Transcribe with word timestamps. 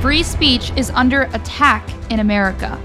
free 0.00 0.22
speech 0.22 0.72
is 0.76 0.90
under 0.90 1.22
attack 1.34 1.86
in 2.10 2.20
America. 2.20 2.80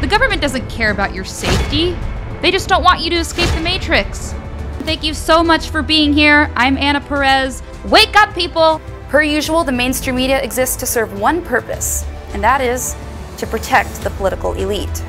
The 0.00 0.06
government 0.06 0.40
doesn't 0.40 0.68
care 0.70 0.90
about 0.90 1.12
your 1.12 1.24
safety, 1.24 1.96
they 2.40 2.50
just 2.50 2.68
don't 2.68 2.84
want 2.84 3.00
you 3.00 3.10
to 3.10 3.16
escape 3.16 3.48
the 3.54 3.60
matrix. 3.60 4.32
Thank 4.80 5.02
you 5.02 5.14
so 5.14 5.42
much 5.42 5.70
for 5.70 5.82
being 5.82 6.12
here. 6.12 6.52
I'm 6.54 6.76
Anna 6.76 7.00
Perez. 7.00 7.62
Wake 7.86 8.14
up, 8.16 8.34
people! 8.34 8.80
Per 9.08 9.22
usual, 9.22 9.64
the 9.64 9.72
mainstream 9.72 10.16
media 10.16 10.42
exists 10.42 10.76
to 10.76 10.86
serve 10.86 11.18
one 11.18 11.42
purpose, 11.42 12.04
and 12.32 12.44
that 12.44 12.60
is 12.60 12.94
to 13.38 13.46
protect 13.46 14.02
the 14.02 14.10
political 14.10 14.52
elite. 14.52 15.02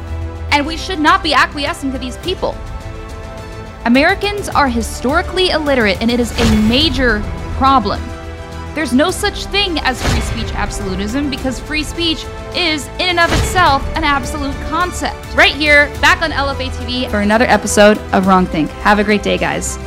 And 0.52 0.66
we 0.66 0.78
should 0.78 1.00
not 1.00 1.22
be 1.22 1.34
acquiescing 1.34 1.92
to 1.92 1.98
these 1.98 2.18
people. 2.18 2.56
Americans 3.86 4.48
are 4.50 4.70
historically 4.70 5.50
illiterate, 5.50 6.02
and 6.02 6.10
it 6.10 6.20
is 6.20 6.32
a 6.40 6.56
major 6.70 7.22
problem. 7.58 8.02
There's 8.76 8.92
no 8.92 9.10
such 9.10 9.46
thing 9.46 9.80
as 9.80 10.04
free 10.04 10.20
speech 10.20 10.54
absolutism 10.54 11.30
because 11.30 11.62
free 11.62 11.82
speech 11.82 12.26
is, 12.54 12.88
in 13.00 13.08
and 13.08 13.22
of 13.22 13.32
itself, 13.32 13.82
an 13.96 14.04
absolute 14.04 14.54
concept. 14.68 15.16
Right 15.34 15.56
here, 15.56 15.88
back 16.02 16.22
on 16.22 16.32
LFA 16.32 16.70
TV 16.72 17.10
for 17.10 17.22
another 17.22 17.46
episode 17.46 17.98
of 18.14 18.28
Wrong 18.28 18.46
Think. 18.46 18.70
Have 18.72 19.00
a 19.00 19.04
great 19.06 19.24
day, 19.24 19.38
guys. 19.38 19.78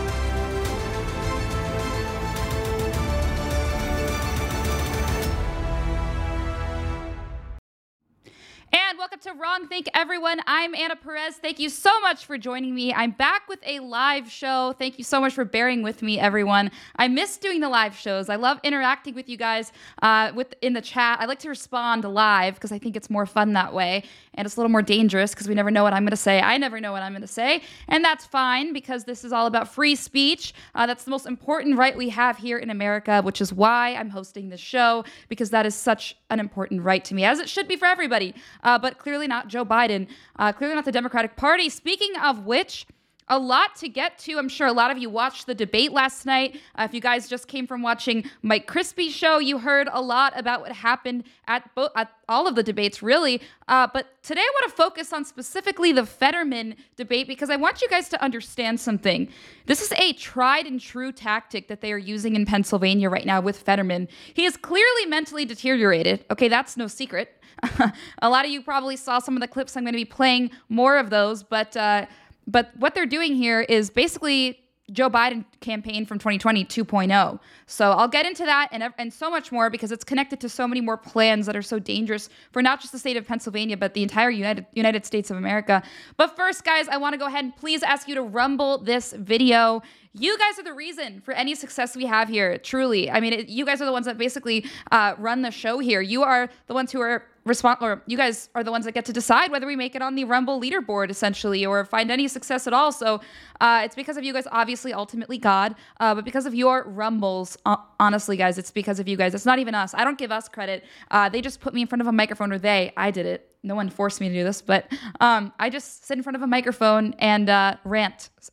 Think, 9.69 9.91
everyone. 9.93 10.41
I'm 10.47 10.75
Anna 10.75 10.97
Perez. 10.97 11.37
Thank 11.37 11.59
you 11.59 11.69
so 11.69 12.01
much 12.01 12.25
for 12.25 12.39
joining 12.39 12.75
me. 12.75 12.95
I'm 12.95 13.11
back 13.11 13.49
with 13.49 13.59
a 13.67 13.81
live 13.81 14.31
show. 14.31 14.75
Thank 14.79 14.97
you 14.97 15.05
so 15.05 15.21
much 15.21 15.35
for 15.35 15.45
bearing 15.45 15.83
with 15.83 16.01
me, 16.01 16.19
everyone. 16.19 16.71
I 16.97 17.09
miss 17.09 17.37
doing 17.37 17.61
the 17.61 17.69
live 17.69 17.95
shows. 17.95 18.31
I 18.31 18.37
love 18.37 18.59
interacting 18.65 19.15
with 19.15 19.29
you 19.29 19.37
guys 19.37 19.73
uh, 20.01 20.33
with 20.35 20.55
in 20.63 20.73
the 20.73 20.81
chat. 20.81 21.21
I 21.21 21.27
like 21.27 21.41
to 21.41 21.51
respond 21.51 22.05
live 22.05 22.55
because 22.55 22.73
I 22.73 22.79
think 22.79 22.97
it's 22.97 23.11
more 23.11 23.27
fun 23.27 23.53
that 23.53 23.75
way, 23.75 24.05
and 24.35 24.47
it's 24.47 24.57
a 24.57 24.61
little 24.61 24.71
more 24.71 24.81
dangerous 24.81 25.33
because 25.33 25.49
we 25.49 25.55
never 25.55 25.71
know 25.71 25.83
what 25.83 25.93
I'm 25.93 26.03
going 26.03 26.11
to 26.11 26.17
say. 26.17 26.41
I 26.41 26.57
never 26.57 26.81
know 26.81 26.93
what 26.93 27.03
I'm 27.03 27.13
going 27.13 27.21
to 27.21 27.29
say, 27.29 27.61
and 27.89 28.03
that's 28.03 28.25
fine 28.25 28.73
because 28.73 29.05
this 29.05 29.23
is 29.23 29.33
all 29.33 29.47
about 29.47 29.69
free 29.69 29.97
speech. 29.97 30.55
Uh, 30.75 30.87
that's 30.87 31.05
the 31.05 31.11
most 31.11 31.27
important 31.27 31.77
right 31.77 31.95
we 31.95 32.09
have 32.09 32.39
here 32.39 32.57
in 32.57 32.71
America, 32.71 33.21
which 33.21 33.43
is 33.43 33.53
why 33.53 33.95
I'm 33.95 34.09
hosting 34.09 34.49
this 34.49 34.61
show 34.61 35.05
because 35.29 35.51
that 35.51 35.67
is 35.67 35.75
such 35.75 36.17
an 36.31 36.41
important 36.41 36.83
right 36.83 37.05
to 37.05 37.15
me, 37.15 37.25
as 37.25 37.39
it 37.39 37.49
should 37.49 37.69
be 37.69 37.77
for 37.77 37.87
everybody 37.87 38.35
uh, 38.63 38.79
but 38.79 38.99
clearly 38.99 39.27
not 39.27 39.49
Joe 39.49 39.65
Biden, 39.65 40.07
uh, 40.39 40.53
clearly 40.53 40.75
not 40.75 40.85
the 40.85 40.93
Democratic 40.93 41.37
Party. 41.37 41.69
Speaking 41.69 42.13
of 42.23 42.45
which, 42.45 42.87
a 43.31 43.39
lot 43.39 43.77
to 43.77 43.89
get 43.89 44.19
to. 44.21 44.39
I'm 44.39 44.49
sure 44.49 44.67
a 44.67 44.73
lot 44.73 44.91
of 44.91 44.99
you 44.99 45.11
watched 45.11 45.47
the 45.47 45.55
debate 45.55 45.93
last 45.93 46.27
night. 46.27 46.61
Uh, 46.75 46.83
if 46.83 46.95
you 46.95 47.01
guys 47.01 47.29
just 47.29 47.49
came 47.49 47.67
from 47.67 47.83
watching 47.83 48.25
Mike 48.43 48.67
Crispi's 48.67 49.15
show, 49.15 49.39
you 49.39 49.59
heard 49.59 49.89
a 49.93 50.01
lot 50.01 50.33
about 50.39 50.61
what 50.61 50.73
happened 50.73 51.25
at, 51.47 51.75
bo- 51.75 51.91
at 51.97 52.13
all 52.29 52.47
of 52.47 52.55
the 52.55 52.63
debates, 52.63 53.03
really. 53.03 53.41
Uh, 53.69 53.87
but 53.93 54.23
today 54.23 54.41
I 54.41 54.51
want 54.55 54.71
to 54.71 54.77
focus 54.77 55.13
on 55.13 55.25
specifically 55.25 55.93
the 55.93 56.07
Fetterman 56.07 56.77
debate 56.97 57.27
because 57.27 57.51
I 57.51 57.57
want 57.57 57.83
you 57.83 57.89
guys 57.89 58.09
to 58.11 58.23
understand 58.23 58.81
something. 58.81 59.29
This 59.67 59.83
is 59.83 59.93
a 59.93 60.13
tried 60.15 60.67
and 60.67 60.81
true 60.81 61.13
tactic 61.13 61.69
that 61.69 61.81
they 61.81 61.93
are 61.93 61.99
using 61.99 62.37
in 62.37 62.47
Pennsylvania 62.47 63.11
right 63.11 63.27
now 63.27 63.41
with 63.41 63.59
Fetterman. 63.59 64.09
He 64.35 64.45
is 64.45 64.57
clearly 64.57 65.07
mentally 65.07 65.45
deteriorated. 65.45 66.25
Okay, 66.31 66.49
that's 66.49 66.77
no 66.77 66.87
secret. 66.87 67.35
a 68.23 68.31
lot 68.31 68.45
of 68.45 68.51
you 68.51 68.63
probably 68.63 68.97
saw 68.97 69.19
some 69.19 69.35
of 69.35 69.41
the 69.41 69.49
clips. 69.49 69.77
I'm 69.77 69.83
going 69.83 69.93
to 69.93 69.99
be 69.99 70.05
playing 70.05 70.51
more 70.69 70.97
of 70.97 71.11
those, 71.11 71.43
but. 71.43 71.77
Uh, 71.77 72.07
but 72.49 72.71
what 72.77 72.95
they're 72.95 73.07
doing 73.07 73.35
here 73.35 73.61
is 73.61 73.91
basically 73.91 74.59
Joe 74.91 75.11
Biden 75.11 75.45
campaign 75.61 76.07
from 76.07 76.19
2020 76.19 76.65
2.0. 76.65 77.41
So 77.67 77.91
I'll 77.91 78.09
get 78.09 78.25
into 78.25 78.45
that 78.47 78.69
and, 78.73 78.91
and 78.97 79.13
so 79.13 79.31
much 79.31 79.53
more 79.53 79.69
because 79.69 79.93
it's 79.93 80.05
connected 80.05 80.41
to 80.41 80.49
so 80.49 80.67
many 80.67 80.81
more 80.81 80.97
plans 80.97 81.45
that 81.45 81.55
are 81.55 81.63
so 81.63 81.79
dangerous 81.79 82.31
for 82.53 82.63
not 82.63 82.81
just 82.81 82.93
the 82.93 82.99
state 82.99 83.17
of 83.19 83.27
Pennsylvania, 83.27 83.77
but 83.77 83.93
the 83.93 84.03
entire 84.03 84.31
United, 84.31 84.65
United 84.73 85.05
States 85.05 85.31
of 85.31 85.37
America. 85.37 85.83
But 86.17 86.37
first, 86.37 86.65
guys, 86.65 86.89
I 86.89 86.97
want 86.97 87.13
to 87.13 87.19
go 87.19 87.27
ahead 87.27 87.45
and 87.45 87.55
please 87.55 87.83
ask 87.83 88.09
you 88.09 88.15
to 88.15 88.23
rumble 88.23 88.79
this 88.79 89.13
video. 89.13 89.83
You 90.15 90.39
guys 90.39 90.59
are 90.59 90.65
the 90.65 90.73
reason 90.73 91.21
for 91.21 91.33
any 91.35 91.55
success 91.55 91.95
we 91.95 92.07
have 92.07 92.31
here, 92.31 92.57
truly. 92.57 93.11
I 93.11 93.21
mean, 93.21 93.35
it, 93.35 93.49
you 93.51 93.67
guys 93.67 93.83
are 93.83 93.85
the 93.87 93.93
ones 93.93 94.07
that 94.07 94.17
basically 94.17 94.65
uh, 94.91 95.15
run 95.19 95.43
the 95.43 95.51
show 95.51 95.81
here. 95.81 96.01
You 96.01 96.23
are 96.23 96.49
the 96.67 96.75
ones 96.75 96.93
who 96.93 97.01
are 97.03 97.25
respond 97.49 97.79
or 97.81 98.03
you 98.07 98.17
guys 98.17 98.49
are 98.55 98.63
the 98.63 98.71
ones 98.71 98.85
that 98.85 98.93
get 98.93 99.05
to 99.07 99.13
decide 99.13 99.51
whether 99.51 99.67
we 99.67 99.77
make 99.77 99.95
it 99.95 100.03
on 100.03 100.15
the 100.15 100.25
rumble 100.25 100.61
leaderboard 100.61 101.11
essentially 101.11 101.65
or 101.67 101.85
find 101.85 102.11
any 102.11 102.29
success 102.29 102.67
at 102.67 102.73
all. 102.73 102.93
So 102.93 103.21
uh, 103.61 103.83
it's 103.85 103.95
because 103.95 104.17
of 104.17 104.25
you 104.25 104.33
guys 104.33 104.47
obviously 104.53 104.93
ultimately 104.93 105.39
god 105.39 105.75
uh, 106.01 106.15
but 106.15 106.25
because 106.25 106.47
of 106.47 106.55
your 106.55 106.85
rumbles 106.85 107.57
uh, 107.67 107.77
honestly 107.99 108.37
guys 108.37 108.59
it's 108.59 108.71
because 108.71 109.01
of 109.01 109.09
you 109.09 109.17
guys. 109.17 109.35
It's 109.35 109.47
not 109.47 109.59
even 109.59 109.75
us. 109.75 109.95
I 109.95 110.05
don't 110.05 110.19
give 110.19 110.31
us 110.31 110.49
credit. 110.49 110.85
Uh, 111.11 111.29
they 111.29 111.41
just 111.41 111.61
put 111.61 111.75
me 111.75 111.83
in 111.83 111.87
front 111.87 112.03
of 112.03 112.07
a 112.07 112.13
microphone 112.13 112.53
or 112.53 112.59
they 112.59 112.93
i 112.97 113.11
did 113.11 113.27
it. 113.27 113.53
No 113.63 113.75
one 113.75 113.91
forced 113.91 114.21
me 114.21 114.29
to 114.29 114.35
do 114.35 114.45
this, 114.45 114.63
but 114.63 114.91
um, 115.21 115.53
I 115.59 115.69
just 115.69 116.07
sit 116.07 116.17
in 116.17 116.23
front 116.23 116.37
of 116.37 116.43
a 116.43 116.47
microphone 116.47 117.15
and 117.19 117.51
uh, 117.51 117.77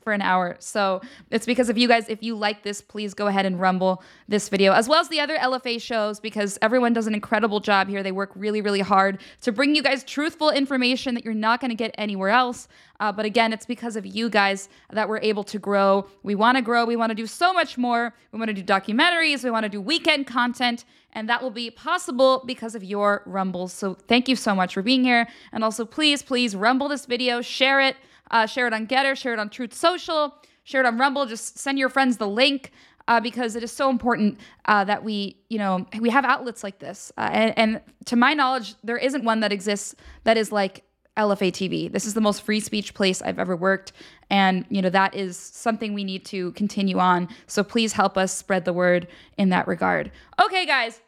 for 0.04 0.14
an 0.14 0.22
hour. 0.22 0.56
So 0.60 1.02
it's 1.32 1.46
because 1.46 1.70
of 1.70 1.78
you 1.78 1.88
guys. 1.88 2.10
If 2.10 2.24
you 2.24 2.36
like 2.36 2.64
this, 2.64 2.82
please 2.82 3.14
go 3.14 3.28
ahead 3.28 3.46
and 3.46 3.60
rumble 3.60 4.04
this 4.28 4.50
video, 4.50 4.74
as 4.74 4.88
well 4.88 5.00
as 5.00 5.10
the 5.10 5.20
other 5.20 5.38
LFA 5.38 5.82
shows, 5.82 6.20
because 6.20 6.58
everyone 6.62 6.94
does 6.94 7.08
an 7.08 7.14
incredible 7.14 7.60
job 7.60 7.88
here. 7.88 8.04
They 8.04 8.12
work 8.12 8.32
really, 8.36 8.62
really 8.62 8.82
hard 8.82 9.20
to 9.42 9.52
bring 9.52 9.76
you 9.76 9.84
guys 9.84 10.04
truthful 10.04 10.50
information 10.50 11.16
that 11.16 11.26
you're 11.26 11.34
not 11.34 11.60
going 11.60 11.70
to 11.70 11.76
get 11.76 11.94
anywhere 11.98 12.30
else. 12.30 12.68
Uh, 13.00 13.12
but 13.12 13.26
again, 13.26 13.52
it's 13.52 13.66
because 13.66 13.96
of 13.96 14.06
you 14.06 14.30
guys 14.30 14.70
that 14.92 15.10
we're 15.10 15.20
able 15.20 15.44
to 15.44 15.60
grow. 15.60 16.08
We 16.24 16.36
want 16.36 16.58
to 16.58 16.62
grow. 16.62 16.86
We 16.86 16.96
want 16.96 17.10
to 17.10 17.16
do 17.16 17.28
so 17.28 17.54
much 17.54 17.78
more. 17.78 18.14
We 18.32 18.40
want 18.40 18.50
to 18.50 18.54
do 18.54 18.64
documentaries. 18.64 19.44
We 19.44 19.52
want 19.52 19.64
to 19.64 19.70
do 19.70 19.82
weekend 19.82 20.28
content. 20.28 20.86
And 21.14 21.30
that 21.30 21.42
will 21.42 21.52
be 21.52 21.72
possible 21.72 22.44
because 22.46 22.76
of 22.76 22.84
your 22.84 23.24
rumbles. 23.26 23.74
So 23.74 23.94
thank 23.94 24.28
you 24.28 24.36
so 24.36 24.54
much 24.54 24.74
for 24.74 24.82
being 24.82 25.04
here. 25.04 25.28
And 25.52 25.64
also, 25.64 25.86
please, 25.86 26.22
please 26.22 26.56
rumble 26.56 26.90
this 26.90 27.06
video, 27.06 27.42
share 27.42 27.82
it, 27.82 27.96
uh, 28.32 28.46
share 28.46 28.68
it 28.68 28.74
on 28.74 28.88
Gettr, 28.88 29.16
share 29.16 29.34
it 29.34 29.40
on 29.40 29.50
Truth 29.50 29.74
Social, 29.74 30.36
share 30.64 30.82
it 30.82 30.88
on 30.88 30.98
Rumble. 30.98 31.26
Just 31.26 31.58
send 31.58 31.78
your 31.78 31.90
friends 31.90 32.18
the 32.18 32.28
link. 32.28 32.72
Uh, 33.08 33.20
because 33.20 33.56
it 33.56 33.62
is 33.62 33.72
so 33.72 33.92
important 33.92 34.40
uh, 34.66 34.84
that 34.84 35.04
we, 35.04 35.38
you 35.50 35.60
know, 35.60 35.86
we 36.00 36.10
have 36.10 36.26
outlets 36.26 36.64
like 36.64 36.80
this. 36.80 37.12
Uh, 37.20 37.30
and, 37.32 37.54
and, 37.56 37.82
to 38.06 38.16
my 38.16 38.34
knowledge, 38.34 38.74
there 38.84 38.98
isn't 38.98 39.24
one 39.24 39.42
that 39.42 39.52
exists 39.52 39.94
that 40.24 40.38
is 40.38 40.52
like 40.52 40.84
LFA 41.18 41.52
TV. 41.52 41.92
This 41.92 42.06
is 42.06 42.14
the 42.14 42.22
most 42.22 42.42
free 42.42 42.60
speech 42.60 42.94
place 42.94 43.22
I've 43.22 43.40
ever 43.40 43.56
worked, 43.56 43.94
and 44.30 44.66
you 44.70 44.82
know 44.82 44.90
that 44.90 45.16
is 45.16 45.38
something 45.38 45.94
we 45.94 46.04
need 46.04 46.26
to 46.26 46.52
continue 46.54 47.00
on. 47.00 47.30
So 47.48 47.64
please 47.64 47.94
help 47.94 48.18
us 48.18 48.36
spread 48.36 48.66
the 48.66 48.74
word 48.74 49.08
in 49.38 49.50
that 49.50 49.68
regard. 49.68 50.12
Okay, 50.44 50.66
guys. 50.66 51.02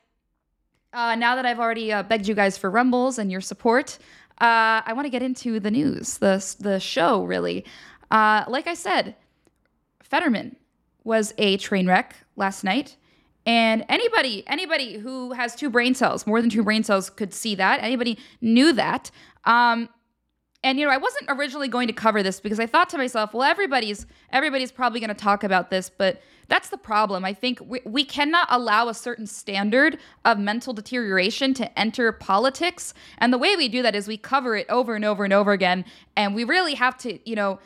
Uh, 0.93 1.15
now 1.15 1.35
that 1.35 1.45
I've 1.45 1.59
already 1.59 1.91
uh, 1.91 2.03
begged 2.03 2.27
you 2.27 2.33
guys 2.33 2.57
for 2.57 2.69
rumbles 2.69 3.19
and 3.19 3.29
your 3.29 3.41
support, 3.41 3.99
uh, 4.39 4.85
I 4.85 4.93
want 4.93 5.05
to 5.05 5.09
get 5.09 5.23
into 5.23 5.59
the 5.59 5.71
news, 5.71 6.19
the 6.19 6.55
the 6.59 6.79
show. 6.79 7.23
Really, 7.23 7.65
uh, 8.11 8.45
like 8.47 8.67
I 8.67 8.73
said, 8.73 9.15
Fetterman 10.03 10.55
was 11.03 11.33
a 11.37 11.57
train 11.57 11.87
wreck 11.87 12.15
last 12.35 12.63
night, 12.63 12.97
and 13.45 13.83
anybody 13.89 14.43
anybody 14.47 14.97
who 14.97 15.31
has 15.31 15.55
two 15.55 15.69
brain 15.69 15.95
cells, 15.95 16.27
more 16.27 16.41
than 16.41 16.49
two 16.49 16.63
brain 16.63 16.83
cells, 16.83 17.09
could 17.09 17.33
see 17.33 17.55
that. 17.55 17.81
Anybody 17.81 18.19
knew 18.41 18.73
that. 18.73 19.09
Um, 19.45 19.89
and 20.63 20.79
you 20.79 20.85
know, 20.85 20.91
I 20.91 20.97
wasn't 20.97 21.29
originally 21.29 21.67
going 21.67 21.87
to 21.87 21.93
cover 21.93 22.23
this 22.23 22.39
because 22.39 22.59
I 22.59 22.65
thought 22.65 22.89
to 22.89 22.97
myself, 22.97 23.33
well, 23.33 23.43
everybody's 23.43 24.05
everybody's 24.31 24.71
probably 24.71 24.99
going 24.99 25.09
to 25.09 25.13
talk 25.13 25.43
about 25.43 25.69
this, 25.69 25.89
but 25.89 26.21
that's 26.47 26.69
the 26.69 26.77
problem. 26.77 27.25
I 27.25 27.33
think 27.33 27.59
we, 27.61 27.81
we 27.85 28.03
cannot 28.03 28.47
allow 28.49 28.87
a 28.87 28.93
certain 28.93 29.27
standard 29.27 29.99
of 30.25 30.39
mental 30.39 30.73
deterioration 30.73 31.53
to 31.55 31.79
enter 31.79 32.11
politics. 32.11 32.93
And 33.19 33.31
the 33.31 33.37
way 33.37 33.55
we 33.55 33.67
do 33.67 33.81
that 33.81 33.95
is 33.95 34.07
we 34.07 34.17
cover 34.17 34.55
it 34.55 34.65
over 34.69 34.95
and 34.95 35.05
over 35.05 35.23
and 35.23 35.33
over 35.33 35.51
again. 35.51 35.85
And 36.15 36.33
we 36.33 36.43
really 36.43 36.73
have 36.73 36.97
to, 36.99 37.19
you 37.29 37.35
know, 37.35 37.59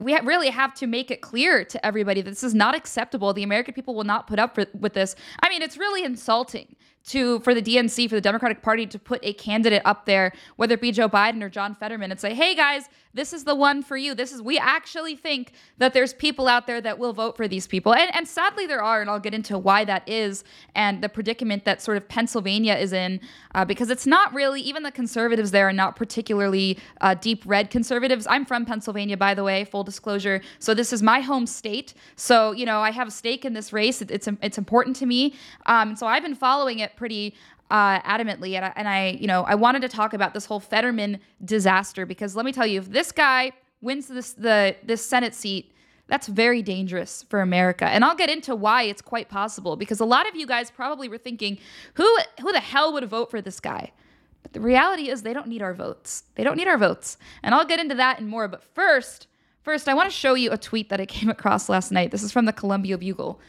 we 0.00 0.18
really 0.20 0.50
have 0.50 0.74
to 0.74 0.86
make 0.86 1.10
it 1.10 1.20
clear 1.22 1.64
to 1.64 1.86
everybody 1.86 2.20
that 2.20 2.30
this 2.30 2.42
is 2.42 2.54
not 2.54 2.74
acceptable. 2.74 3.32
The 3.32 3.44
American 3.44 3.74
people 3.74 3.94
will 3.94 4.04
not 4.04 4.26
put 4.26 4.38
up 4.38 4.56
for, 4.56 4.66
with 4.78 4.92
this. 4.92 5.14
I 5.40 5.48
mean, 5.48 5.62
it's 5.62 5.76
really 5.76 6.04
insulting 6.04 6.74
to 7.08 7.40
for 7.40 7.54
the 7.54 7.62
DNC 7.62 8.08
for 8.08 8.14
the 8.14 8.20
Democratic 8.20 8.62
Party 8.62 8.86
to 8.86 8.98
put 8.98 9.20
a 9.22 9.32
candidate 9.32 9.82
up 9.84 10.06
there, 10.06 10.32
whether 10.56 10.74
it 10.74 10.80
be 10.80 10.92
Joe 10.92 11.08
Biden 11.08 11.42
or 11.42 11.48
John 11.48 11.74
Fetterman, 11.74 12.10
and 12.10 12.20
say, 12.20 12.34
"Hey 12.34 12.54
guys, 12.54 12.88
this 13.14 13.32
is 13.32 13.44
the 13.44 13.54
one 13.54 13.82
for 13.82 13.96
you. 13.96 14.14
This 14.14 14.32
is 14.32 14.42
we 14.42 14.58
actually 14.58 15.16
think 15.16 15.52
that 15.78 15.94
there's 15.94 16.12
people 16.12 16.48
out 16.48 16.66
there 16.66 16.80
that 16.80 16.98
will 16.98 17.12
vote 17.12 17.36
for 17.36 17.48
these 17.48 17.66
people." 17.66 17.94
And 17.94 18.14
and 18.14 18.28
sadly 18.28 18.66
there 18.66 18.82
are, 18.82 19.00
and 19.00 19.08
I'll 19.08 19.20
get 19.20 19.34
into 19.34 19.56
why 19.56 19.84
that 19.84 20.08
is 20.08 20.44
and 20.74 21.02
the 21.02 21.08
predicament 21.08 21.64
that 21.64 21.80
sort 21.80 21.96
of 21.96 22.08
Pennsylvania 22.08 22.74
is 22.74 22.92
in, 22.92 23.20
uh, 23.54 23.64
because 23.64 23.90
it's 23.90 24.06
not 24.06 24.34
really 24.34 24.60
even 24.60 24.82
the 24.82 24.92
conservatives 24.92 25.50
there 25.50 25.68
are 25.68 25.72
not 25.72 25.96
particularly 25.96 26.78
uh, 27.00 27.14
deep 27.14 27.42
red 27.46 27.70
conservatives. 27.70 28.26
I'm 28.28 28.44
from 28.44 28.66
Pennsylvania, 28.66 29.16
by 29.16 29.34
the 29.34 29.44
way, 29.44 29.64
full 29.64 29.84
disclosure. 29.84 30.40
So 30.58 30.74
this 30.74 30.92
is 30.92 31.02
my 31.02 31.20
home 31.20 31.46
state. 31.46 31.94
So 32.16 32.52
you 32.52 32.66
know 32.66 32.80
I 32.80 32.90
have 32.90 33.08
a 33.08 33.12
stake 33.12 33.44
in 33.44 33.52
this 33.52 33.72
race. 33.72 34.02
It, 34.02 34.10
it's 34.10 34.28
it's 34.42 34.58
important 34.58 34.96
to 34.96 35.06
me. 35.06 35.34
Um, 35.66 35.96
so 35.96 36.06
I've 36.06 36.22
been 36.22 36.34
following 36.34 36.80
it 36.80 36.96
pretty 36.96 37.34
uh, 37.70 38.00
adamantly, 38.00 38.54
and 38.56 38.64
I, 38.66 38.72
and 38.76 38.88
I, 38.88 39.18
you 39.20 39.26
know, 39.26 39.42
I 39.44 39.54
wanted 39.54 39.82
to 39.82 39.88
talk 39.88 40.14
about 40.14 40.34
this 40.34 40.46
whole 40.46 40.60
Fetterman 40.60 41.18
disaster 41.44 42.06
because 42.06 42.36
let 42.36 42.44
me 42.44 42.52
tell 42.52 42.66
you, 42.66 42.80
if 42.80 42.90
this 42.90 43.12
guy 43.12 43.52
wins 43.80 44.06
this 44.08 44.32
the 44.34 44.76
this 44.84 45.04
Senate 45.04 45.34
seat, 45.34 45.72
That's 46.06 46.26
very 46.28 46.62
dangerous 46.62 47.22
for 47.30 47.40
America. 47.40 47.86
And 47.86 48.04
I'll 48.04 48.14
get 48.14 48.28
into 48.28 48.54
why 48.54 48.82
it's 48.82 49.00
quite 49.00 49.28
possible 49.30 49.76
because 49.76 50.00
a 50.00 50.04
lot 50.04 50.28
of 50.28 50.36
you 50.36 50.46
guys 50.46 50.70
probably 50.70 51.08
were 51.08 51.18
thinking, 51.18 51.58
who 51.94 52.04
who 52.40 52.52
the 52.52 52.60
hell 52.60 52.92
would 52.92 53.08
vote 53.08 53.30
for 53.30 53.40
this 53.40 53.58
guy? 53.60 53.92
But 54.42 54.52
the 54.52 54.60
reality 54.60 55.08
is 55.08 55.22
they 55.22 55.32
don't 55.32 55.48
need 55.48 55.62
our 55.62 55.72
votes. 55.72 56.24
They 56.34 56.44
don't 56.44 56.56
need 56.56 56.68
our 56.68 56.76
votes. 56.76 57.16
And 57.42 57.54
I'll 57.54 57.64
get 57.64 57.80
into 57.80 57.94
that 57.94 58.18
and 58.20 58.28
more, 58.28 58.48
but 58.48 58.62
first, 58.62 59.26
first 59.62 59.88
I 59.88 59.94
want 59.94 60.10
to 60.10 60.14
show 60.16 60.34
you 60.34 60.50
a 60.52 60.58
tweet 60.58 60.90
that 60.90 61.00
I 61.00 61.06
came 61.06 61.30
across 61.36 61.68
last 61.70 61.90
night. 61.90 62.10
This 62.10 62.22
is 62.22 62.32
from 62.32 62.44
the 62.44 62.52
Columbia 62.52 62.98
Bugle. 62.98 63.40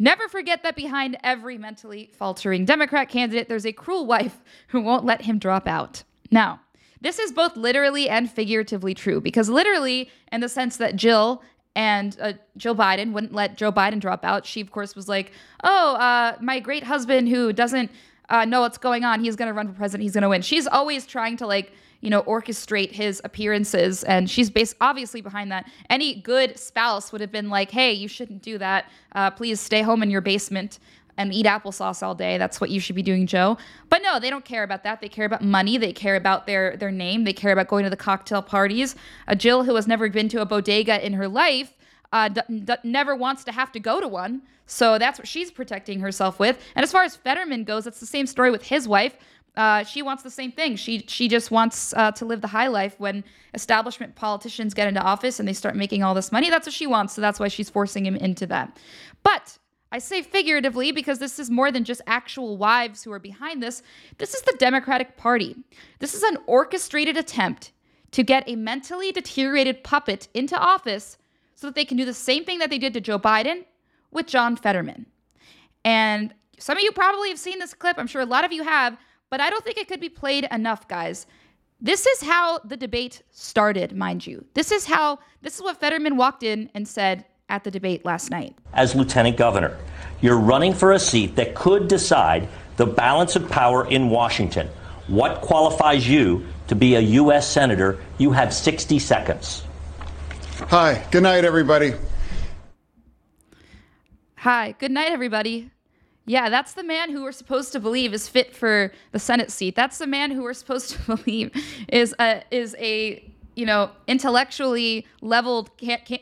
Never 0.00 0.28
forget 0.28 0.62
that 0.62 0.76
behind 0.76 1.18
every 1.22 1.58
mentally 1.58 2.10
faltering 2.14 2.64
Democrat 2.64 3.10
candidate, 3.10 3.50
there's 3.50 3.66
a 3.66 3.72
cruel 3.72 4.06
wife 4.06 4.40
who 4.68 4.80
won't 4.80 5.04
let 5.04 5.20
him 5.20 5.38
drop 5.38 5.68
out. 5.68 6.04
Now, 6.30 6.60
this 7.02 7.18
is 7.18 7.32
both 7.32 7.54
literally 7.54 8.08
and 8.08 8.30
figuratively 8.30 8.94
true 8.94 9.20
because 9.20 9.50
literally, 9.50 10.10
in 10.32 10.40
the 10.40 10.48
sense 10.48 10.78
that 10.78 10.96
Jill 10.96 11.42
and 11.76 12.16
uh, 12.18 12.32
Jill 12.56 12.74
Biden 12.74 13.12
wouldn't 13.12 13.34
let 13.34 13.58
Joe 13.58 13.70
Biden 13.70 14.00
drop 14.00 14.24
out. 14.24 14.46
She, 14.46 14.62
of 14.62 14.70
course, 14.70 14.96
was 14.96 15.06
like, 15.06 15.32
"Oh, 15.62 15.96
uh, 15.96 16.36
my 16.40 16.60
great 16.60 16.84
husband 16.84 17.28
who 17.28 17.52
doesn't 17.52 17.90
uh, 18.30 18.46
know 18.46 18.62
what's 18.62 18.78
going 18.78 19.04
on. 19.04 19.22
He's 19.22 19.36
going 19.36 19.48
to 19.48 19.54
run 19.54 19.68
for 19.68 19.74
president. 19.74 20.04
He's 20.04 20.14
going 20.14 20.22
to 20.22 20.30
win." 20.30 20.40
She's 20.40 20.66
always 20.66 21.06
trying 21.06 21.36
to 21.38 21.46
like, 21.46 21.72
you 22.00 22.10
know, 22.10 22.22
orchestrate 22.22 22.92
his 22.92 23.20
appearances, 23.24 24.04
and 24.04 24.28
she's 24.30 24.50
based 24.50 24.76
obviously 24.80 25.20
behind 25.20 25.50
that. 25.52 25.68
Any 25.88 26.20
good 26.20 26.58
spouse 26.58 27.12
would 27.12 27.20
have 27.20 27.32
been 27.32 27.50
like, 27.50 27.70
"Hey, 27.70 27.92
you 27.92 28.08
shouldn't 28.08 28.42
do 28.42 28.58
that. 28.58 28.90
Uh, 29.14 29.30
please 29.30 29.60
stay 29.60 29.82
home 29.82 30.02
in 30.02 30.10
your 30.10 30.20
basement." 30.22 30.78
and 31.18 31.34
eat 31.34 31.44
applesauce 31.44 32.02
all 32.02 32.14
day. 32.14 32.38
That's 32.38 32.62
what 32.62 32.70
you 32.70 32.80
should 32.80 32.96
be 32.96 33.02
doing, 33.02 33.26
Joe. 33.26 33.58
But 33.90 34.00
no, 34.00 34.18
they 34.18 34.30
don't 34.30 34.44
care 34.44 34.62
about 34.62 34.84
that. 34.84 35.02
They 35.02 35.08
care 35.08 35.26
about 35.26 35.42
money. 35.42 35.76
They 35.76 35.92
care 35.92 36.16
about 36.16 36.46
their 36.46 36.78
their 36.78 36.90
name. 36.90 37.24
They 37.24 37.34
care 37.34 37.52
about 37.52 37.68
going 37.68 37.84
to 37.84 37.90
the 37.90 37.96
cocktail 37.96 38.40
parties. 38.40 38.96
A 39.26 39.36
Jill 39.36 39.64
who 39.64 39.74
has 39.74 39.86
never 39.86 40.08
been 40.08 40.30
to 40.30 40.40
a 40.40 40.46
bodega 40.46 41.04
in 41.04 41.12
her 41.12 41.28
life 41.28 41.76
uh, 42.12 42.28
d- 42.28 42.40
d- 42.64 42.74
never 42.82 43.14
wants 43.14 43.44
to 43.44 43.52
have 43.52 43.72
to 43.72 43.80
go 43.80 44.00
to 44.00 44.08
one. 44.08 44.42
So 44.66 44.98
that's 44.98 45.18
what 45.18 45.26
she's 45.26 45.50
protecting 45.50 46.00
herself 46.00 46.38
with. 46.38 46.58
And 46.74 46.82
as 46.84 46.92
far 46.92 47.02
as 47.02 47.16
Fetterman 47.16 47.64
goes, 47.64 47.86
it's 47.86 48.00
the 48.00 48.06
same 48.06 48.26
story 48.26 48.50
with 48.50 48.64
his 48.64 48.86
wife. 48.86 49.16
Uh, 49.56 49.84
she 49.84 50.02
wants 50.02 50.22
the 50.22 50.30
same 50.30 50.52
thing. 50.52 50.76
She 50.76 51.04
she 51.08 51.28
just 51.28 51.50
wants 51.50 51.92
uh, 51.94 52.12
to 52.12 52.24
live 52.24 52.40
the 52.40 52.48
high 52.48 52.68
life. 52.68 52.94
When 52.98 53.24
establishment 53.54 54.14
politicians 54.14 54.74
get 54.74 54.88
into 54.88 55.02
office 55.02 55.40
and 55.40 55.48
they 55.48 55.52
start 55.52 55.76
making 55.76 56.02
all 56.02 56.14
this 56.14 56.30
money, 56.30 56.50
that's 56.50 56.66
what 56.66 56.74
she 56.74 56.86
wants. 56.86 57.14
So 57.14 57.20
that's 57.20 57.40
why 57.40 57.48
she's 57.48 57.68
forcing 57.68 58.06
him 58.06 58.16
into 58.16 58.46
that. 58.46 58.78
But 59.22 59.58
I 59.92 59.98
say 59.98 60.22
figuratively 60.22 60.92
because 60.92 61.18
this 61.18 61.38
is 61.38 61.50
more 61.50 61.72
than 61.72 61.84
just 61.84 62.00
actual 62.06 62.56
wives 62.56 63.02
who 63.02 63.12
are 63.12 63.18
behind 63.18 63.62
this. 63.62 63.82
This 64.18 64.34
is 64.34 64.42
the 64.42 64.56
Democratic 64.58 65.16
Party. 65.16 65.56
This 65.98 66.14
is 66.14 66.22
an 66.22 66.38
orchestrated 66.46 67.16
attempt 67.16 67.72
to 68.12 68.22
get 68.22 68.48
a 68.48 68.56
mentally 68.56 69.10
deteriorated 69.10 69.82
puppet 69.82 70.28
into 70.32 70.56
office 70.56 71.18
so 71.54 71.66
that 71.66 71.74
they 71.74 71.84
can 71.84 71.96
do 71.96 72.04
the 72.04 72.14
same 72.14 72.44
thing 72.44 72.58
that 72.60 72.70
they 72.70 72.78
did 72.78 72.94
to 72.94 73.00
Joe 73.00 73.18
Biden 73.18 73.64
with 74.10 74.26
John 74.26 74.56
Fetterman. 74.56 75.06
And 75.84 76.34
some 76.58 76.76
of 76.76 76.82
you 76.82 76.92
probably 76.92 77.28
have 77.28 77.38
seen 77.38 77.58
this 77.58 77.74
clip. 77.74 77.98
I'm 77.98 78.06
sure 78.06 78.22
a 78.22 78.26
lot 78.26 78.44
of 78.44 78.52
you 78.52 78.62
have, 78.62 78.96
but 79.30 79.40
I 79.40 79.48
don't 79.48 79.64
think 79.64 79.78
it 79.78 79.88
could 79.88 80.00
be 80.00 80.08
played 80.08 80.46
enough, 80.50 80.86
guys. 80.88 81.26
This 81.80 82.04
is 82.04 82.20
how 82.20 82.58
the 82.58 82.76
debate 82.76 83.22
started, 83.30 83.96
mind 83.96 84.26
you. 84.26 84.44
This 84.54 84.70
is 84.70 84.84
how, 84.84 85.20
this 85.40 85.54
is 85.56 85.62
what 85.62 85.80
Fetterman 85.80 86.16
walked 86.16 86.42
in 86.42 86.68
and 86.74 86.86
said 86.86 87.24
at 87.48 87.64
the 87.64 87.70
debate 87.70 88.04
last 88.04 88.30
night. 88.30 88.54
As 88.74 88.94
lieutenant 88.94 89.36
governor, 89.36 89.78
you're 90.20 90.38
running 90.38 90.74
for 90.74 90.92
a 90.92 90.98
seat 90.98 91.36
that 91.36 91.54
could 91.54 91.88
decide 91.88 92.48
the 92.76 92.86
balance 92.86 93.34
of 93.36 93.48
power 93.48 93.88
in 93.88 94.10
Washington. 94.10 94.68
What 95.06 95.40
qualifies 95.40 96.08
you 96.08 96.46
to 96.68 96.74
be 96.74 96.96
a 96.96 97.00
U.S. 97.00 97.50
Senator? 97.50 97.98
You 98.18 98.32
have 98.32 98.52
60 98.52 98.98
seconds. 98.98 99.64
Hi, 100.68 101.04
good 101.10 101.22
night, 101.22 101.44
everybody. 101.44 101.94
Hi, 104.36 104.74
good 104.78 104.90
night, 104.90 105.10
everybody. 105.10 105.70
Yeah, 106.30 106.48
that's 106.48 106.74
the 106.74 106.84
man 106.84 107.10
who 107.10 107.24
we're 107.24 107.32
supposed 107.32 107.72
to 107.72 107.80
believe 107.80 108.14
is 108.14 108.28
fit 108.28 108.54
for 108.54 108.92
the 109.10 109.18
Senate 109.18 109.50
seat. 109.50 109.74
That's 109.74 109.98
the 109.98 110.06
man 110.06 110.30
who 110.30 110.44
we're 110.44 110.54
supposed 110.62 110.90
to 110.90 111.16
believe 111.16 111.50
is 111.88 112.14
a 112.20 112.44
is 112.52 112.76
a 112.78 113.24
you 113.56 113.66
know, 113.66 113.90
intellectually 114.06 115.04
leveled 115.22 115.70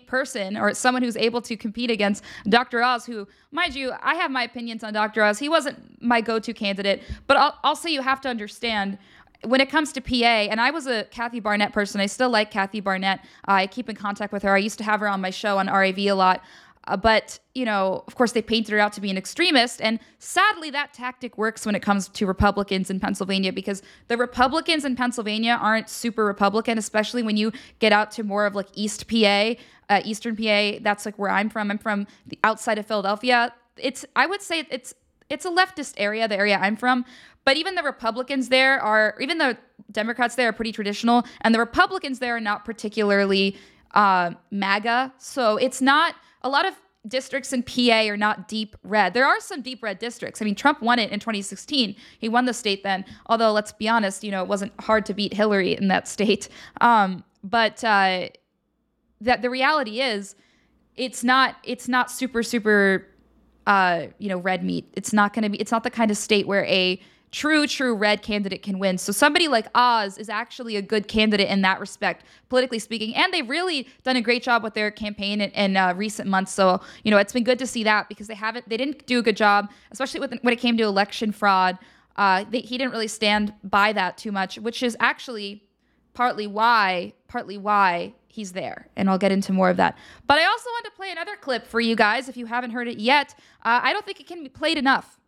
person 0.07 0.57
or 0.57 0.73
someone 0.73 1.03
who's 1.03 1.17
able 1.17 1.43
to 1.43 1.57
compete 1.57 1.91
against 1.91 2.25
Dr. 2.49 2.83
Oz, 2.83 3.05
who, 3.05 3.29
mind 3.53 3.75
you, 3.75 3.93
I 4.03 4.15
have 4.15 4.31
my 4.31 4.43
opinions 4.43 4.83
on 4.83 4.95
Dr. 4.95 5.23
Oz. 5.23 5.39
He 5.39 5.49
wasn't 5.49 6.03
my 6.03 6.23
go 6.23 6.41
to 6.41 6.55
candidate, 6.55 7.03
but 7.27 7.37
I'll, 7.37 7.57
also 7.63 7.87
you 7.87 8.01
have 8.01 8.21
to 8.23 8.31
understand 8.31 8.99
when 9.45 9.61
it 9.61 9.71
comes 9.71 9.93
to 9.93 10.01
PA, 10.01 10.15
and 10.51 10.61
I 10.61 10.71
was 10.71 10.87
a 10.87 11.05
Kathy 11.05 11.41
Barnette 11.41 11.73
person, 11.73 12.01
I 12.01 12.07
still 12.07 12.31
like 12.31 12.51
Kathy 12.51 12.81
Barnette. 12.81 13.21
I 13.45 13.69
keep 13.69 13.89
in 13.89 13.95
contact 13.95 14.33
with 14.33 14.43
her. 14.43 14.55
I 14.55 14.59
used 14.59 14.79
to 14.79 14.85
have 14.85 15.01
her 15.01 15.09
on 15.09 15.21
my 15.21 15.31
show 15.31 15.59
on 15.59 15.69
RAV 15.69 15.99
a 15.99 16.13
lot. 16.13 16.43
Uh, 16.89 16.97
but, 16.97 17.39
you 17.55 17.67
know, 17.67 18.03
of 18.07 18.15
course, 18.15 18.33
they 18.33 18.41
painted 18.41 18.73
her 18.73 18.79
out 18.79 18.95
to 18.95 19.01
be 19.01 19.11
an 19.11 19.19
extremist. 19.19 19.81
And 19.83 20.01
sadly, 20.19 20.71
that 20.71 20.95
tactic 20.95 21.37
works 21.37 21.67
when 21.67 21.75
it 21.75 21.81
comes 21.81 22.09
to 22.09 22.27
Republicans 22.27 22.89
in 22.89 22.99
Pennsylvania 22.99 23.53
because 23.53 23.83
the 24.09 24.17
Republicans 24.17 24.87
in 24.87 24.97
Pennsylvania 24.97 25.59
aren't 25.61 25.91
super 25.91 26.25
Republican, 26.25 26.79
especially 26.79 27.23
when 27.23 27.37
you 27.37 27.53
get 27.79 27.93
out 27.93 28.11
to 28.13 28.23
more 28.23 28.47
of 28.47 28.55
like 28.55 28.69
East 28.73 29.07
PA, 29.07 29.55
uh, 29.91 30.01
Eastern 30.03 30.35
PA. 30.35 30.79
That's 30.81 31.05
like 31.05 31.19
where 31.19 31.31
I'm 31.31 31.51
from. 31.51 31.71
I'm 31.71 31.79
from 31.79 32.07
the 32.27 32.39
outside 32.43 32.79
of 32.79 32.87
Philadelphia. 32.87 33.53
It's, 33.77 34.07
I 34.17 34.27
would 34.27 34.41
say 34.41 34.67
it's, 34.71 34.95
it's 35.29 35.45
a 35.45 35.51
leftist 35.51 35.93
area, 35.99 36.27
the 36.27 36.39
area 36.39 36.59
I'm 36.59 36.75
from. 36.75 37.05
But 37.45 37.59
even 37.59 37.75
the 37.75 37.83
Republicans 37.83 38.49
there 38.49 38.81
are, 38.81 39.15
even 39.21 39.37
the 39.37 39.59
Democrats 39.93 40.37
there 40.37 40.49
are 40.49 40.53
pretty 40.53 40.73
traditional, 40.73 41.25
and 41.43 41.55
the 41.55 41.59
Republicans 41.59 42.19
there 42.19 42.37
are 42.37 42.41
not 42.41 42.65
particularly 42.65 43.57
uh, 43.95 44.33
MAGA. 44.51 45.13
So 45.19 45.57
it's 45.57 45.81
not 45.81 46.15
a 46.43 46.49
lot 46.49 46.67
of 46.67 46.75
districts 47.07 47.53
in 47.53 47.63
PA 47.63 48.09
are 48.09 48.17
not 48.17 48.49
deep 48.49 48.77
red. 48.83 49.15
There 49.15 49.27
are 49.27 49.41
some 49.41 49.63
deep 49.63 49.83
red 49.83 49.99
districts. 49.99 50.43
I 50.43 50.45
mean, 50.45 50.55
Trump 50.55 50.83
won 50.83 50.99
it 50.99 51.11
in 51.11 51.21
2016. 51.21 51.95
He 52.19 52.29
won 52.29 52.45
the 52.45 52.55
state 52.55 52.83
then. 52.83 53.05
Although, 53.27 53.53
let's 53.53 53.73
be 53.73 53.89
honest, 53.89 54.25
you 54.25 54.31
know, 54.31 54.43
it 54.43 54.49
wasn't 54.49 54.73
hard 54.81 55.07
to 55.07 55.15
beat 55.15 55.33
Hillary 55.33 55.77
in 55.77 55.89
that 55.89 56.09
state. 56.09 56.49
Um, 56.81 57.25
but 57.43 57.83
uh, 57.83 58.29
that 59.21 59.43
the 59.43 59.51
reality 59.51 60.01
is, 60.01 60.37
it's 60.97 61.25
not. 61.25 61.57
It's 61.65 61.89
not 61.89 62.11
super 62.11 62.43
super. 62.43 63.07
Uh, 63.67 64.07
you 64.19 64.29
know, 64.29 64.39
red 64.39 64.63
meat. 64.65 64.89
It's 64.95 65.13
not 65.13 65.35
going 65.35 65.43
to 65.43 65.49
be. 65.49 65.59
It's 65.59 65.73
not 65.73 65.83
the 65.83 65.91
kind 65.91 66.11
of 66.11 66.17
state 66.17 66.47
where 66.47 66.65
a 66.67 67.01
true, 67.31 67.67
true 67.67 67.95
red 67.95 68.23
candidate 68.23 68.63
can 68.63 68.79
win. 68.79 68.99
So 68.99 69.13
somebody 69.13 69.49
like 69.49 69.67
Oz 69.75 70.19
is 70.19 70.29
actually 70.29 70.77
a 70.77 70.83
good 70.83 71.09
candidate 71.09 71.49
in 71.49 71.63
that 71.63 71.81
respect, 71.81 72.25
politically 72.49 72.79
speaking. 72.79 73.15
And 73.15 73.33
they've 73.33 73.49
really 73.49 73.89
done 74.03 74.17
a 74.17 74.23
great 74.23 74.43
job 74.43 74.63
with 74.63 74.75
their 74.75 74.91
campaign 74.91 75.41
in, 75.41 75.51
in 75.51 75.77
uh, 75.77 75.95
recent 75.95 76.29
months. 76.29 76.53
So 76.53 76.81
you 77.03 77.11
know, 77.11 77.19
it's 77.19 77.33
been 77.33 77.45
good 77.45 77.59
to 77.59 77.67
see 77.67 77.85
that 77.85 78.09
because 78.09 78.27
they 78.27 78.35
haven't, 78.35 78.69
they 78.69 78.77
didn't 78.77 79.07
do 79.07 79.19
a 79.19 79.23
good 79.23 79.37
job, 79.37 79.71
especially 79.91 80.21
with, 80.21 80.35
when 80.43 80.53
it 80.53 80.59
came 80.61 80.77
to 80.77 80.85
election 80.85 81.33
fraud. 81.33 81.79
Uh, 82.17 82.45
they, 82.51 82.61
he 82.61 82.79
didn't 82.79 82.93
really 82.93 83.09
stand 83.09 83.55
by 83.63 83.93
that 83.93 84.19
too 84.19 84.33
much, 84.33 84.59
which 84.59 84.83
is 84.83 84.97
actually 84.99 85.65
partly 86.15 86.47
why, 86.47 87.13
partly 87.29 87.57
why 87.57 88.13
he's 88.27 88.53
there. 88.53 88.89
And 88.97 89.09
I'll 89.09 89.19
get 89.19 89.31
into 89.31 89.53
more 89.53 89.71
of 89.71 89.77
that. 89.77 89.97
But 90.27 90.39
I 90.39 90.45
also 90.45 90.69
want 90.71 90.85
to 90.87 90.91
play 90.93 91.13
another 91.13 91.37
clip 91.37 91.67
for 91.67 91.81
you 91.81 91.95
guys 91.95 92.29
if 92.29 92.37
you 92.37 92.47
haven't 92.47 92.73
heard 92.73 92.89
it 92.89 92.99
yet. 92.99 93.35
Uh, 93.63 93.81
I 93.83 93.93
don't 93.93 94.05
think 94.05 94.21
it 94.21 94.27
can 94.27 94.43
be 94.43 94.49
played 94.49 94.79
enough 94.79 95.19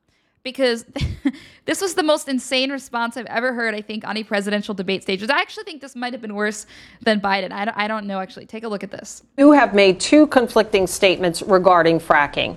because 0.43 0.85
this 1.65 1.81
was 1.81 1.95
the 1.95 2.03
most 2.03 2.29
insane 2.29 2.71
response 2.71 3.17
I've 3.17 3.27
ever 3.27 3.53
heard, 3.53 3.75
I 3.75 3.81
think, 3.81 4.07
on 4.07 4.17
a 4.17 4.25
presidential 4.25 4.75
debate 4.75 5.03
stage. 5.03 5.23
I 5.29 5.41
actually 5.41 5.65
think 5.65 5.81
this 5.81 5.95
might 5.95 6.13
have 6.13 6.23
been 6.23 6.35
worse 6.35 6.67
than 7.03 7.21
Biden. 7.21 7.53
I 7.53 7.65
don't, 7.65 7.77
I 7.77 7.89
don't 7.89 8.07
know, 8.07 8.21
actually. 8.21 8.47
Take 8.47 8.65
a 8.65 8.69
look 8.69 8.83
at 8.83 8.91
this. 8.91 9.23
You 9.37 9.53
have 9.53 9.75
made 9.75 10.01
two 10.01 10.27
conflicting 10.29 10.87
statements 10.87 11.43
regarding 11.43 12.01
fracking. 12.01 12.57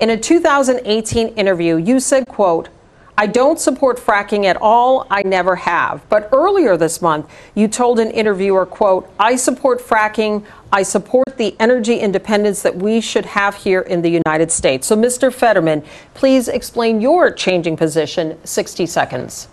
In 0.00 0.10
a 0.10 0.16
2018 0.16 1.28
interview, 1.28 1.76
you 1.76 2.00
said, 2.00 2.26
quote, 2.26 2.68
I 3.16 3.28
don't 3.28 3.60
support 3.60 3.98
fracking 3.98 4.44
at 4.44 4.56
all. 4.56 5.06
I 5.10 5.22
never 5.22 5.54
have. 5.54 6.06
But 6.08 6.28
earlier 6.32 6.76
this 6.76 7.00
month, 7.00 7.30
you 7.54 7.68
told 7.68 8.00
an 8.00 8.10
interviewer, 8.10 8.66
quote, 8.66 9.08
I 9.20 9.36
support 9.36 9.80
fracking. 9.80 10.44
I 10.72 10.82
support 10.82 11.36
the 11.36 11.54
energy 11.60 11.98
independence 11.98 12.62
that 12.62 12.74
we 12.74 13.00
should 13.00 13.24
have 13.24 13.54
here 13.54 13.82
in 13.82 14.02
the 14.02 14.20
United 14.26 14.50
States. 14.50 14.88
So, 14.88 14.96
Mr. 14.96 15.32
Fetterman, 15.32 15.84
please 16.14 16.48
explain 16.48 17.00
your 17.00 17.30
changing 17.30 17.76
position. 17.76 18.36
60 18.44 18.86
seconds. 18.86 19.48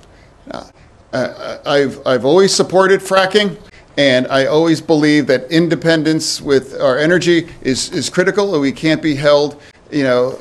Uh, 0.49 1.59
I've, 1.65 2.05
I've 2.07 2.25
always 2.25 2.53
supported 2.53 2.99
fracking. 3.01 3.57
And 3.97 4.25
I 4.27 4.45
always 4.45 4.79
believe 4.81 5.27
that 5.27 5.51
independence 5.51 6.41
with 6.41 6.79
our 6.79 6.97
energy 6.97 7.49
is, 7.61 7.91
is 7.91 8.09
critical, 8.09 8.53
and 8.53 8.61
we 8.61 8.71
can't 8.71 9.01
be 9.01 9.15
held, 9.15 9.61
you 9.91 10.03
know, 10.03 10.39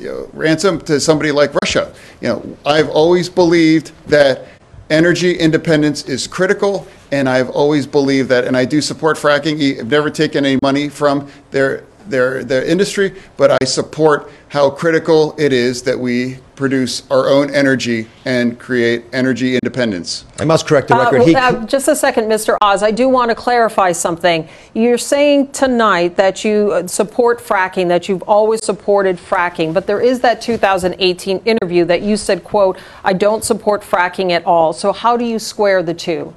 you 0.00 0.06
know, 0.06 0.30
ransom 0.32 0.80
to 0.80 0.98
somebody 0.98 1.30
like 1.30 1.52
Russia. 1.62 1.92
You 2.20 2.28
know, 2.28 2.56
I've 2.66 2.88
always 2.88 3.28
believed 3.28 3.92
that 4.06 4.46
energy 4.90 5.38
independence 5.38 6.04
is 6.04 6.26
critical, 6.26 6.86
and 7.12 7.28
I've 7.28 7.50
always 7.50 7.86
believed 7.86 8.28
that, 8.28 8.44
and 8.44 8.56
I 8.56 8.64
do 8.64 8.80
support 8.80 9.16
fracking. 9.16 9.78
I've 9.80 9.90
never 9.90 10.10
taken 10.10 10.44
any 10.44 10.58
money 10.62 10.88
from 10.88 11.30
their 11.50 11.84
their, 12.08 12.44
their 12.44 12.64
industry, 12.64 13.14
but 13.36 13.50
I 13.50 13.64
support 13.64 14.30
how 14.48 14.70
critical 14.70 15.34
it 15.38 15.52
is 15.52 15.82
that 15.82 15.98
we 15.98 16.38
produce 16.56 17.08
our 17.10 17.28
own 17.28 17.48
energy 17.54 18.06
and 18.24 18.58
create 18.58 19.04
energy 19.12 19.54
independence. 19.54 20.24
I 20.38 20.44
must 20.44 20.66
correct 20.66 20.88
the 20.88 20.96
Uh, 20.96 21.04
record. 21.04 21.22
He, 21.22 21.34
uh, 21.34 21.64
just 21.66 21.88
a 21.88 21.96
second, 21.96 22.24
Mr. 22.24 22.56
Oz. 22.60 22.82
I 22.82 22.90
do 22.90 23.08
want 23.08 23.30
to 23.30 23.34
clarify 23.34 23.92
something. 23.92 24.48
You're 24.74 24.98
saying 24.98 25.52
tonight 25.52 26.16
that 26.16 26.44
you 26.44 26.72
uh, 26.72 26.86
support 26.86 27.38
fracking, 27.40 27.88
that 27.88 28.08
you've 28.08 28.22
always 28.24 28.62
supported 28.64 29.16
fracking, 29.16 29.72
but 29.72 29.86
there 29.86 30.00
is 30.00 30.20
that 30.20 30.42
2018 30.42 31.38
interview 31.44 31.84
that 31.86 32.02
you 32.02 32.16
said, 32.16 32.44
"quote 32.44 32.78
I 33.04 33.12
don't 33.14 33.42
support 33.44 33.82
fracking 33.82 34.30
at 34.30 34.44
all." 34.44 34.72
So 34.72 34.92
how 34.92 35.16
do 35.16 35.24
you 35.24 35.38
square 35.38 35.82
the 35.82 35.94
two? 35.94 36.34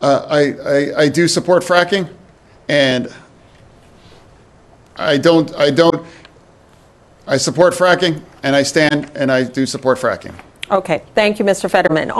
Uh, 0.00 0.26
I, 0.28 0.40
I, 0.40 1.02
I 1.02 1.08
do 1.08 1.28
support 1.28 1.62
fracking, 1.62 2.08
and 2.68 3.12
I 4.96 5.18
don't, 5.18 5.54
I 5.56 5.70
don't, 5.70 6.06
I 7.26 7.36
support 7.36 7.74
fracking, 7.74 8.22
and 8.42 8.56
I 8.56 8.62
stand, 8.62 9.10
and 9.14 9.30
I 9.30 9.44
do 9.44 9.66
support 9.66 9.98
fracking. 9.98 10.34
Okay, 10.70 11.02
thank 11.14 11.38
you, 11.38 11.44
Mr. 11.44 11.70
Fetterman. 11.70 12.12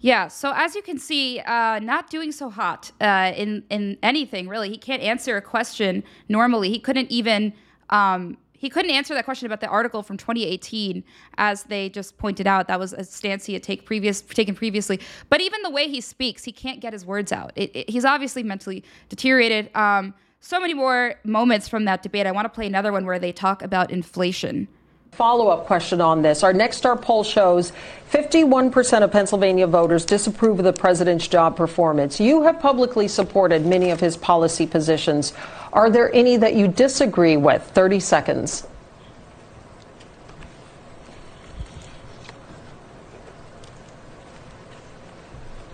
Yeah, 0.00 0.28
so 0.28 0.52
as 0.54 0.74
you 0.74 0.82
can 0.82 0.98
see, 0.98 1.40
uh, 1.40 1.78
not 1.78 2.10
doing 2.10 2.30
so 2.30 2.50
hot 2.50 2.92
uh, 3.00 3.32
in 3.34 3.62
in 3.70 3.96
anything 4.02 4.48
really. 4.48 4.68
He 4.68 4.76
can't 4.76 5.02
answer 5.02 5.38
a 5.38 5.40
question 5.40 6.04
normally. 6.28 6.68
He 6.68 6.78
couldn't 6.78 7.10
even 7.10 7.54
um, 7.88 8.36
he 8.64 8.70
couldn't 8.70 8.90
answer 8.90 9.14
that 9.14 9.24
question 9.24 9.46
about 9.46 9.60
the 9.60 9.66
article 9.66 10.02
from 10.02 10.16
2018, 10.16 11.04
as 11.38 11.64
they 11.64 11.88
just 11.88 12.16
pointed 12.18 12.46
out. 12.46 12.68
That 12.68 12.80
was 12.80 12.92
a 12.92 13.04
stance 13.04 13.44
he 13.44 13.52
had 13.52 13.62
take 13.62 13.84
previous 13.84 14.22
taken 14.22 14.54
previously. 14.54 15.00
But 15.28 15.40
even 15.40 15.62
the 15.62 15.70
way 15.70 15.88
he 15.88 16.00
speaks, 16.00 16.44
he 16.44 16.52
can't 16.52 16.80
get 16.80 16.92
his 16.92 17.04
words 17.04 17.32
out. 17.32 17.52
It, 17.56 17.74
it, 17.74 17.90
he's 17.90 18.04
obviously 18.04 18.42
mentally 18.42 18.84
deteriorated. 19.08 19.74
Um, 19.76 20.14
so 20.40 20.60
many 20.60 20.74
more 20.74 21.14
moments 21.24 21.68
from 21.68 21.86
that 21.86 22.02
debate. 22.02 22.26
I 22.26 22.32
want 22.32 22.44
to 22.44 22.50
play 22.50 22.66
another 22.66 22.92
one 22.92 23.06
where 23.06 23.18
they 23.18 23.32
talk 23.32 23.62
about 23.62 23.90
inflation. 23.90 24.68
Follow 25.14 25.48
up 25.48 25.66
question 25.66 26.00
on 26.00 26.22
this. 26.22 26.42
Our 26.42 26.52
Nexstar 26.52 27.00
poll 27.00 27.22
shows 27.22 27.72
51% 28.10 29.02
of 29.02 29.12
Pennsylvania 29.12 29.66
voters 29.68 30.04
disapprove 30.04 30.58
of 30.58 30.64
the 30.64 30.72
president's 30.72 31.28
job 31.28 31.56
performance. 31.56 32.18
You 32.18 32.42
have 32.42 32.58
publicly 32.58 33.06
supported 33.06 33.64
many 33.64 33.90
of 33.90 34.00
his 34.00 34.16
policy 34.16 34.66
positions. 34.66 35.32
Are 35.74 35.90
there 35.90 36.14
any 36.14 36.36
that 36.36 36.54
you 36.54 36.68
disagree 36.68 37.36
with? 37.36 37.62
30 37.62 37.98
seconds. 37.98 38.66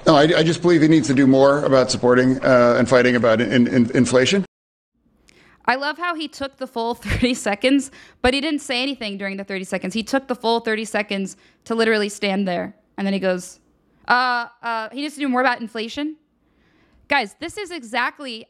No, 0.06 0.16
I, 0.16 0.22
I 0.22 0.42
just 0.42 0.62
believe 0.62 0.80
he 0.80 0.88
needs 0.88 1.06
to 1.08 1.14
do 1.14 1.26
more 1.26 1.62
about 1.64 1.90
supporting 1.90 2.42
uh, 2.42 2.76
and 2.78 2.88
fighting 2.88 3.14
about 3.14 3.42
in, 3.42 3.68
in, 3.68 3.94
inflation. 3.94 4.46
I 5.66 5.74
love 5.76 5.98
how 5.98 6.14
he 6.14 6.26
took 6.28 6.56
the 6.56 6.66
full 6.66 6.94
30 6.94 7.34
seconds, 7.34 7.90
but 8.22 8.32
he 8.32 8.40
didn't 8.40 8.60
say 8.60 8.82
anything 8.82 9.18
during 9.18 9.36
the 9.36 9.44
30 9.44 9.64
seconds. 9.64 9.94
He 9.94 10.02
took 10.02 10.28
the 10.28 10.34
full 10.34 10.60
30 10.60 10.86
seconds 10.86 11.36
to 11.66 11.74
literally 11.74 12.08
stand 12.08 12.48
there. 12.48 12.74
And 12.96 13.06
then 13.06 13.12
he 13.12 13.20
goes, 13.20 13.60
uh, 14.08 14.46
uh, 14.62 14.88
he 14.90 15.02
needs 15.02 15.14
to 15.14 15.20
do 15.20 15.28
more 15.28 15.42
about 15.42 15.60
inflation. 15.60 16.16
Guys, 17.06 17.36
this 17.38 17.58
is 17.58 17.70
exactly 17.70 18.46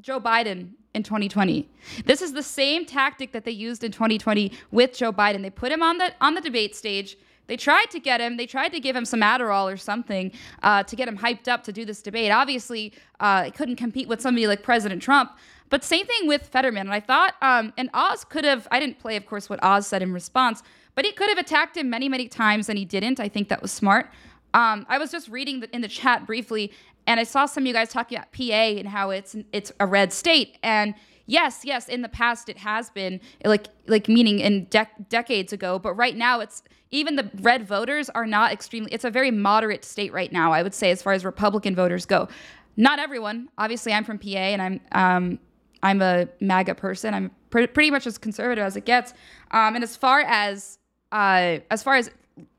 Joe 0.00 0.18
Biden 0.18 0.72
in 0.94 1.02
2020. 1.02 1.68
This 2.04 2.22
is 2.22 2.32
the 2.32 2.42
same 2.42 2.86
tactic 2.86 3.32
that 3.32 3.44
they 3.44 3.50
used 3.50 3.84
in 3.84 3.92
2020 3.92 4.52
with 4.70 4.96
Joe 4.96 5.12
Biden. 5.12 5.42
They 5.42 5.50
put 5.50 5.70
him 5.72 5.82
on 5.82 5.98
the 5.98 6.12
on 6.20 6.34
the 6.34 6.40
debate 6.40 6.74
stage. 6.74 7.16
They 7.46 7.56
tried 7.56 7.90
to 7.90 8.00
get 8.00 8.20
him. 8.20 8.38
They 8.38 8.46
tried 8.46 8.70
to 8.70 8.80
give 8.80 8.96
him 8.96 9.04
some 9.04 9.20
Adderall 9.20 9.70
or 9.70 9.76
something 9.76 10.32
uh, 10.62 10.82
to 10.84 10.96
get 10.96 11.08
him 11.08 11.18
hyped 11.18 11.46
up 11.46 11.62
to 11.64 11.72
do 11.72 11.84
this 11.84 12.00
debate. 12.00 12.30
Obviously, 12.30 12.94
uh, 13.20 13.50
couldn't 13.50 13.76
compete 13.76 14.08
with 14.08 14.22
somebody 14.22 14.46
like 14.46 14.62
President 14.62 15.02
Trump. 15.02 15.32
But 15.68 15.84
same 15.84 16.06
thing 16.06 16.26
with 16.26 16.46
Fetterman. 16.46 16.86
And 16.86 16.94
I 16.94 17.00
thought, 17.00 17.34
um, 17.42 17.72
and 17.76 17.90
Oz 17.92 18.24
could 18.24 18.44
have. 18.44 18.66
I 18.70 18.80
didn't 18.80 18.98
play, 18.98 19.16
of 19.16 19.26
course, 19.26 19.50
what 19.50 19.62
Oz 19.62 19.86
said 19.86 20.02
in 20.02 20.12
response, 20.12 20.62
but 20.94 21.04
he 21.04 21.12
could 21.12 21.28
have 21.28 21.38
attacked 21.38 21.76
him 21.76 21.90
many, 21.90 22.08
many 22.08 22.28
times, 22.28 22.68
and 22.68 22.78
he 22.78 22.84
didn't. 22.84 23.20
I 23.20 23.28
think 23.28 23.48
that 23.48 23.60
was 23.60 23.72
smart. 23.72 24.10
Um, 24.54 24.86
I 24.88 24.98
was 24.98 25.10
just 25.10 25.28
reading 25.28 25.60
the, 25.60 25.74
in 25.74 25.80
the 25.80 25.88
chat 25.88 26.26
briefly, 26.26 26.70
and 27.06 27.20
I 27.20 27.24
saw 27.24 27.46
some 27.46 27.64
of 27.64 27.66
you 27.66 27.72
guys 27.72 27.90
talking 27.90 28.18
about 28.18 28.32
PA 28.32 28.42
and 28.42 28.88
how 28.88 29.10
it's 29.10 29.36
it's 29.52 29.72
a 29.80 29.86
red 29.86 30.12
state. 30.12 30.58
And 30.62 30.94
yes, 31.26 31.60
yes, 31.64 31.88
in 31.88 32.02
the 32.02 32.08
past 32.08 32.48
it 32.48 32.58
has 32.58 32.90
been 32.90 33.20
like 33.44 33.66
like 33.86 34.08
meaning 34.08 34.38
in 34.38 34.66
dec- 34.66 35.08
decades 35.08 35.52
ago, 35.52 35.78
but 35.78 35.94
right 35.94 36.16
now 36.16 36.40
it's 36.40 36.62
even 36.90 37.16
the 37.16 37.30
red 37.40 37.66
voters 37.66 38.08
are 38.10 38.26
not 38.26 38.52
extremely. 38.52 38.92
It's 38.92 39.04
a 39.04 39.10
very 39.10 39.30
moderate 39.30 39.84
state 39.84 40.12
right 40.12 40.32
now, 40.32 40.52
I 40.52 40.62
would 40.62 40.74
say, 40.74 40.90
as 40.90 41.02
far 41.02 41.12
as 41.12 41.24
Republican 41.24 41.74
voters 41.74 42.06
go. 42.06 42.28
Not 42.76 42.98
everyone. 42.98 43.48
Obviously, 43.58 43.92
I'm 43.92 44.04
from 44.04 44.18
PA, 44.18 44.28
and 44.28 44.62
I'm 44.62 44.80
um, 44.92 45.38
I'm 45.82 46.00
a 46.00 46.28
MAGA 46.40 46.74
person. 46.76 47.14
I'm 47.14 47.30
pr- 47.50 47.66
pretty 47.66 47.90
much 47.90 48.06
as 48.06 48.18
conservative 48.18 48.64
as 48.64 48.76
it 48.76 48.84
gets. 48.84 49.12
Um, 49.50 49.74
and 49.74 49.84
as 49.84 49.96
far 49.96 50.20
as 50.20 50.78
uh, 51.12 51.58
as 51.70 51.82
far 51.82 51.96
as 51.96 52.10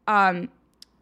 um, 0.08 0.50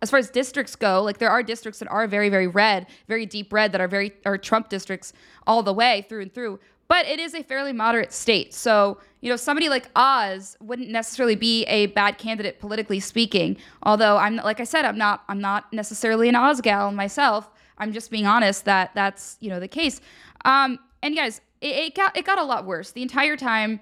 as 0.03 0.09
far 0.09 0.19
as 0.19 0.29
districts 0.29 0.75
go, 0.75 1.01
like 1.01 1.17
there 1.17 1.29
are 1.29 1.41
districts 1.41 1.79
that 1.79 1.87
are 1.87 2.05
very, 2.07 2.27
very 2.27 2.45
red, 2.45 2.87
very 3.07 3.25
deep 3.25 3.53
red, 3.53 3.71
that 3.71 3.79
are 3.79 3.87
very 3.87 4.11
are 4.25 4.37
Trump 4.37 4.67
districts 4.67 5.13
all 5.47 5.63
the 5.63 5.73
way 5.73 6.05
through 6.09 6.21
and 6.23 6.33
through. 6.33 6.59
But 6.89 7.05
it 7.05 7.21
is 7.21 7.33
a 7.33 7.41
fairly 7.41 7.71
moderate 7.71 8.11
state, 8.11 8.53
so 8.53 8.99
you 9.21 9.29
know 9.29 9.37
somebody 9.37 9.69
like 9.69 9.89
Oz 9.95 10.57
wouldn't 10.59 10.89
necessarily 10.89 11.35
be 11.35 11.63
a 11.63 11.85
bad 11.87 12.17
candidate 12.17 12.59
politically 12.59 12.99
speaking. 12.99 13.55
Although 13.83 14.17
I'm 14.17 14.35
like 14.35 14.59
I 14.59 14.65
said, 14.65 14.83
I'm 14.83 14.97
not 14.97 15.23
I'm 15.29 15.39
not 15.39 15.71
necessarily 15.71 16.27
an 16.27 16.35
Oz 16.35 16.59
gal 16.59 16.91
myself. 16.91 17.49
I'm 17.77 17.93
just 17.93 18.11
being 18.11 18.27
honest 18.27 18.65
that 18.65 18.91
that's 18.93 19.37
you 19.39 19.49
know 19.49 19.61
the 19.61 19.69
case. 19.69 20.01
Um, 20.43 20.77
and 21.01 21.15
guys, 21.15 21.39
it, 21.61 21.75
it 21.75 21.95
got 21.95 22.17
it 22.17 22.25
got 22.25 22.39
a 22.39 22.43
lot 22.43 22.65
worse 22.65 22.91
the 22.91 23.01
entire 23.01 23.37
time. 23.37 23.79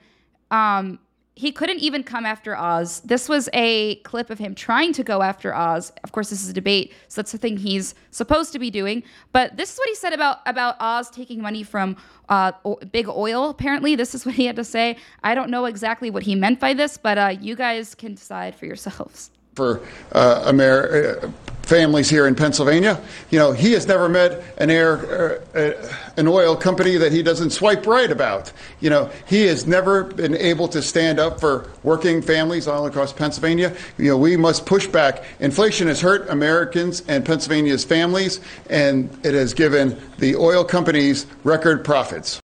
Um, 0.52 1.00
he 1.36 1.52
couldn't 1.52 1.80
even 1.80 2.04
come 2.04 2.26
after 2.26 2.58
Oz. 2.58 3.00
This 3.02 3.30
was 3.30 3.50
a 3.54 3.96
clip 3.98 4.30
of 4.30 4.38
him 4.38 4.54
trying 4.54 4.92
to 4.94 5.04
go 5.04 5.22
after 5.22 5.56
Oz. 5.56 5.92
Of 6.04 6.12
course, 6.12 6.30
this 6.30 6.44
is 6.44 6.50
a 6.50 6.54
debate, 6.54 6.94
so 7.08 7.22
that's 7.22 7.32
the 7.32 7.38
thing 7.38 7.58
he's 7.58 7.96
supposed 8.12 8.52
to 8.54 8.60
be 8.60 8.70
doing. 8.70 9.04
But 9.32 9.56
this 9.56 9.72
is 9.74 9.78
what 9.78 9.88
he 9.88 9.96
said 9.96 10.14
about 10.14 10.40
about 10.46 10.76
Oz 10.80 11.10
taking 11.10 11.42
money 11.42 11.64
from 11.64 11.96
uh, 12.30 12.52
o- 12.66 12.80
big 12.92 13.08
oil. 13.08 13.50
Apparently, 13.50 13.96
this 13.96 14.14
is 14.14 14.26
what 14.26 14.36
he 14.36 14.46
had 14.46 14.58
to 14.58 14.64
say. 14.64 14.98
I 15.24 15.34
don't 15.34 15.50
know 15.50 15.66
exactly 15.66 16.10
what 16.12 16.24
he 16.24 16.36
meant 16.36 16.60
by 16.60 16.74
this, 16.74 16.98
but 16.98 17.18
uh, 17.18 17.36
you 17.40 17.56
guys 17.56 17.96
can 17.96 18.16
decide 18.16 18.56
for 18.56 18.66
yourselves. 18.66 19.32
For 19.56 19.82
uh, 20.14 20.46
Amer- 20.48 21.20
uh, 21.24 21.32
families 21.64 22.10
here 22.10 22.26
in 22.26 22.36
Pennsylvania, 22.36 23.02
you 23.30 23.40
know, 23.40 23.52
he 23.52 23.74
has 23.74 23.86
never 23.88 24.10
met 24.10 24.44
an 24.58 24.70
air, 24.70 25.42
uh, 25.56 25.58
uh, 25.58 25.94
an 26.18 26.28
oil 26.28 26.56
company 26.56 26.98
that 26.98 27.12
he 27.12 27.22
doesn't 27.22 27.52
swipe 27.52 27.86
right 27.86 28.12
about. 28.12 28.52
You 28.80 28.90
know, 28.90 29.12
he 29.28 29.46
has 29.48 29.68
never 29.68 30.06
been 30.06 30.36
able 30.36 30.68
to 30.70 30.82
stand 30.82 31.20
up 31.20 31.40
for 31.40 31.70
working 31.84 32.22
families 32.22 32.68
all 32.68 32.86
across 32.86 33.12
Pennsylvania. 33.14 33.76
You 33.98 34.12
know, 34.12 34.18
we 34.18 34.38
must 34.38 34.66
push 34.66 34.88
back. 34.88 35.24
Inflation 35.40 35.88
has 35.88 36.02
hurt 36.02 36.30
Americans 36.30 37.04
and 37.08 37.26
Pennsylvania's 37.26 37.84
families, 37.84 38.40
and 38.70 39.10
it 39.26 39.34
has 39.34 39.54
given 39.54 40.00
the 40.18 40.36
oil 40.36 40.64
companies 40.64 41.26
record 41.44 41.86
profits. 41.86 42.40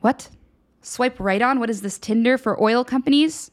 What? 0.00 0.28
Swipe 0.80 1.20
right 1.20 1.40
on? 1.42 1.60
What 1.60 1.70
is 1.70 1.82
this 1.82 1.98
Tinder 1.98 2.36
for 2.36 2.60
oil 2.60 2.84
companies? 2.84 3.51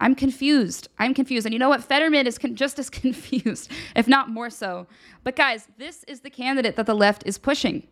I'm 0.00 0.14
confused. 0.14 0.88
I'm 0.98 1.12
confused. 1.14 1.46
And 1.46 1.52
you 1.52 1.58
know 1.58 1.68
what? 1.68 1.84
Fetterman 1.84 2.26
is 2.26 2.38
con- 2.38 2.56
just 2.56 2.78
as 2.78 2.90
confused, 2.90 3.70
if 3.94 4.08
not 4.08 4.30
more 4.30 4.50
so. 4.50 4.86
But 5.22 5.36
guys, 5.36 5.68
this 5.78 6.04
is 6.04 6.20
the 6.20 6.30
candidate 6.30 6.76
that 6.76 6.86
the 6.86 6.94
left 6.94 7.22
is 7.26 7.38
pushing. 7.38 7.86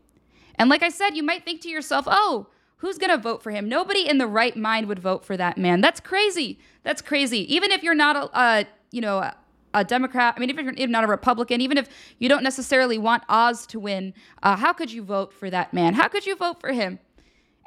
And 0.56 0.70
like 0.70 0.82
I 0.82 0.88
said, 0.88 1.10
you 1.10 1.22
might 1.22 1.44
think 1.44 1.60
to 1.62 1.68
yourself, 1.68 2.06
oh, 2.08 2.48
who's 2.78 2.98
going 2.98 3.10
to 3.10 3.18
vote 3.18 3.42
for 3.42 3.50
him? 3.50 3.68
Nobody 3.68 4.08
in 4.08 4.18
the 4.18 4.26
right 4.26 4.56
mind 4.56 4.88
would 4.88 4.98
vote 4.98 5.24
for 5.24 5.36
that 5.36 5.58
man. 5.58 5.80
That's 5.80 6.00
crazy. 6.00 6.58
That's 6.82 7.02
crazy. 7.02 7.52
Even 7.54 7.70
if 7.70 7.82
you're 7.82 7.94
not 7.94 8.30
a, 8.34 8.66
you 8.90 9.00
know, 9.00 9.18
a, 9.18 9.36
a 9.74 9.84
Democrat, 9.84 10.34
I 10.36 10.40
mean, 10.40 10.50
even 10.50 10.68
if 10.68 10.78
you're 10.78 10.88
not 10.88 11.04
a 11.04 11.08
Republican, 11.08 11.60
even 11.60 11.78
if 11.78 11.88
you 12.18 12.28
don't 12.28 12.42
necessarily 12.42 12.98
want 12.98 13.22
Oz 13.28 13.66
to 13.68 13.78
win, 13.78 14.14
uh, 14.42 14.56
how 14.56 14.72
could 14.72 14.90
you 14.90 15.02
vote 15.02 15.32
for 15.32 15.50
that 15.50 15.72
man? 15.74 15.94
How 15.94 16.08
could 16.08 16.26
you 16.26 16.34
vote 16.34 16.60
for 16.60 16.72
him? 16.72 16.98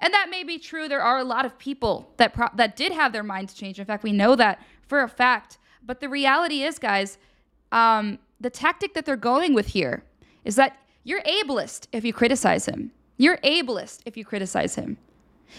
And 0.02 0.14
that 0.14 0.30
may 0.30 0.44
be 0.44 0.58
true. 0.58 0.88
There 0.88 1.02
are 1.02 1.20
a 1.20 1.24
lot 1.24 1.46
of 1.46 1.58
people 1.58 2.12
that 2.18 2.34
pro- 2.34 2.50
that 2.56 2.76
did 2.76 2.92
have 2.92 3.14
their 3.14 3.24
minds 3.24 3.54
changed. 3.54 3.80
In 3.80 3.86
fact, 3.86 4.04
we 4.04 4.12
know 4.12 4.36
that 4.36 4.60
for 4.88 5.02
a 5.04 5.08
fact. 5.08 5.60
But 5.84 6.00
the 6.02 6.10
reality 6.10 6.64
is, 6.64 6.80
guys, 6.80 7.18
um, 7.72 8.18
the 8.40 8.50
tactic 8.50 8.94
that 8.96 9.06
they're 9.06 9.16
going 9.16 9.54
with 9.54 9.68
here 9.68 10.04
is 10.44 10.56
that 10.56 10.78
you're 11.04 11.22
ableist 11.22 11.88
if 11.92 12.04
you 12.04 12.14
criticize 12.14 12.66
him. 12.66 12.92
You're 13.18 13.38
ableist 13.38 14.00
if 14.06 14.18
you 14.18 14.26
criticize 14.26 14.76
him, 14.76 14.98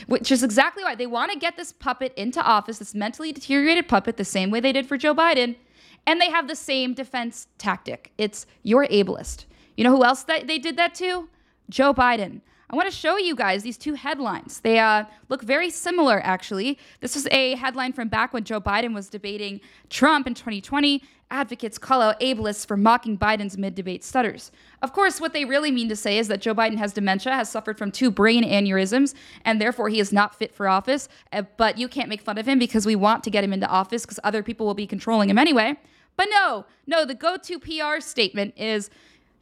which 0.06 0.32
is 0.32 0.42
exactly 0.42 0.82
why 0.82 0.96
they 0.96 1.06
want 1.06 1.32
to 1.32 1.38
get 1.38 1.56
this 1.56 1.72
puppet 1.72 2.12
into 2.16 2.42
office, 2.42 2.78
this 2.78 2.94
mentally 2.94 3.32
deteriorated 3.32 3.88
puppet, 3.88 4.16
the 4.16 4.24
same 4.24 4.50
way 4.50 4.58
they 4.58 4.72
did 4.72 4.86
for 4.86 4.96
Joe 4.96 5.14
Biden. 5.14 5.56
And 6.04 6.20
they 6.20 6.30
have 6.30 6.48
the 6.48 6.56
same 6.56 6.94
defense 6.94 7.46
tactic. 7.58 8.12
It's 8.18 8.46
you're 8.64 8.86
ableist. 8.88 9.44
You 9.76 9.84
know 9.84 9.96
who 9.96 10.04
else 10.04 10.24
that 10.24 10.48
they 10.48 10.58
did 10.58 10.76
that 10.76 10.94
to? 10.96 11.28
Joe 11.70 11.94
Biden. 11.94 12.40
I 12.72 12.76
want 12.76 12.90
to 12.90 12.96
show 12.96 13.18
you 13.18 13.36
guys 13.36 13.62
these 13.62 13.76
two 13.76 13.92
headlines. 13.92 14.60
They 14.60 14.78
uh, 14.78 15.04
look 15.28 15.42
very 15.42 15.68
similar, 15.68 16.22
actually. 16.24 16.78
This 17.00 17.16
is 17.16 17.28
a 17.30 17.54
headline 17.56 17.92
from 17.92 18.08
back 18.08 18.32
when 18.32 18.44
Joe 18.44 18.62
Biden 18.62 18.94
was 18.94 19.10
debating 19.10 19.60
Trump 19.90 20.26
in 20.26 20.32
2020. 20.32 21.02
Advocates 21.30 21.76
call 21.76 22.00
out 22.00 22.18
ableists 22.20 22.64
for 22.66 22.78
mocking 22.78 23.18
Biden's 23.18 23.58
mid 23.58 23.74
debate 23.74 24.02
stutters. 24.02 24.52
Of 24.80 24.94
course, 24.94 25.20
what 25.20 25.34
they 25.34 25.44
really 25.44 25.70
mean 25.70 25.90
to 25.90 25.96
say 25.96 26.16
is 26.16 26.28
that 26.28 26.40
Joe 26.40 26.54
Biden 26.54 26.78
has 26.78 26.94
dementia, 26.94 27.34
has 27.34 27.50
suffered 27.50 27.76
from 27.76 27.92
two 27.92 28.10
brain 28.10 28.42
aneurysms, 28.42 29.12
and 29.44 29.60
therefore 29.60 29.90
he 29.90 30.00
is 30.00 30.10
not 30.10 30.34
fit 30.34 30.54
for 30.54 30.66
office. 30.66 31.10
Uh, 31.30 31.42
but 31.58 31.76
you 31.76 31.88
can't 31.88 32.08
make 32.08 32.22
fun 32.22 32.38
of 32.38 32.48
him 32.48 32.58
because 32.58 32.86
we 32.86 32.96
want 32.96 33.22
to 33.24 33.30
get 33.30 33.44
him 33.44 33.52
into 33.52 33.66
office 33.66 34.06
because 34.06 34.18
other 34.24 34.42
people 34.42 34.64
will 34.64 34.72
be 34.72 34.86
controlling 34.86 35.28
him 35.28 35.36
anyway. 35.36 35.76
But 36.16 36.28
no, 36.30 36.66
no, 36.86 37.04
the 37.04 37.14
go 37.14 37.36
to 37.36 37.58
PR 37.58 38.00
statement 38.00 38.54
is 38.56 38.90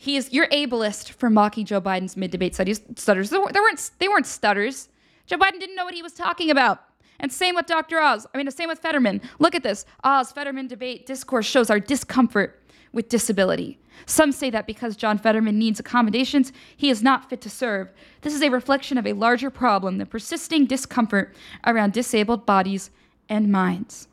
he 0.02 0.16
is 0.16 0.32
you're 0.32 0.48
ableist 0.48 1.10
for 1.10 1.28
mocking 1.28 1.66
Joe 1.66 1.78
Biden's 1.78 2.16
mid-debate 2.16 2.54
studies, 2.54 2.80
stutters. 2.96 3.28
There 3.28 3.38
weren't 3.38 3.90
they 3.98 4.08
weren't 4.08 4.24
stutters. 4.24 4.88
Joe 5.26 5.36
Biden 5.36 5.60
didn't 5.60 5.76
know 5.76 5.84
what 5.84 5.92
he 5.92 6.00
was 6.00 6.14
talking 6.14 6.50
about. 6.50 6.82
And 7.18 7.30
same 7.30 7.54
with 7.54 7.66
Dr. 7.66 8.00
Oz. 8.00 8.26
I 8.32 8.38
mean, 8.38 8.46
the 8.46 8.50
same 8.50 8.70
with 8.70 8.78
Fetterman. 8.78 9.20
Look 9.38 9.54
at 9.54 9.62
this. 9.62 9.84
Oz 10.02 10.32
Fetterman 10.32 10.68
debate 10.68 11.04
discourse 11.04 11.44
shows 11.44 11.68
our 11.68 11.78
discomfort 11.78 12.62
with 12.94 13.10
disability. 13.10 13.78
Some 14.06 14.32
say 14.32 14.48
that 14.48 14.66
because 14.66 14.96
John 14.96 15.18
Fetterman 15.18 15.58
needs 15.58 15.78
accommodations, 15.78 16.50
he 16.74 16.88
is 16.88 17.02
not 17.02 17.28
fit 17.28 17.42
to 17.42 17.50
serve. 17.50 17.90
This 18.22 18.34
is 18.34 18.40
a 18.40 18.48
reflection 18.48 18.96
of 18.96 19.06
a 19.06 19.12
larger 19.12 19.50
problem 19.50 19.98
the 19.98 20.06
persisting 20.06 20.64
discomfort 20.64 21.34
around 21.66 21.92
disabled 21.92 22.46
bodies 22.46 22.90
and 23.28 23.52
minds. 23.52 24.08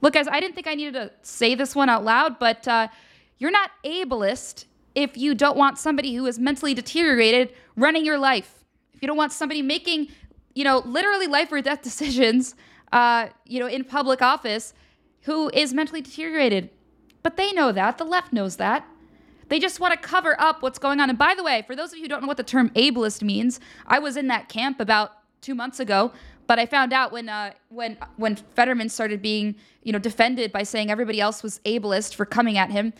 Look, 0.00 0.14
guys, 0.14 0.26
I 0.26 0.40
didn't 0.40 0.54
think 0.54 0.68
I 0.68 0.74
needed 0.74 0.94
to 0.94 1.10
say 1.20 1.54
this 1.54 1.76
one 1.76 1.90
out 1.90 2.02
loud, 2.02 2.38
but 2.38 2.66
uh, 2.66 2.88
you're 3.36 3.50
not 3.50 3.72
ableist 3.84 4.64
if 4.94 5.16
you 5.16 5.34
don't 5.34 5.56
want 5.56 5.78
somebody 5.78 6.14
who 6.14 6.26
is 6.26 6.38
mentally 6.38 6.74
deteriorated 6.74 7.52
running 7.76 8.04
your 8.04 8.18
life. 8.18 8.64
If 8.94 9.02
you 9.02 9.08
don't 9.08 9.16
want 9.16 9.32
somebody 9.32 9.62
making, 9.62 10.08
you 10.54 10.64
know, 10.64 10.78
literally 10.84 11.26
life 11.26 11.50
or 11.50 11.60
death 11.60 11.82
decisions, 11.90 12.54
uh, 12.92 13.28
you 13.46 13.60
know, 13.60 13.66
in 13.66 13.84
public 13.84 14.22
office 14.22 14.74
who 15.22 15.50
is 15.50 15.72
mentally 15.72 16.00
deteriorated. 16.00 16.70
But 17.22 17.36
they 17.36 17.52
know 17.52 17.72
that. 17.72 17.98
The 17.98 18.04
left 18.04 18.32
knows 18.32 18.56
that. 18.56 18.86
They 19.48 19.58
just 19.58 19.80
want 19.80 19.92
to 19.92 19.98
cover 19.98 20.40
up 20.40 20.62
what's 20.62 20.78
going 20.78 21.00
on. 21.00 21.10
And 21.10 21.18
by 21.18 21.34
the 21.34 21.44
way, 21.44 21.62
for 21.66 21.76
those 21.76 21.92
of 21.92 21.98
you 21.98 22.04
who 22.04 22.08
don't 22.08 22.22
know 22.22 22.28
what 22.28 22.36
the 22.36 22.42
term 22.42 22.70
ableist 22.70 23.22
means, 23.22 23.60
I 23.86 23.98
was 23.98 24.16
in 24.16 24.28
that 24.28 24.48
camp 24.48 24.80
about 24.80 25.12
two 25.40 25.54
months 25.54 25.78
ago. 25.78 26.12
But 26.46 26.58
I 26.58 26.66
found 26.66 26.92
out 26.92 27.12
when 27.12 27.28
uh, 27.28 27.52
when 27.68 27.96
when 28.16 28.36
Fetterman 28.36 28.88
started 28.88 29.22
being 29.22 29.54
you 29.82 29.92
know 29.92 29.98
defended 29.98 30.52
by 30.52 30.64
saying 30.64 30.90
everybody 30.90 31.20
else 31.20 31.42
was 31.42 31.60
ableist 31.64 32.14
for 32.14 32.26
coming 32.26 32.58
at 32.58 32.70
him 32.70 32.92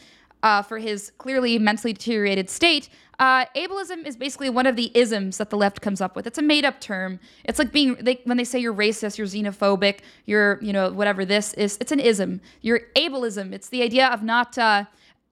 uh, 0.42 0.62
for 0.62 0.78
his 0.78 1.12
clearly 1.18 1.58
mentally 1.58 1.92
deteriorated 1.92 2.50
state. 2.50 2.88
Uh, 3.18 3.44
ableism 3.54 4.04
is 4.06 4.16
basically 4.16 4.50
one 4.50 4.66
of 4.66 4.74
the 4.74 4.90
isms 4.94 5.38
that 5.38 5.50
the 5.50 5.56
left 5.56 5.80
comes 5.80 6.00
up 6.00 6.16
with. 6.16 6.26
It's 6.26 6.38
a 6.38 6.42
made 6.42 6.64
up 6.64 6.80
term. 6.80 7.20
It's 7.44 7.58
like 7.58 7.70
being 7.70 7.94
they, 8.00 8.20
when 8.24 8.36
they 8.36 8.44
say 8.44 8.58
you're 8.58 8.74
racist, 8.74 9.18
you're 9.18 9.26
xenophobic, 9.26 10.00
you're 10.26 10.58
you 10.60 10.72
know 10.72 10.90
whatever 10.90 11.24
this 11.24 11.54
is. 11.54 11.78
It's 11.80 11.92
an 11.92 12.00
ism. 12.00 12.40
You're 12.62 12.80
ableism. 12.96 13.52
It's 13.52 13.68
the 13.68 13.82
idea 13.82 14.08
of 14.08 14.22
not. 14.22 14.58
Uh, 14.58 14.84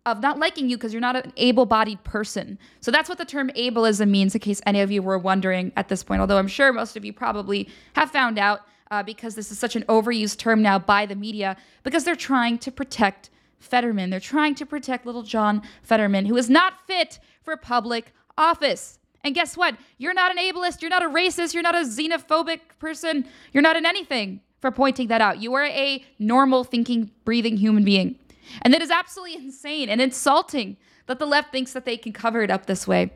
of 0.06 0.22
not 0.22 0.38
liking 0.38 0.70
you 0.70 0.78
because 0.78 0.94
you're 0.94 1.00
not 1.00 1.14
an 1.14 1.30
able 1.36 1.66
bodied 1.66 2.02
person. 2.04 2.58
So 2.80 2.90
that's 2.90 3.06
what 3.06 3.18
the 3.18 3.26
term 3.26 3.50
ableism 3.50 4.08
means, 4.08 4.34
in 4.34 4.40
case 4.40 4.62
any 4.64 4.80
of 4.80 4.90
you 4.90 5.02
were 5.02 5.18
wondering 5.18 5.72
at 5.76 5.88
this 5.88 6.02
point, 6.02 6.22
although 6.22 6.38
I'm 6.38 6.48
sure 6.48 6.72
most 6.72 6.96
of 6.96 7.04
you 7.04 7.12
probably 7.12 7.68
have 7.92 8.10
found 8.10 8.38
out 8.38 8.62
uh, 8.90 9.02
because 9.02 9.34
this 9.34 9.50
is 9.50 9.58
such 9.58 9.76
an 9.76 9.82
overused 9.84 10.38
term 10.38 10.62
now 10.62 10.78
by 10.78 11.04
the 11.04 11.14
media 11.14 11.54
because 11.82 12.04
they're 12.04 12.16
trying 12.16 12.56
to 12.58 12.72
protect 12.72 13.28
Fetterman. 13.60 14.10
They're 14.10 14.20
trying 14.20 14.54
to 14.56 14.66
protect 14.66 15.06
little 15.06 15.22
John 15.22 15.62
Fetterman, 15.82 16.26
who 16.26 16.36
is 16.36 16.50
not 16.50 16.86
fit 16.86 17.20
for 17.42 17.56
public 17.56 18.12
office. 18.36 18.98
And 19.22 19.34
guess 19.34 19.56
what? 19.56 19.76
You're 19.98 20.14
not 20.14 20.36
an 20.36 20.38
ableist, 20.38 20.80
you're 20.80 20.90
not 20.90 21.02
a 21.02 21.08
racist, 21.08 21.54
you're 21.54 21.62
not 21.62 21.74
a 21.74 21.80
xenophobic 21.80 22.60
person, 22.78 23.26
you're 23.52 23.62
not 23.62 23.76
in 23.76 23.86
anything 23.86 24.40
for 24.60 24.70
pointing 24.70 25.08
that 25.08 25.20
out. 25.20 25.40
You 25.40 25.54
are 25.54 25.64
a 25.64 26.04
normal 26.18 26.64
thinking, 26.64 27.10
breathing 27.24 27.58
human 27.58 27.84
being. 27.84 28.18
And 28.62 28.74
that 28.74 28.82
is 28.82 28.90
absolutely 28.90 29.36
insane 29.36 29.88
and 29.88 30.00
insulting 30.00 30.76
that 31.06 31.18
the 31.18 31.26
left 31.26 31.52
thinks 31.52 31.72
that 31.72 31.84
they 31.84 31.96
can 31.96 32.12
cover 32.12 32.42
it 32.42 32.50
up 32.50 32.66
this 32.66 32.86
way. 32.86 33.10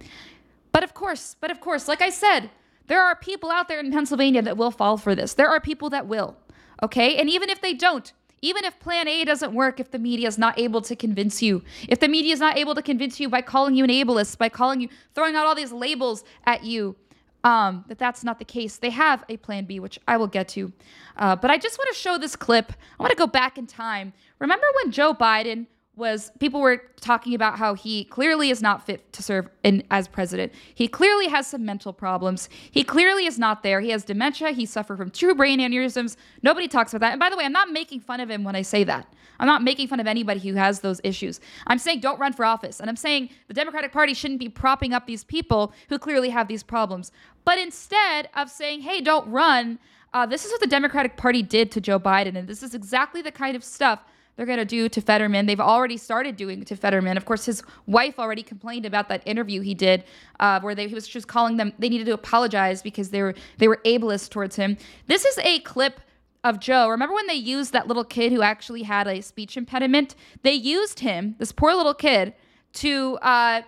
But 0.73 0.85
of 0.85 0.95
course, 0.95 1.37
but 1.41 1.51
of 1.51 1.61
course, 1.61 1.89
like 1.89 2.03
I 2.03 2.11
said, 2.11 2.51
there 2.87 3.03
are 3.03 3.17
people 3.17 3.51
out 3.51 3.69
there 3.69 3.81
in 3.81 3.91
Pennsylvania 3.93 4.43
that 4.43 4.57
will 4.57 4.71
fall 4.71 4.97
for 4.97 5.15
this. 5.15 5.35
There 5.35 5.49
are 5.49 5.61
people 5.61 5.91
that 5.91 6.07
will. 6.07 6.37
Okay? 6.83 7.17
And 7.17 7.31
even 7.31 7.49
if 7.49 7.61
they 7.61 7.73
don't, 7.73 8.13
even 8.45 8.65
if 8.65 8.79
plan 8.79 9.09
A 9.09 9.25
doesn't 9.25 9.55
work, 9.55 9.81
if 9.81 9.91
the 9.91 9.99
media 9.99 10.29
is 10.29 10.37
not 10.37 10.59
able 10.59 10.83
to 10.83 10.95
convince 10.95 11.41
you, 11.41 11.63
if 11.89 11.99
the 11.99 12.09
media 12.09 12.33
is 12.33 12.41
not 12.41 12.59
able 12.59 12.75
to 12.75 12.83
convince 12.83 13.19
you 13.19 13.29
by 13.29 13.41
calling 13.41 13.75
you 13.75 13.85
an 13.85 13.91
ableist, 13.91 14.37
by 14.37 14.49
calling 14.49 14.81
you, 14.81 14.89
throwing 15.15 15.35
out 15.35 15.47
all 15.47 15.55
these 15.55 15.73
labels 15.73 16.25
at 16.45 16.63
you, 16.63 16.95
um, 17.43 17.85
that 17.89 17.99
that's 17.99 18.23
not 18.23 18.39
the 18.39 18.45
case. 18.45 18.77
They 18.77 18.91
have 18.91 19.25
a 19.29 19.37
plan 19.39 19.65
B, 19.65 19.81
which 19.81 19.99
I 20.07 20.17
will 20.17 20.27
get 20.27 20.49
to. 20.49 20.73
Uh, 21.17 21.37
but 21.37 21.51
I 21.51 21.59
just 21.59 21.79
want 21.79 21.95
to 21.95 21.99
show 21.99 22.19
this 22.19 22.37
clip. 22.37 22.73
I 22.99 23.03
want 23.03 23.11
to 23.11 23.17
go 23.17 23.27
back 23.27 23.59
in 23.59 23.67
time. 23.67 24.13
Remember 24.39 24.67
when 24.83 24.93
Joe 24.93 25.15
Biden 25.15 25.67
was 25.97 26.33
people 26.41 26.61
were 26.61 26.83
talking 27.01 27.35
about 27.35 27.59
how 27.59 27.75
he 27.75 28.05
clearly 28.05 28.51
is 28.51 28.61
not 28.61 28.85
fit 28.85 29.13
to 29.13 29.23
serve 29.23 29.49
in, 29.63 29.83
as 29.91 30.09
president. 30.09 30.53
He 30.75 30.89
clearly 30.89 31.29
has 31.29 31.47
some 31.47 31.65
mental 31.65 31.93
problems. 31.93 32.49
He 32.71 32.83
clearly 32.83 33.27
is 33.27 33.39
not 33.39 33.63
there. 33.63 33.81
He 33.81 33.91
has 33.91 34.05
dementia. 34.05 34.51
He 34.51 34.67
suffered 34.67 34.97
from 34.97 35.11
two 35.11 35.35
brain 35.35 35.61
aneurysms. 35.61 36.17
Nobody 36.43 36.67
talks 36.67 36.95
about 36.95 37.07
that. 37.07 37.13
And 37.13 37.21
by 37.21 37.31
the 37.31 37.37
way, 37.37 37.45
I'm 37.45 37.53
not 37.53 37.71
making 37.71 38.01
fun 38.01 38.21
of 38.21 38.29
him 38.29 38.43
when 38.43 38.57
I 38.57 38.63
say 38.63 38.83
that. 38.85 39.13
I'm 39.39 39.47
not 39.47 39.63
making 39.63 39.89
fun 39.89 40.01
of 40.01 40.07
anybody 40.07 40.41
who 40.41 40.55
has 40.55 40.81
those 40.81 41.01
issues. 41.05 41.41
I'm 41.67 41.79
saying 41.79 42.01
don't 42.01 42.21
run 42.21 42.33
for 42.33 42.45
office. 42.45 42.81
And 42.81 42.89
I'm 42.89 42.97
saying 42.97 43.31
the 43.49 43.55
Democratic 43.55 43.93
Party 43.93 44.15
shouldn't 44.15 44.41
be 44.41 44.49
propping 44.49 44.93
up 44.93 45.07
these 45.07 45.25
people 45.25 45.73
who 45.89 45.99
clearly 45.99 46.31
have 46.31 46.49
these 46.49 46.63
problems. 46.63 47.13
But 47.45 47.59
instead 47.59 48.29
of 48.35 48.51
saying, 48.51 48.83
hey, 48.83 49.01
don't 49.01 49.29
run, 49.31 49.79
uh, 50.13 50.27
this 50.27 50.45
is 50.45 50.53
what 50.53 50.61
the 50.61 50.67
Democratic 50.67 51.17
Party 51.17 51.43
did 51.43 51.71
to 51.73 51.81
Joe 51.81 51.99
Biden. 51.99 52.37
And 52.37 52.49
this 52.49 52.63
is 52.63 52.75
exactly 52.75 53.23
the 53.23 53.33
kind 53.33 53.57
of 53.57 53.65
stuff 53.65 54.05
they're 54.37 54.47
going 54.47 54.59
to 54.59 54.65
do 54.65 54.89
to 54.89 55.01
Fetterman. 55.01 55.47
They've 55.47 55.61
already 55.61 55.97
started 55.97 56.37
doing 56.37 56.65
to 56.65 56.77
Fetterman. 56.77 57.17
Of 57.17 57.25
course, 57.25 57.47
his 57.47 57.63
wife 57.87 58.19
already 58.19 58.43
complained 58.43 58.85
about 58.85 59.09
that 59.09 59.23
interview 59.25 59.61
he 59.61 59.75
did, 59.75 60.05
uh, 60.41 60.61
where 60.61 60.75
they, 60.75 60.89
he 60.89 60.95
was 60.95 61.07
just 61.07 61.29
calling 61.29 61.57
them. 61.57 61.73
They 61.79 61.89
needed 61.89 62.07
to 62.07 62.15
apologize 62.15 62.83
because 62.83 63.11
they 63.11 63.23
were 63.23 63.35
they 63.59 63.69
were 63.69 63.81
ableist 63.85 64.31
towards 64.31 64.57
him. 64.57 64.77
This 65.07 65.25
is 65.25 65.39
a 65.39 65.61
clip 65.61 66.01
of 66.43 66.61
Joe. 66.61 66.89
Remember 66.89 67.15
when 67.15 67.27
they 67.27 67.35
used 67.35 67.73
that 67.73 67.87
little 67.89 68.05
kid 68.05 68.33
who 68.33 68.43
actually 68.43 68.83
had 68.83 69.07
a 69.07 69.21
speech 69.21 69.57
impediment? 69.57 70.15
They 70.43 70.53
used 70.53 71.01
him, 71.01 71.37
this 71.39 71.53
poor 71.53 71.75
little 71.75 71.95
kid, 71.95 72.35
to. 72.75 73.17
Uh, 73.23 73.63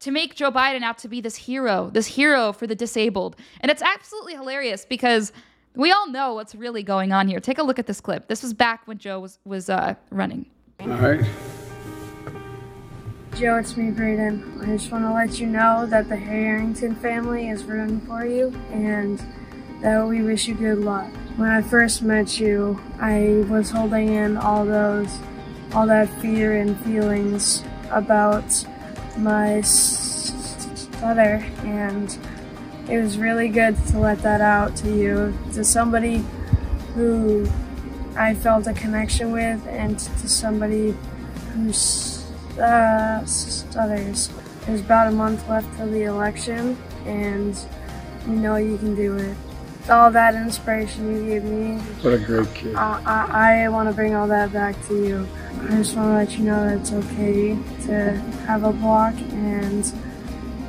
to 0.00 0.10
make 0.10 0.34
Joe 0.34 0.50
Biden 0.50 0.82
out 0.82 0.98
to 0.98 1.08
be 1.08 1.20
this 1.20 1.36
hero, 1.36 1.88
this 1.90 2.08
hero 2.08 2.52
for 2.52 2.66
the 2.66 2.74
disabled. 2.74 3.36
And 3.60 3.70
it's 3.70 3.82
absolutely 3.82 4.34
hilarious 4.34 4.84
because 4.84 5.32
we 5.74 5.90
all 5.90 6.08
know 6.08 6.34
what's 6.34 6.54
really 6.54 6.82
going 6.82 7.12
on 7.12 7.28
here. 7.28 7.40
Take 7.40 7.58
a 7.58 7.62
look 7.62 7.78
at 7.78 7.86
this 7.86 8.00
clip. 8.00 8.28
This 8.28 8.42
was 8.42 8.54
back 8.54 8.86
when 8.86 8.98
Joe 8.98 9.20
was 9.20 9.38
was 9.44 9.68
uh, 9.70 9.94
running. 10.10 10.46
All 10.80 10.88
right. 10.88 11.24
Joe, 13.36 13.56
it's 13.56 13.76
me, 13.78 13.90
Brayden. 13.90 14.62
I 14.62 14.76
just 14.76 14.92
want 14.92 15.04
to 15.04 15.12
let 15.12 15.40
you 15.40 15.46
know 15.46 15.86
that 15.86 16.08
the 16.10 16.16
Harrington 16.16 16.94
family 16.96 17.48
is 17.48 17.64
rooting 17.64 18.00
for 18.02 18.26
you 18.26 18.54
and 18.70 19.18
that 19.80 20.06
we 20.06 20.22
wish 20.22 20.46
you 20.46 20.54
good 20.54 20.78
luck. 20.78 21.10
When 21.36 21.48
I 21.48 21.62
first 21.62 22.02
met 22.02 22.38
you, 22.38 22.78
I 23.00 23.44
was 23.48 23.70
holding 23.70 24.08
in 24.08 24.36
all 24.36 24.66
those, 24.66 25.18
all 25.72 25.86
that 25.86 26.10
fear 26.20 26.56
and 26.58 26.78
feelings 26.80 27.64
about 27.90 28.66
my 29.16 29.62
stutter 29.62 31.42
and 31.64 32.18
it 32.88 33.00
was 33.00 33.18
really 33.18 33.48
good 33.48 33.76
to 33.88 33.98
let 33.98 34.18
that 34.22 34.40
out 34.40 34.76
to 34.76 34.90
you, 34.90 35.36
to 35.52 35.64
somebody 35.64 36.24
who 36.94 37.48
I 38.16 38.34
felt 38.34 38.66
a 38.66 38.72
connection 38.72 39.32
with, 39.32 39.66
and 39.66 39.98
to 39.98 40.28
somebody 40.28 40.94
who 41.54 41.72
uh, 42.60 43.24
stutters. 43.24 44.30
There's 44.66 44.80
about 44.80 45.08
a 45.08 45.12
month 45.12 45.48
left 45.48 45.76
till 45.76 45.90
the 45.90 46.04
election, 46.04 46.76
and 47.06 47.56
you 48.26 48.34
know 48.34 48.56
you 48.56 48.78
can 48.78 48.94
do 48.94 49.16
it. 49.16 49.36
All 49.88 50.10
that 50.12 50.34
inspiration 50.34 51.12
you 51.12 51.26
gave 51.26 51.44
me. 51.44 51.78
What 52.02 52.14
a 52.14 52.18
great 52.18 52.54
kid. 52.54 52.76
I, 52.76 53.02
I, 53.04 53.64
I 53.64 53.68
want 53.68 53.88
to 53.88 53.94
bring 53.94 54.14
all 54.14 54.28
that 54.28 54.52
back 54.52 54.76
to 54.86 54.94
you. 54.94 55.28
I 55.62 55.76
just 55.76 55.96
want 55.96 56.08
to 56.08 56.14
let 56.14 56.38
you 56.38 56.44
know 56.44 56.64
that 56.68 56.78
it's 56.78 56.92
okay 56.92 57.58
to 57.86 58.12
have 58.46 58.62
a 58.62 58.72
block 58.72 59.14
and 59.32 59.92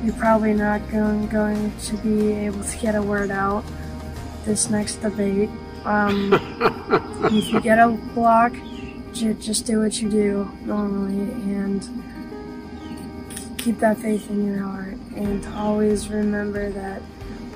you're 0.04 0.14
probably 0.16 0.52
not 0.52 0.86
going, 0.90 1.26
going 1.28 1.72
to 1.78 1.96
be 1.98 2.32
able 2.32 2.62
to 2.62 2.78
get 2.78 2.94
a 2.94 3.00
word 3.02 3.30
out 3.30 3.64
this 4.44 4.68
next 4.68 4.96
debate. 4.96 5.48
Um, 5.84 6.32
if 7.32 7.50
you 7.50 7.60
get 7.60 7.78
a 7.78 7.88
block, 8.14 8.52
j- 9.12 9.34
just 9.34 9.64
do 9.64 9.80
what 9.80 10.00
you 10.02 10.10
do 10.10 10.50
normally 10.62 11.32
and 11.54 11.82
keep 13.56 13.78
that 13.78 13.96
faith 13.96 14.28
in 14.28 14.46
your 14.46 14.62
heart 14.62 14.96
and 15.16 15.46
always 15.54 16.08
remember 16.08 16.70
that 16.70 17.00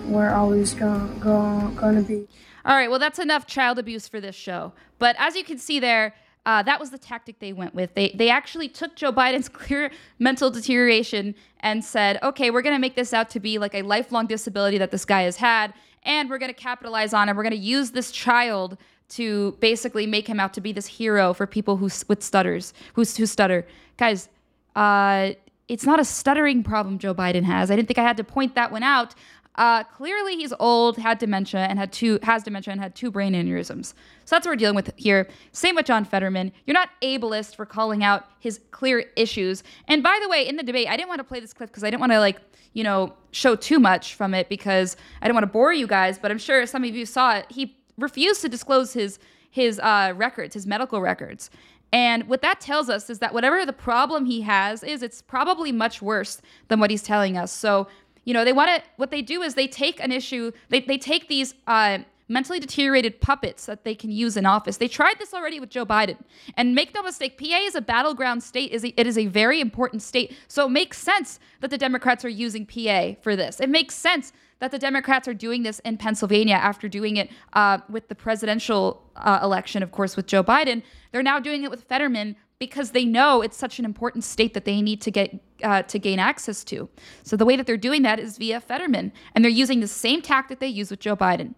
we're 0.07 0.31
always 0.31 0.73
going 0.73 1.19
go, 1.21 1.71
going 1.77 1.97
to 1.97 2.03
be. 2.03 2.27
All 2.65 2.75
right, 2.75 2.89
well, 2.89 2.99
that's 2.99 3.19
enough 3.19 3.47
child 3.47 3.79
abuse 3.79 4.09
for 4.09 4.21
this 4.21 4.35
show. 4.35 4.73
But 4.99 5.17
as 5.19 5.37
you 5.37 5.45
can 5.45 5.59
see 5.59 5.81
there, 5.81 6.15
uh, 6.49 6.63
that 6.63 6.81
was 6.81 6.89
the 6.89 6.97
tactic 6.97 7.39
they 7.41 7.53
went 7.53 7.75
with. 7.75 7.93
They 7.93 8.09
they 8.15 8.31
actually 8.31 8.71
took 8.71 8.97
Joe 8.97 9.13
Biden's 9.13 9.49
clear 9.61 9.91
mental 10.19 10.51
deterioration 10.51 11.35
and 11.61 11.85
said, 11.85 12.19
okay, 12.23 12.51
we're 12.51 12.63
going 12.63 12.75
to 12.75 12.81
make 12.81 12.97
this 12.97 13.13
out 13.13 13.29
to 13.31 13.41
be 13.41 13.59
like 13.59 13.75
a 13.75 13.83
lifelong 13.83 14.27
disability 14.27 14.79
that 14.79 14.91
this 14.91 15.05
guy 15.05 15.23
has 15.23 15.37
had, 15.37 15.75
and 16.05 16.31
we're 16.31 16.39
going 16.39 16.53
to 16.53 16.59
capitalize 16.59 17.13
on 17.13 17.29
it. 17.29 17.37
We're 17.37 17.43
going 17.43 17.51
to 17.51 17.59
use 17.59 17.91
this 17.91 18.11
child 18.11 18.79
to 19.11 19.59
basically 19.61 20.07
make 20.07 20.27
him 20.27 20.41
out 20.41 20.55
to 20.55 20.63
be 20.63 20.73
this 20.73 20.87
hero 20.87 21.35
for 21.35 21.47
people 21.47 21.77
who 21.77 21.91
with 22.09 22.23
stutters, 22.23 22.73
who 22.95 23.03
who 23.05 23.27
stutter. 23.27 23.67
Guys, 23.99 24.31
uh, 24.75 25.33
it's 25.69 25.85
not 25.85 26.01
a 26.01 26.05
stuttering 26.05 26.63
problem 26.63 26.99
Joe 26.99 27.15
Biden 27.15 27.45
has. 27.45 27.71
I 27.71 27.77
didn't 27.77 27.89
think 27.89 27.99
I 27.99 28.03
had 28.03 28.17
to 28.17 28.25
point 28.25 28.55
that 28.55 28.73
one 28.73 28.83
out. 28.83 29.15
Uh, 29.59 29.83
clearly, 29.83 30.37
he's 30.37 30.53
old, 30.61 30.97
had 30.97 31.19
dementia, 31.19 31.61
and 31.61 31.81
had 31.81 31.93
two 31.93 32.21
has 32.23 32.45
dementia 32.45 32.71
and 32.71 32.81
had 32.81 32.95
two 32.95 33.11
brain 33.11 33.35
aneurysms. 33.35 33.87
So 34.25 34.37
that's 34.37 34.47
what 34.47 34.53
we're 34.53 34.57
dealing 34.57 34.77
with 34.77 34.93
here. 34.97 35.29
Same 35.51 35.75
with 35.75 35.85
John 35.85 36.05
Fetterman. 36.05 36.53
You're 36.65 36.75
not 36.75 36.91
ableist 37.03 37.57
for 37.57 37.67
calling 37.67 38.05
out 38.05 38.27
his 38.39 38.61
clear 38.71 39.05
issues. 39.17 39.65
And 39.89 40.01
by 40.01 40.17
the 40.23 40.29
way, 40.29 40.47
in 40.47 40.55
the 40.55 40.63
debate, 40.63 40.87
I 40.89 40.97
didn't 40.97 41.09
want 41.09 41.19
to 41.19 41.25
play 41.25 41.41
this 41.41 41.53
clip 41.53 41.71
because 41.71 41.83
I 41.83 41.91
didn't 41.91 42.01
want 42.01 42.13
to 42.13 42.21
like 42.21 42.41
you 42.73 42.85
know 42.85 43.13
show 43.33 43.57
too 43.57 43.81
much 43.81 44.15
from 44.15 44.33
it 44.33 44.49
because 44.49 44.97
I 45.21 45.27
didn't 45.27 45.35
want 45.35 45.45
to 45.45 45.53
bore 45.53 45.73
you 45.73 45.89
guys. 45.89 46.21
But 46.21 46.31
I'm 46.31 46.39
sure 46.39 46.65
some 46.65 46.85
of 46.85 46.95
you 46.95 47.05
saw 47.05 47.39
it. 47.39 47.47
He 47.51 47.77
refused 47.99 48.43
to 48.43 48.49
disclose 48.49 48.93
his 48.93 49.19
his 49.51 49.81
uh, 49.81 50.13
records, 50.17 50.55
his 50.55 50.69
medical 50.69 51.01
records. 51.01 51.51
And 51.93 52.29
what 52.29 52.43
that 52.43 52.61
tells 52.61 52.91
us 52.91 53.09
is 53.09 53.19
that 53.21 53.33
whatever 53.33 53.65
the 53.65 53.73
problem 53.73 54.27
he 54.27 54.43
has 54.43 54.83
is, 54.83 55.03
it's 55.03 55.23
probably 55.23 55.73
much 55.73 56.03
worse 56.03 56.43
than 56.69 56.81
what 56.81 56.91
he's 56.91 57.03
telling 57.03 57.39
us. 57.39 57.51
So 57.51 57.89
you 58.25 58.35
know, 58.35 58.45
they 58.45 58.53
want 58.53 58.69
to, 58.69 58.83
what 58.97 59.11
they 59.11 59.23
do 59.23 59.43
is 59.43 59.55
they 59.55 59.69
take 59.69 60.01
an 60.01 60.13
issue, 60.13 60.53
they, 60.69 60.81
they 60.81 60.99
take 60.99 61.29
these 61.29 61.55
uh, 61.67 61.99
mentally 62.29 62.61
deteriorated 62.61 63.21
puppets 63.21 63.67
that 63.67 63.85
they 63.85 63.95
can 63.95 64.11
use 64.11 64.37
in 64.37 64.47
office. 64.47 64.77
They 64.77 64.89
tried 64.89 65.19
this 65.19 65.33
already 65.33 65.61
with 65.61 65.71
Joe 65.71 65.87
Biden. 65.87 66.19
And 66.57 66.75
make 66.75 66.95
no 66.95 67.03
mistake, 67.03 67.39
PA 67.39 67.59
is 67.63 67.75
a 67.75 67.81
battleground 67.81 68.43
state. 68.43 68.71
Is 68.71 68.85
It 68.85 69.07
is 69.07 69.17
a 69.17 69.27
very 69.27 69.61
important 69.61 70.03
state. 70.03 70.37
So 70.47 70.67
it 70.67 70.71
makes 70.71 70.99
sense 70.99 71.41
that 71.61 71.71
the 71.71 71.79
Democrats 71.79 72.25
are 72.25 72.29
using 72.29 72.67
PA 72.67 73.15
for 73.23 73.35
this. 73.35 73.61
It 73.61 73.71
makes 73.71 73.95
sense 73.95 74.33
that 74.61 74.71
the 74.73 74.79
Democrats 74.79 75.29
are 75.29 75.35
doing 75.35 75.63
this 75.63 75.79
in 75.81 75.97
Pennsylvania 75.97 76.57
after 76.57 76.89
doing 76.89 77.17
it 77.17 77.31
uh, 77.53 77.79
with 77.89 78.09
the 78.09 78.15
presidential 78.15 79.03
uh, 79.17 79.39
election, 79.43 79.83
of 79.83 79.93
course, 79.93 80.17
with 80.17 80.27
Joe 80.27 80.43
Biden. 80.43 80.83
They're 81.13 81.23
now 81.23 81.39
doing 81.39 81.63
it 81.63 81.71
with 81.71 81.85
Fetterman 81.85 82.37
because 82.59 82.91
they 82.91 83.05
know 83.05 83.43
it's 83.43 83.57
such 83.57 83.79
an 83.79 83.85
important 83.85 84.25
state 84.25 84.55
that 84.55 84.65
they 84.65 84.83
need 84.83 85.01
to 85.03 85.11
get 85.11 85.39
uh, 85.63 85.83
to 85.83 85.99
gain 85.99 86.19
access 86.19 86.65
to. 86.65 86.89
So 87.23 87.37
the 87.37 87.45
way 87.45 87.57
that 87.57 87.67
they're 87.67 87.77
doing 87.77 88.03
that 88.03 88.19
is 88.19 88.39
via 88.39 88.61
Fetterman, 88.61 89.13
and 89.35 89.45
they're 89.45 89.51
using 89.51 89.81
the 89.81 89.89
same 89.89 90.23
tactic 90.23 90.59
they 90.59 90.69
use 90.69 90.91
with 90.91 91.01
Joe 91.01 91.17
Biden. 91.17 91.55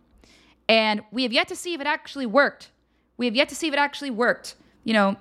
And 0.68 1.02
we 1.10 1.22
have 1.22 1.32
yet 1.32 1.48
to 1.48 1.56
see 1.56 1.74
if 1.74 1.80
it 1.80 1.86
actually 1.86 2.26
worked. 2.26 2.70
We 3.16 3.26
have 3.26 3.34
yet 3.34 3.48
to 3.48 3.54
see 3.54 3.66
if 3.66 3.72
it 3.72 3.78
actually 3.78 4.10
worked. 4.10 4.56
You 4.84 4.94
know, 4.94 5.16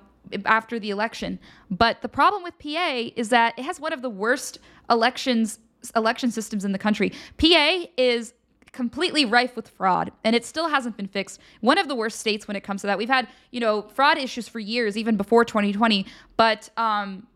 after 0.46 0.78
the 0.78 0.90
election. 0.90 1.38
But 1.70 2.02
the 2.02 2.08
problem 2.08 2.42
with 2.42 2.58
PA 2.58 3.10
is 3.16 3.28
that 3.30 3.58
it 3.58 3.64
has 3.64 3.80
one 3.80 3.92
of 3.92 4.02
the 4.02 4.10
worst 4.10 4.58
elections 4.88 5.58
election 5.96 6.30
systems 6.30 6.64
in 6.64 6.72
the 6.72 6.78
country. 6.78 7.10
PA 7.38 7.84
is 7.96 8.34
completely 8.72 9.24
rife 9.24 9.56
with 9.56 9.68
fraud 9.68 10.12
and 10.24 10.36
it 10.36 10.44
still 10.44 10.68
hasn't 10.68 10.96
been 10.96 11.08
fixed. 11.08 11.40
One 11.60 11.78
of 11.78 11.88
the 11.88 11.94
worst 11.94 12.18
states 12.18 12.46
when 12.46 12.56
it 12.56 12.62
comes 12.62 12.80
to 12.82 12.86
that. 12.86 12.98
We've 12.98 13.08
had, 13.08 13.28
you 13.50 13.60
know, 13.60 13.82
fraud 13.82 14.18
issues 14.18 14.48
for 14.48 14.58
years 14.58 14.96
even 14.96 15.16
before 15.16 15.44
2020, 15.44 16.06
but 16.36 16.70
um 16.76 17.26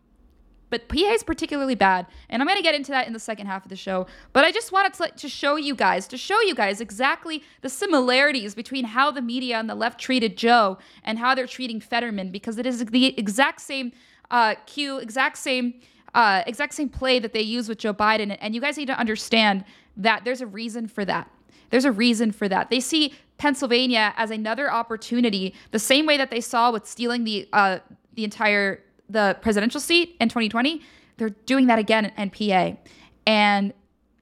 but 0.69 0.89
PA 0.89 1.13
is 1.13 1.23
particularly 1.23 1.75
bad, 1.75 2.07
and 2.29 2.41
I'm 2.41 2.47
going 2.47 2.57
to 2.57 2.63
get 2.63 2.75
into 2.75 2.91
that 2.91 3.07
in 3.07 3.13
the 3.13 3.19
second 3.19 3.47
half 3.47 3.63
of 3.63 3.69
the 3.69 3.75
show. 3.75 4.07
But 4.33 4.43
I 4.43 4.51
just 4.51 4.71
wanted 4.71 4.93
to, 4.95 5.09
to 5.09 5.29
show 5.29 5.55
you 5.55 5.75
guys, 5.75 6.07
to 6.07 6.17
show 6.17 6.41
you 6.41 6.55
guys 6.55 6.81
exactly 6.81 7.43
the 7.61 7.69
similarities 7.69 8.55
between 8.55 8.85
how 8.85 9.11
the 9.11 9.21
media 9.21 9.57
and 9.57 9.69
the 9.69 9.75
left 9.75 9.99
treated 9.99 10.35
Joe 10.35 10.77
and 11.03 11.19
how 11.19 11.35
they're 11.35 11.47
treating 11.47 11.79
Fetterman, 11.79 12.31
because 12.31 12.57
it 12.57 12.65
is 12.65 12.83
the 12.83 13.17
exact 13.17 13.61
same 13.61 13.91
uh, 14.31 14.55
cue, 14.65 14.97
exact 14.97 15.37
same, 15.37 15.75
uh, 16.13 16.43
exact 16.47 16.73
same 16.73 16.89
play 16.89 17.19
that 17.19 17.31
they 17.31 17.41
use 17.41 17.69
with 17.69 17.77
Joe 17.77 17.93
Biden. 17.93 18.35
And 18.41 18.55
you 18.55 18.61
guys 18.61 18.77
need 18.77 18.87
to 18.87 18.99
understand 18.99 19.63
that 19.97 20.25
there's 20.25 20.41
a 20.41 20.47
reason 20.47 20.87
for 20.87 21.05
that. 21.05 21.29
There's 21.69 21.85
a 21.85 21.91
reason 21.91 22.31
for 22.31 22.47
that. 22.47 22.69
They 22.69 22.79
see 22.79 23.13
Pennsylvania 23.37 24.13
as 24.17 24.31
another 24.31 24.71
opportunity, 24.71 25.53
the 25.71 25.79
same 25.79 26.05
way 26.05 26.17
that 26.17 26.31
they 26.31 26.41
saw 26.41 26.71
with 26.71 26.87
stealing 26.87 27.23
the 27.23 27.47
uh, 27.53 27.79
the 28.13 28.23
entire 28.23 28.81
the 29.09 29.37
presidential 29.41 29.79
seat 29.79 30.15
in 30.19 30.29
2020. 30.29 30.81
They're 31.17 31.29
doing 31.29 31.67
that 31.67 31.79
again 31.79 32.11
in 32.17 32.29
PA, 32.29 32.77
and 33.25 33.73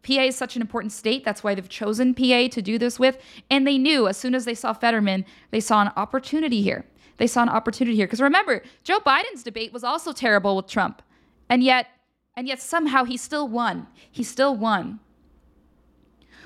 PA 0.04 0.22
is 0.24 0.36
such 0.36 0.56
an 0.56 0.62
important 0.62 0.92
state. 0.92 1.24
That's 1.24 1.44
why 1.44 1.56
they've 1.56 1.70
chosen 1.70 2.14
PA 2.14 2.48
to 2.50 2.62
do 2.62 2.78
this 2.78 3.00
with. 3.00 3.18
And 3.50 3.66
they 3.66 3.78
knew 3.78 4.08
as 4.08 4.18
soon 4.18 4.36
as 4.36 4.46
they 4.46 4.54
saw 4.54 4.74
Fetterman, 4.74 5.26
they 5.52 5.60
saw 5.60 5.82
an 5.82 5.92
opportunity 5.96 6.62
here. 6.62 6.86
They 7.18 7.28
saw 7.28 7.44
an 7.44 7.50
opportunity 7.50 7.96
here 7.96 8.06
because 8.06 8.22
remember, 8.22 8.64
Joe 8.84 9.00
Biden's 9.00 9.44
debate 9.44 9.72
was 9.72 9.84
also 9.84 10.12
terrible 10.12 10.56
with 10.56 10.68
Trump, 10.68 11.02
and 11.50 11.64
yet, 11.64 11.88
and 12.36 12.48
yet 12.48 12.62
somehow 12.62 13.06
he 13.06 13.18
still 13.18 13.48
won. 13.48 13.88
He 14.12 14.24
still 14.24 14.56
won. 14.56 15.00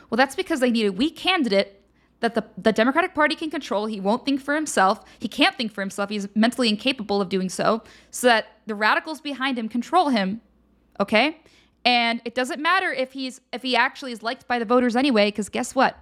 Well, 0.09 0.17
that's 0.17 0.35
because 0.35 0.59
they 0.59 0.71
need 0.71 0.85
a 0.85 0.91
weak 0.91 1.15
candidate 1.15 1.81
that 2.19 2.33
the, 2.33 2.43
the 2.57 2.71
Democratic 2.71 3.13
Party 3.13 3.35
can 3.35 3.49
control. 3.49 3.85
He 3.85 3.99
won't 3.99 4.25
think 4.25 4.41
for 4.41 4.55
himself. 4.55 5.03
He 5.19 5.27
can't 5.27 5.55
think 5.55 5.71
for 5.71 5.81
himself. 5.81 6.09
He's 6.09 6.27
mentally 6.35 6.69
incapable 6.69 7.21
of 7.21 7.29
doing 7.29 7.49
so. 7.49 7.83
So 8.09 8.27
that 8.27 8.47
the 8.65 8.75
radicals 8.75 9.21
behind 9.21 9.59
him 9.59 9.69
control 9.69 10.09
him. 10.09 10.41
Okay? 10.99 11.37
And 11.85 12.21
it 12.25 12.33
doesn't 12.33 12.61
matter 12.61 12.91
if 12.91 13.13
he's 13.13 13.39
if 13.53 13.61
he 13.61 13.75
actually 13.75 14.11
is 14.11 14.23
liked 14.23 14.47
by 14.47 14.59
the 14.59 14.65
voters 14.65 14.95
anyway, 14.95 15.27
because 15.27 15.47
guess 15.47 15.75
what? 15.75 15.97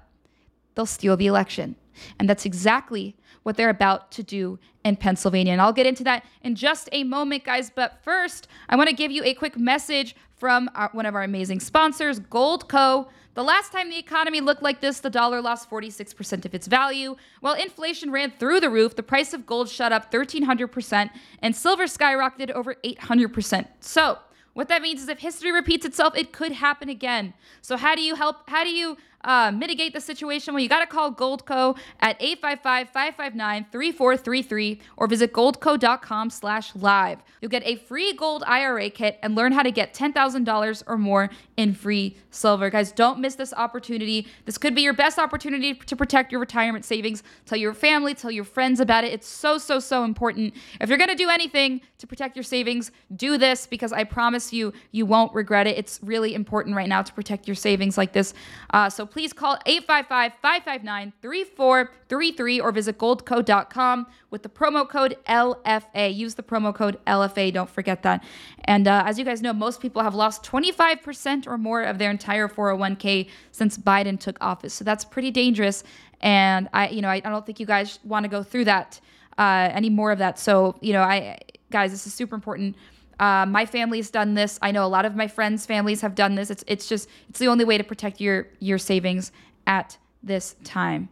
They'll 0.73 0.85
steal 0.85 1.17
the 1.17 1.27
election. 1.27 1.75
And 2.17 2.29
that's 2.29 2.45
exactly 2.45 3.15
what 3.43 3.57
they're 3.57 3.69
about 3.69 4.11
to 4.13 4.23
do 4.23 4.57
in 4.83 4.95
Pennsylvania. 4.95 5.53
And 5.53 5.61
I'll 5.61 5.73
get 5.73 5.85
into 5.85 6.03
that 6.05 6.25
in 6.41 6.55
just 6.55 6.89
a 6.91 7.03
moment, 7.03 7.43
guys. 7.43 7.69
But 7.69 7.99
first, 8.03 8.47
I 8.69 8.75
want 8.75 8.89
to 8.89 8.95
give 8.95 9.11
you 9.11 9.23
a 9.23 9.33
quick 9.33 9.57
message 9.57 10.15
from 10.35 10.69
our, 10.75 10.89
one 10.93 11.05
of 11.05 11.13
our 11.15 11.23
amazing 11.23 11.59
sponsors, 11.59 12.19
Goldco. 12.19 13.07
The 13.35 13.43
last 13.43 13.73
time 13.73 13.89
the 13.89 13.99
economy 13.99 14.39
looked 14.39 14.63
like 14.63 14.79
this, 14.79 15.01
the 15.01 15.09
dollar 15.09 15.41
lost 15.41 15.69
46% 15.69 16.45
of 16.45 16.55
its 16.55 16.67
value. 16.67 17.17
While 17.41 17.55
inflation 17.55 18.09
ran 18.09 18.31
through 18.31 18.61
the 18.61 18.69
roof, 18.69 18.95
the 18.95 19.03
price 19.03 19.33
of 19.33 19.45
gold 19.45 19.67
shot 19.67 19.91
up 19.91 20.09
1,300% 20.09 21.09
and 21.39 21.53
silver 21.53 21.83
skyrocketed 21.83 22.51
over 22.51 22.75
800%. 22.75 23.67
So, 23.81 24.19
what 24.53 24.69
that 24.69 24.81
means 24.81 25.01
is 25.01 25.09
if 25.09 25.19
history 25.19 25.51
repeats 25.51 25.85
itself, 25.85 26.15
it 26.15 26.31
could 26.31 26.53
happen 26.53 26.87
again. 26.87 27.33
So, 27.61 27.75
how 27.75 27.93
do 27.93 28.01
you 28.01 28.15
help? 28.15 28.49
How 28.49 28.63
do 28.63 28.69
you 28.69 28.95
uh, 29.25 29.51
mitigate 29.51 29.93
the 29.93 29.99
situation, 29.99 30.53
well, 30.53 30.61
you 30.61 30.69
got 30.69 30.79
to 30.79 30.87
call 30.87 31.11
Goldco 31.11 31.77
at 31.99 32.17
855-559-3433 32.19 34.79
or 34.97 35.07
visit 35.07 35.33
goldco.com 35.33 36.29
slash 36.29 36.75
live. 36.75 37.19
You'll 37.41 37.49
get 37.49 37.63
a 37.65 37.75
free 37.75 38.13
gold 38.13 38.43
IRA 38.47 38.89
kit 38.89 39.19
and 39.21 39.35
learn 39.35 39.51
how 39.51 39.63
to 39.63 39.71
get 39.71 39.93
$10,000 39.93 40.83
or 40.87 40.97
more 40.97 41.29
in 41.57 41.73
free 41.73 42.15
silver. 42.29 42.69
Guys, 42.69 42.91
don't 42.91 43.19
miss 43.19 43.35
this 43.35 43.53
opportunity. 43.53 44.27
This 44.45 44.57
could 44.57 44.75
be 44.75 44.81
your 44.81 44.93
best 44.93 45.17
opportunity 45.17 45.73
to 45.73 45.95
protect 45.95 46.31
your 46.31 46.39
retirement 46.39 46.85
savings. 46.85 47.23
Tell 47.45 47.57
your 47.57 47.73
family, 47.73 48.13
tell 48.13 48.31
your 48.31 48.43
friends 48.43 48.79
about 48.79 49.03
it. 49.03 49.13
It's 49.13 49.27
so, 49.27 49.57
so, 49.57 49.79
so 49.79 50.03
important. 50.03 50.53
If 50.79 50.89
you're 50.89 50.97
going 50.97 51.09
to 51.09 51.15
do 51.15 51.29
anything 51.29 51.81
to 51.97 52.07
protect 52.07 52.35
your 52.35 52.43
savings, 52.43 52.91
do 53.15 53.37
this 53.37 53.65
because 53.65 53.91
I 53.91 54.03
promise 54.03 54.53
you, 54.53 54.73
you 54.91 55.05
won't 55.05 55.33
regret 55.33 55.67
it. 55.67 55.77
It's 55.77 55.99
really 56.03 56.35
important 56.35 56.75
right 56.75 56.89
now 56.89 57.01
to 57.01 57.13
protect 57.13 57.47
your 57.47 57.55
savings 57.55 57.97
like 57.97 58.13
this. 58.13 58.33
Uh, 58.71 58.89
so 58.89 59.05
please 59.15 59.31
call 59.31 59.57
855 59.65 60.33
559 60.41 61.13
3433 61.21 62.59
or 62.59 62.71
visit 62.73 62.97
goldco.com 62.97 64.07
with 64.29 64.43
the 64.43 64.49
promo 64.49 64.87
code 64.87 65.17
LFA. 65.29 66.13
Use 66.13 66.35
the 66.35 66.43
promo 66.43 66.75
code 66.75 66.99
LFA. 67.07 67.53
Don't 67.53 67.69
forget 67.69 68.03
that. 68.03 68.25
And 68.65 68.89
uh, 68.89 69.03
as 69.05 69.17
you 69.17 69.23
guys 69.23 69.41
know, 69.41 69.53
most 69.53 69.79
people 69.79 70.03
have 70.03 70.15
lost 70.15 70.43
25% 70.43 71.47
or 71.47 71.57
more 71.57 71.83
of 71.83 71.97
their 71.97 72.11
entire 72.11 72.49
401k 72.49 73.29
since 73.53 73.77
Biden 73.77 74.19
took 74.19 74.37
office. 74.41 74.73
So 74.73 74.83
that's 74.83 75.05
pretty 75.05 75.31
dangerous. 75.31 75.85
And 76.19 76.67
I, 76.73 76.89
you 76.89 77.01
know, 77.01 77.07
I, 77.07 77.21
I 77.23 77.29
don't 77.29 77.45
think 77.45 77.61
you 77.61 77.65
guys 77.65 77.99
want 78.03 78.25
to 78.25 78.29
go 78.29 78.43
through 78.43 78.65
that, 78.65 78.99
uh, 79.37 79.69
any 79.71 79.89
more 79.89 80.11
of 80.11 80.19
that. 80.19 80.37
So, 80.39 80.75
you 80.81 80.91
know, 80.91 81.03
I, 81.03 81.39
guys, 81.71 81.91
this 81.91 82.05
is 82.05 82.13
super 82.13 82.35
important. 82.35 82.75
Uh, 83.19 83.45
my 83.45 83.65
family's 83.65 84.09
done 84.11 84.33
this. 84.33 84.59
I 84.61 84.71
know 84.71 84.85
a 84.85 84.87
lot 84.87 85.05
of 85.05 85.15
my 85.15 85.27
friends' 85.27 85.65
families 85.65 86.01
have 86.01 86.15
done 86.15 86.35
this. 86.35 86.49
It's 86.49 86.63
it's 86.67 86.87
just 86.87 87.09
it's 87.29 87.39
the 87.39 87.47
only 87.47 87.65
way 87.65 87.77
to 87.77 87.83
protect 87.83 88.19
your 88.19 88.47
your 88.59 88.77
savings 88.77 89.31
at 89.67 89.97
this 90.23 90.55
time. 90.63 91.09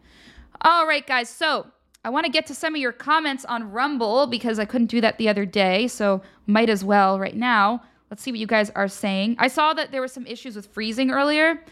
All 0.61 0.87
right, 0.87 1.05
guys. 1.05 1.29
So 1.29 1.67
I 2.05 2.09
want 2.09 2.25
to 2.25 2.31
get 2.31 2.45
to 2.47 2.55
some 2.55 2.75
of 2.75 2.81
your 2.81 2.91
comments 2.91 3.45
on 3.45 3.71
Rumble 3.71 4.27
because 4.27 4.59
I 4.59 4.65
couldn't 4.65 4.87
do 4.87 5.01
that 5.01 5.17
the 5.17 5.29
other 5.29 5.45
day. 5.45 5.87
So 5.87 6.21
might 6.47 6.69
as 6.69 6.83
well 6.83 7.19
right 7.19 7.35
now. 7.35 7.83
Let's 8.09 8.21
see 8.21 8.31
what 8.31 8.39
you 8.39 8.47
guys 8.47 8.69
are 8.71 8.87
saying. 8.87 9.37
I 9.39 9.47
saw 9.47 9.73
that 9.73 9.91
there 9.91 10.01
were 10.01 10.07
some 10.07 10.27
issues 10.27 10.55
with 10.55 10.67
freezing 10.67 11.09
earlier. 11.09 11.63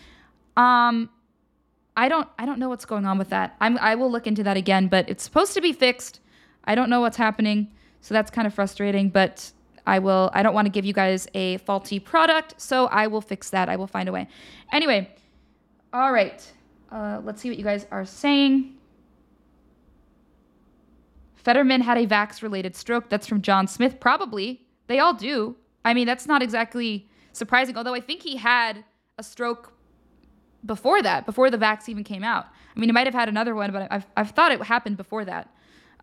Um, 0.57 1.09
I 1.95 2.07
don't 2.09 2.27
I 2.39 2.45
don't 2.45 2.59
know 2.59 2.69
what's 2.69 2.85
going 2.85 3.05
on 3.05 3.17
with 3.17 3.29
that. 3.29 3.55
I'm 3.59 3.77
I 3.77 3.95
will 3.95 4.09
look 4.09 4.25
into 4.25 4.43
that 4.43 4.57
again, 4.57 4.87
but 4.87 5.09
it's 5.09 5.23
supposed 5.23 5.53
to 5.53 5.61
be 5.61 5.73
fixed. 5.73 6.19
I 6.63 6.75
don't 6.75 6.89
know 6.89 7.01
what's 7.01 7.17
happening, 7.17 7.71
so 7.99 8.13
that's 8.13 8.31
kind 8.31 8.47
of 8.47 8.53
frustrating. 8.53 9.09
But 9.09 9.51
I 9.85 9.99
will, 9.99 10.29
I 10.33 10.43
don't 10.43 10.53
want 10.53 10.65
to 10.65 10.71
give 10.71 10.85
you 10.85 10.93
guys 10.93 11.27
a 11.33 11.57
faulty 11.57 11.99
product, 11.99 12.55
so 12.57 12.85
I 12.87 13.07
will 13.07 13.21
fix 13.21 13.49
that. 13.49 13.69
I 13.69 13.75
will 13.75 13.87
find 13.87 14.07
a 14.07 14.11
way. 14.11 14.27
Anyway, 14.71 15.09
all 15.93 16.11
right. 16.11 16.51
Uh, 16.91 17.21
let's 17.23 17.41
see 17.41 17.49
what 17.49 17.57
you 17.57 17.63
guys 17.63 17.87
are 17.91 18.05
saying. 18.05 18.77
Fetterman 21.35 21.81
had 21.81 21.97
a 21.97 22.05
vax 22.05 22.43
related 22.43 22.75
stroke. 22.75 23.09
That's 23.09 23.25
from 23.25 23.41
John 23.41 23.67
Smith. 23.67 23.99
Probably. 23.99 24.61
They 24.87 24.99
all 24.99 25.13
do. 25.13 25.55
I 25.83 25.93
mean, 25.93 26.05
that's 26.05 26.27
not 26.27 26.43
exactly 26.43 27.09
surprising, 27.33 27.77
although 27.77 27.95
I 27.95 28.01
think 28.01 28.21
he 28.21 28.35
had 28.35 28.83
a 29.17 29.23
stroke 29.23 29.73
before 30.65 31.01
that, 31.01 31.25
before 31.25 31.49
the 31.49 31.57
vax 31.57 31.89
even 31.89 32.03
came 32.03 32.23
out. 32.23 32.45
I 32.75 32.79
mean, 32.79 32.89
he 32.89 32.93
might 32.93 33.07
have 33.07 33.13
had 33.15 33.29
another 33.29 33.55
one, 33.55 33.71
but 33.71 33.87
I've, 33.91 34.05
I've 34.15 34.31
thought 34.31 34.51
it 34.51 34.61
happened 34.61 34.97
before 34.97 35.25
that. 35.25 35.53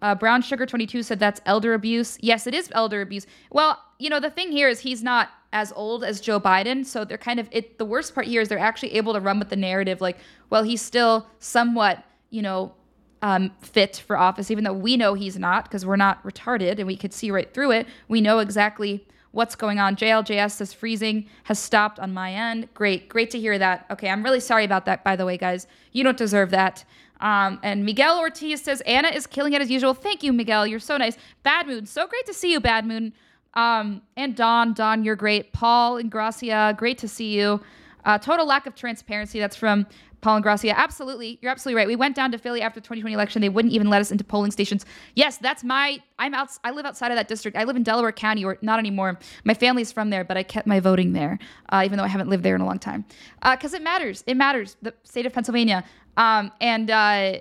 Uh, 0.03 0.15
Brown 0.15 0.43
Sugar 0.43 0.67
22 0.67 1.03
said 1.03 1.19
that's 1.19 1.41
elder 1.47 1.75
abuse. 1.75 2.19
Yes, 2.21 2.47
it 2.47 2.55
is 2.55 2.69
elder 2.73 3.01
abuse. 3.01 3.27
Well, 3.51 3.83
you 3.99 4.11
know, 4.11 4.21
the 4.21 4.31
thing 4.31 4.53
here 4.53 4.69
is 4.69 4.81
he's 4.81 5.03
not 5.03 5.31
as 5.53 5.73
old 5.73 6.05
as 6.05 6.21
Joe 6.21 6.39
Biden. 6.41 6.85
So 6.85 7.05
they're 7.05 7.19
kind 7.19 7.41
of, 7.41 7.49
it. 7.51 7.79
the 7.79 7.85
worst 7.85 8.15
part 8.15 8.27
here 8.27 8.41
is 8.41 8.49
they're 8.49 8.59
actually 8.59 8.95
able 8.95 9.13
to 9.15 9.21
run 9.21 9.39
with 9.39 9.49
the 9.49 9.57
narrative 9.57 10.01
like, 10.01 10.19
well, 10.51 10.63
he's 10.63 10.83
still 10.83 11.27
somewhat, 11.39 12.05
you 12.31 12.43
know, 12.43 12.75
um, 13.23 13.51
fit 13.61 14.03
for 14.07 14.17
office, 14.17 14.51
even 14.51 14.65
though 14.65 14.73
we 14.73 14.97
know 14.97 15.15
he's 15.15 15.39
not 15.39 15.65
because 15.65 15.85
we're 15.85 15.97
not 15.97 16.23
retarded 16.23 16.79
and 16.79 16.87
we 16.87 16.97
could 16.97 17.13
see 17.13 17.31
right 17.31 17.53
through 17.53 17.73
it. 17.73 17.87
We 18.07 18.21
know 18.21 18.39
exactly 18.39 19.07
what's 19.33 19.57
going 19.57 19.79
on. 19.79 19.97
JLJS 19.97 20.53
says 20.53 20.73
freezing 20.73 21.27
has 21.45 21.59
stopped 21.59 21.99
on 21.99 22.15
my 22.15 22.33
end. 22.33 22.69
Great, 22.75 23.09
great 23.09 23.31
to 23.31 23.41
hear 23.41 23.59
that. 23.59 23.87
Okay, 23.91 24.09
I'm 24.09 24.23
really 24.23 24.41
sorry 24.41 24.65
about 24.65 24.87
that, 24.87 25.05
by 25.05 25.17
the 25.17 25.27
way, 25.27 25.37
guys. 25.37 25.67
You 25.93 26.05
don't 26.05 26.17
deserve 26.17 26.51
that. 26.51 26.85
Um, 27.21 27.59
and 27.63 27.85
Miguel 27.85 28.19
Ortiz 28.19 28.63
says 28.63 28.81
Anna 28.83 29.09
is 29.09 29.27
killing 29.27 29.53
it 29.53 29.61
as 29.61 29.71
usual. 29.71 29.95
Thank 29.95 30.23
you, 30.23 30.33
Miguel. 30.33 30.67
You're 30.67 30.79
so 30.79 30.97
nice. 30.97 31.17
Bad 31.43 31.67
Moon, 31.67 31.87
so 31.87 32.07
great 32.07 32.27
to 32.27 32.35
see 32.35 32.53
you, 32.53 32.61
Bad 32.61 32.87
Moon. 32.87 33.13
Um, 33.55 34.03
and 34.17 34.37
Don, 34.37 34.73
Don, 34.73 35.05
you're 35.05 35.17
great. 35.17 35.53
Paul 35.53 35.97
and 35.97 36.11
Gracia, 36.11 36.75
great 36.79 36.99
to 36.99 37.09
see 37.09 37.35
you. 37.35 37.61
Uh, 38.05 38.19
total 38.19 38.47
lack 38.47 38.67
of 38.67 38.75
transparency. 38.75 39.39
That's 39.39 39.57
from 39.57 39.87
Paul 40.21 40.37
and 40.37 40.43
Gracia. 40.43 40.79
Absolutely. 40.79 41.39
You're 41.41 41.51
absolutely 41.51 41.77
right. 41.77 41.87
We 41.87 41.97
went 41.97 42.17
down 42.17 42.33
to 42.33 42.39
Philly 42.39 42.61
after 42.61 42.81
the 42.81 42.85
2020 42.85 43.15
election. 43.15 43.41
They 43.41 43.49
wouldn't 43.49 43.73
even 43.73 43.89
let 43.89 44.01
us 44.01 44.11
into 44.11 44.25
polling 44.25 44.51
stations. 44.51 44.85
Yes, 45.15 45.37
that's 45.39 45.63
my, 45.63 46.01
I'm 46.19 46.35
out, 46.35 46.51
I 46.65 46.73
live 46.73 46.87
outside 46.87 47.13
of 47.13 47.17
that 47.17 47.29
district. 47.29 47.57
I 47.57 47.65
live 47.65 47.77
in 47.77 47.83
Delaware 47.83 48.13
County, 48.13 48.45
or 48.45 48.59
not 48.61 48.79
anymore. 48.79 49.19
My 49.45 49.55
family's 49.55 49.93
from 49.93 50.11
there, 50.11 50.25
but 50.25 50.37
I 50.37 50.43
kept 50.43 50.67
my 50.67 50.81
voting 50.81 51.13
there, 51.13 51.39
uh, 51.69 51.83
even 51.85 51.99
though 51.99 52.05
I 52.05 52.09
haven't 52.09 52.29
lived 52.29 52.43
there 52.43 52.55
in 52.55 52.61
a 52.61 52.67
long 52.67 52.79
time. 52.79 53.05
Because 53.43 53.75
uh, 53.75 53.77
it 53.77 53.83
matters. 53.83 54.25
It 54.27 54.37
matters. 54.37 54.77
The 54.83 54.95
state 55.05 55.27
of 55.27 55.33
Pennsylvania. 55.33 55.85
Um, 56.17 56.51
and 56.61 56.91
uh, 56.91 57.39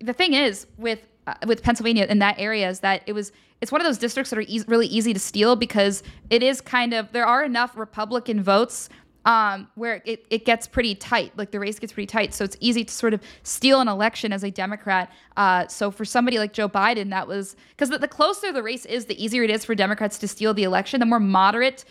the 0.00 0.12
thing 0.14 0.32
is, 0.32 0.66
with, 0.78 1.00
uh, 1.26 1.34
with 1.46 1.62
Pennsylvania 1.62 2.06
in 2.08 2.20
that 2.20 2.36
area, 2.38 2.68
is 2.68 2.80
that 2.80 3.02
it 3.06 3.12
was, 3.12 3.32
it's 3.60 3.70
one 3.70 3.82
of 3.82 3.86
those 3.86 3.98
districts 3.98 4.30
that 4.30 4.38
are 4.38 4.44
e- 4.46 4.64
really 4.66 4.86
easy 4.86 5.12
to 5.12 5.20
steal 5.20 5.56
because 5.56 6.02
it 6.30 6.42
is 6.42 6.62
kind 6.62 6.94
of, 6.94 7.12
there 7.12 7.26
are 7.26 7.44
enough 7.44 7.76
Republican 7.76 8.42
votes 8.42 8.88
um, 9.24 9.68
where 9.74 10.02
it, 10.04 10.26
it 10.30 10.44
gets 10.44 10.66
pretty 10.66 10.94
tight, 10.94 11.32
like 11.36 11.50
the 11.50 11.60
race 11.60 11.78
gets 11.78 11.92
pretty 11.92 12.06
tight. 12.06 12.34
So 12.34 12.44
it's 12.44 12.56
easy 12.60 12.84
to 12.84 12.92
sort 12.92 13.14
of 13.14 13.22
steal 13.42 13.80
an 13.80 13.88
election 13.88 14.32
as 14.32 14.44
a 14.44 14.50
Democrat. 14.50 15.10
Uh, 15.36 15.66
so 15.66 15.90
for 15.90 16.04
somebody 16.04 16.38
like 16.38 16.52
Joe 16.52 16.68
Biden, 16.68 17.10
that 17.10 17.26
was 17.26 17.56
because 17.70 17.90
the, 17.90 17.98
the, 17.98 18.08
closer 18.08 18.52
the 18.52 18.62
race 18.62 18.84
is, 18.84 19.06
the 19.06 19.22
easier 19.22 19.42
it 19.42 19.50
is 19.50 19.64
for 19.64 19.74
Democrats 19.74 20.18
to 20.18 20.28
steal 20.28 20.52
the 20.52 20.64
election. 20.64 21.00
The 21.00 21.06
more 21.06 21.20
moderate 21.20 21.84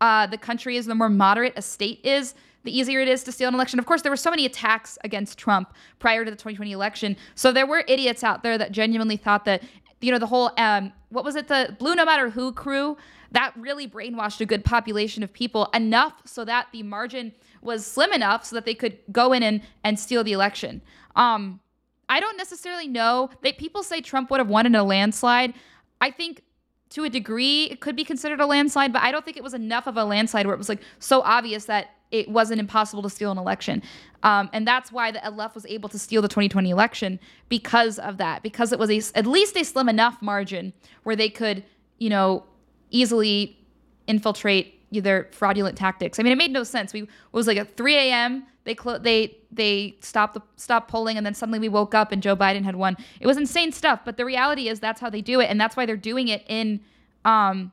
uh, 0.00 0.26
the 0.26 0.38
country 0.38 0.76
is, 0.76 0.86
the 0.86 0.94
more 0.94 1.08
moderate 1.08 1.52
a 1.56 1.62
state 1.62 2.00
is, 2.04 2.34
the 2.64 2.76
easier 2.76 3.00
it 3.00 3.08
is 3.08 3.22
to 3.24 3.32
steal 3.32 3.48
an 3.48 3.54
election. 3.54 3.78
Of 3.78 3.86
course, 3.86 4.02
there 4.02 4.12
were 4.12 4.16
so 4.16 4.30
many 4.30 4.46
attacks 4.46 4.98
against 5.04 5.38
Trump 5.38 5.74
prior 5.98 6.24
to 6.24 6.30
the 6.30 6.36
2020 6.36 6.72
election. 6.72 7.16
So 7.34 7.52
there 7.52 7.66
were 7.66 7.84
idiots 7.88 8.22
out 8.24 8.42
there 8.42 8.58
that 8.58 8.72
genuinely 8.72 9.16
thought 9.16 9.44
that, 9.46 9.62
you 10.00 10.10
know, 10.12 10.18
the 10.18 10.26
whole, 10.26 10.50
um, 10.58 10.92
what 11.10 11.24
was 11.24 11.36
it, 11.36 11.48
the 11.48 11.76
Blue 11.78 11.94
No 11.94 12.04
Matter 12.04 12.30
Who 12.30 12.52
crew 12.52 12.96
that 13.32 13.52
really 13.56 13.88
brainwashed 13.88 14.40
a 14.40 14.46
good 14.46 14.64
population 14.64 15.22
of 15.22 15.32
people 15.32 15.68
enough 15.74 16.14
so 16.24 16.44
that 16.44 16.68
the 16.72 16.82
margin 16.82 17.32
was 17.60 17.86
slim 17.86 18.12
enough 18.12 18.44
so 18.44 18.56
that 18.56 18.64
they 18.64 18.74
could 18.74 18.98
go 19.10 19.32
in 19.32 19.42
and, 19.42 19.62
and 19.84 19.98
steal 19.98 20.22
the 20.22 20.32
election. 20.32 20.82
Um, 21.16 21.60
I 22.08 22.20
don't 22.20 22.36
necessarily 22.36 22.88
know 22.88 23.30
that 23.42 23.58
people 23.58 23.82
say 23.82 24.00
Trump 24.00 24.30
would 24.30 24.38
have 24.38 24.48
won 24.48 24.66
in 24.66 24.74
a 24.74 24.84
landslide. 24.84 25.54
I 26.00 26.10
think 26.10 26.42
to 26.90 27.04
a 27.04 27.10
degree 27.10 27.64
it 27.64 27.80
could 27.80 27.96
be 27.96 28.04
considered 28.04 28.40
a 28.40 28.46
landslide, 28.46 28.92
but 28.92 29.02
I 29.02 29.10
don't 29.10 29.24
think 29.24 29.36
it 29.36 29.42
was 29.42 29.54
enough 29.54 29.86
of 29.86 29.96
a 29.96 30.04
landslide 30.04 30.46
where 30.46 30.54
it 30.54 30.58
was 30.58 30.68
like 30.68 30.82
so 30.98 31.22
obvious 31.22 31.64
that 31.66 31.90
it 32.10 32.28
wasn't 32.28 32.60
impossible 32.60 33.02
to 33.02 33.08
steal 33.08 33.32
an 33.32 33.38
election. 33.38 33.82
Um, 34.22 34.50
and 34.52 34.68
that's 34.68 34.92
why 34.92 35.10
the 35.10 35.30
left 35.30 35.54
was 35.54 35.64
able 35.64 35.88
to 35.88 35.98
steal 35.98 36.20
the 36.20 36.28
2020 36.28 36.68
election 36.68 37.18
because 37.48 37.98
of 37.98 38.18
that, 38.18 38.42
because 38.42 38.72
it 38.72 38.78
was 38.78 38.90
a, 38.90 39.18
at 39.18 39.26
least 39.26 39.56
a 39.56 39.64
slim 39.64 39.88
enough 39.88 40.20
margin 40.20 40.74
where 41.04 41.16
they 41.16 41.30
could, 41.30 41.64
you 41.98 42.10
know, 42.10 42.44
easily 42.92 43.58
infiltrate 44.06 44.78
their 44.92 45.28
fraudulent 45.32 45.76
tactics. 45.76 46.18
I 46.18 46.22
mean, 46.22 46.32
it 46.32 46.36
made 46.36 46.52
no 46.52 46.64
sense. 46.64 46.92
We 46.92 47.02
it 47.02 47.08
was 47.32 47.46
like 47.46 47.56
at 47.56 47.76
3 47.76 47.96
a.m. 47.96 48.44
They 48.64 48.74
clo- 48.74 48.98
they 48.98 49.36
they 49.50 49.96
stopped 50.00 50.34
the 50.34 50.42
stopped 50.56 50.88
polling, 50.88 51.16
and 51.16 51.26
then 51.26 51.34
suddenly 51.34 51.58
we 51.58 51.68
woke 51.68 51.94
up 51.94 52.12
and 52.12 52.22
Joe 52.22 52.36
Biden 52.36 52.64
had 52.64 52.76
won. 52.76 52.96
It 53.20 53.26
was 53.26 53.36
insane 53.36 53.72
stuff. 53.72 54.00
But 54.04 54.16
the 54.16 54.24
reality 54.24 54.68
is 54.68 54.80
that's 54.80 55.00
how 55.00 55.10
they 55.10 55.22
do 55.22 55.40
it, 55.40 55.46
and 55.46 55.60
that's 55.60 55.76
why 55.76 55.86
they're 55.86 55.96
doing 55.96 56.28
it 56.28 56.44
in 56.46 56.80
um 57.24 57.72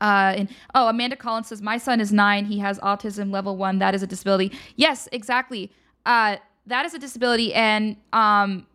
uh, 0.00 0.34
and 0.36 0.48
oh, 0.74 0.88
Amanda 0.88 1.14
Collins 1.14 1.46
says 1.46 1.62
my 1.62 1.78
son 1.78 2.00
is 2.00 2.12
nine. 2.12 2.44
He 2.46 2.58
has 2.58 2.80
autism 2.80 3.30
level 3.30 3.56
one. 3.56 3.78
That 3.78 3.94
is 3.94 4.02
a 4.02 4.06
disability. 4.06 4.50
Yes, 4.74 5.08
exactly. 5.12 5.70
Uh, 6.04 6.38
that 6.66 6.84
is 6.84 6.92
a 6.92 6.98
disability, 6.98 7.54
and 7.54 7.96
um, 8.12 8.66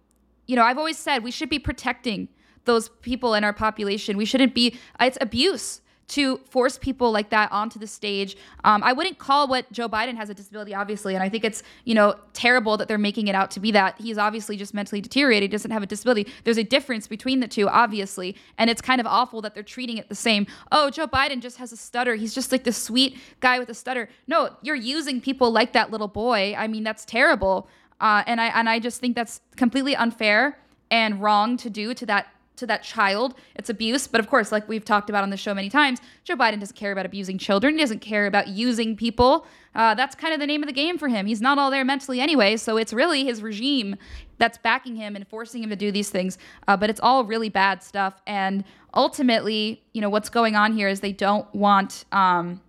you 0.46 0.56
know, 0.56 0.64
I've 0.64 0.78
always 0.78 0.98
said 0.98 1.24
we 1.24 1.32
should 1.32 1.50
be 1.50 1.60
protecting 1.60 2.30
those 2.68 2.90
people 3.02 3.34
in 3.34 3.44
our 3.44 3.54
population. 3.54 4.16
We 4.16 4.26
shouldn't 4.26 4.54
be, 4.54 4.78
it's 5.00 5.18
abuse 5.20 5.82
to 6.10 6.38
force 6.50 6.78
people 6.78 7.12
like 7.12 7.30
that 7.32 7.52
onto 7.52 7.78
the 7.80 7.88
stage. 7.88 8.38
Um, 8.64 8.82
I 8.84 8.94
wouldn't 8.94 9.18
call 9.18 9.48
what 9.48 9.70
Joe 9.72 9.90
Biden 9.90 10.16
has 10.16 10.30
a 10.30 10.34
disability, 10.34 10.74
obviously, 10.74 11.16
and 11.16 11.24
I 11.24 11.30
think 11.30 11.44
it's 11.44 11.64
you 11.84 11.96
know 11.96 12.16
terrible 12.34 12.78
that 12.78 12.88
they're 12.88 12.98
making 12.98 13.28
it 13.28 13.36
out 13.36 13.52
to 13.52 13.60
be 13.60 13.72
that. 13.72 14.00
He's 14.00 14.18
obviously 14.18 14.56
just 14.56 14.74
mentally 14.74 15.02
deteriorated, 15.02 15.52
doesn't 15.52 15.72
have 15.72 15.84
a 15.84 15.86
disability. 15.86 16.28
There's 16.44 16.58
a 16.58 16.64
difference 16.64 17.08
between 17.08 17.42
the 17.42 17.48
two, 17.48 17.68
obviously, 17.68 18.36
and 18.58 18.70
it's 18.70 18.82
kind 18.82 19.02
of 19.02 19.08
awful 19.08 19.42
that 19.42 19.54
they're 19.54 19.64
treating 19.64 19.98
it 19.98 20.08
the 20.08 20.16
same. 20.16 20.48
Oh, 20.72 20.90
Joe 20.90 21.08
Biden 21.08 21.42
just 21.42 21.58
has 21.58 21.72
a 21.72 21.78
stutter. 21.78 22.16
He's 22.16 22.34
just 22.34 22.52
like 22.52 22.64
this 22.64 22.78
sweet 22.78 23.18
guy 23.42 23.60
with 23.60 23.70
a 23.70 23.74
stutter. 23.74 24.08
No, 24.28 24.56
you're 24.62 24.76
using 24.76 25.20
people 25.20 25.52
like 25.52 25.74
that 25.74 25.92
little 25.92 26.08
boy. 26.08 26.56
I 26.58 26.68
mean, 26.68 26.84
that's 26.84 27.04
terrible, 27.04 27.68
uh, 28.00 28.24
and 28.26 28.40
I 28.40 28.48
and 28.48 28.70
I 28.70 28.80
just 28.80 29.02
think 29.02 29.16
that's 29.16 29.42
completely 29.58 29.96
unfair 29.96 30.58
and 30.90 31.22
wrong 31.22 31.58
to 31.58 31.70
do 31.70 31.94
to 31.94 32.06
that 32.06 32.28
to 32.58 32.68
that 32.68 32.84
child. 32.84 33.36
It's 33.56 33.70
abuse. 33.70 34.08
But 34.08 34.20
of 34.20 34.28
course, 34.28 34.52
like 34.52 34.68
we've 34.68 34.86
talked 34.86 35.10
about 35.10 35.24
on 35.24 35.30
the 35.30 35.38
show 35.38 35.54
many 35.54 35.70
times, 35.70 36.00
Joe 36.24 36.36
Biden 36.36 36.60
doesn't 36.60 36.76
care 36.76 36.92
about 36.92 37.06
abusing 37.06 37.38
children. 37.38 37.76
He 37.76 37.80
doesn't 37.80 38.00
care 38.00 38.28
about 38.28 38.50
using 38.50 38.96
people. 38.96 39.46
Uh, 39.74 39.94
that's 39.94 40.16
kind 40.16 40.34
of 40.34 40.40
the 40.40 40.48
name 40.48 40.64
of 40.64 40.68
the 40.68 40.74
game 40.74 40.98
for 40.98 41.08
him. 41.08 41.26
He's 41.26 41.42
not 41.42 41.58
all 41.58 41.72
there 41.72 41.86
mentally 41.86 42.20
anyway. 42.20 42.58
So 42.58 42.78
it's 42.78 42.92
really 42.92 43.24
his 43.24 43.42
regime 43.42 43.96
that's 44.38 44.58
backing 44.58 44.96
him 44.96 45.16
and 45.16 45.28
forcing 45.28 45.64
him 45.64 45.70
to 45.70 45.76
do 45.76 45.92
these 45.92 46.10
things. 46.10 46.38
Uh, 46.68 46.76
but 46.76 46.90
it's 46.90 47.00
all 47.02 47.24
really 47.24 47.50
bad 47.50 47.84
stuff. 47.84 48.22
And 48.26 48.64
ultimately, 48.94 49.84
you 49.94 50.02
know, 50.02 50.10
what's 50.10 50.30
going 50.30 50.56
on 50.56 50.74
here 50.74 50.88
is 50.88 51.00
they 51.00 51.14
don't 51.14 51.52
want, 51.54 52.06
um, 52.12 52.62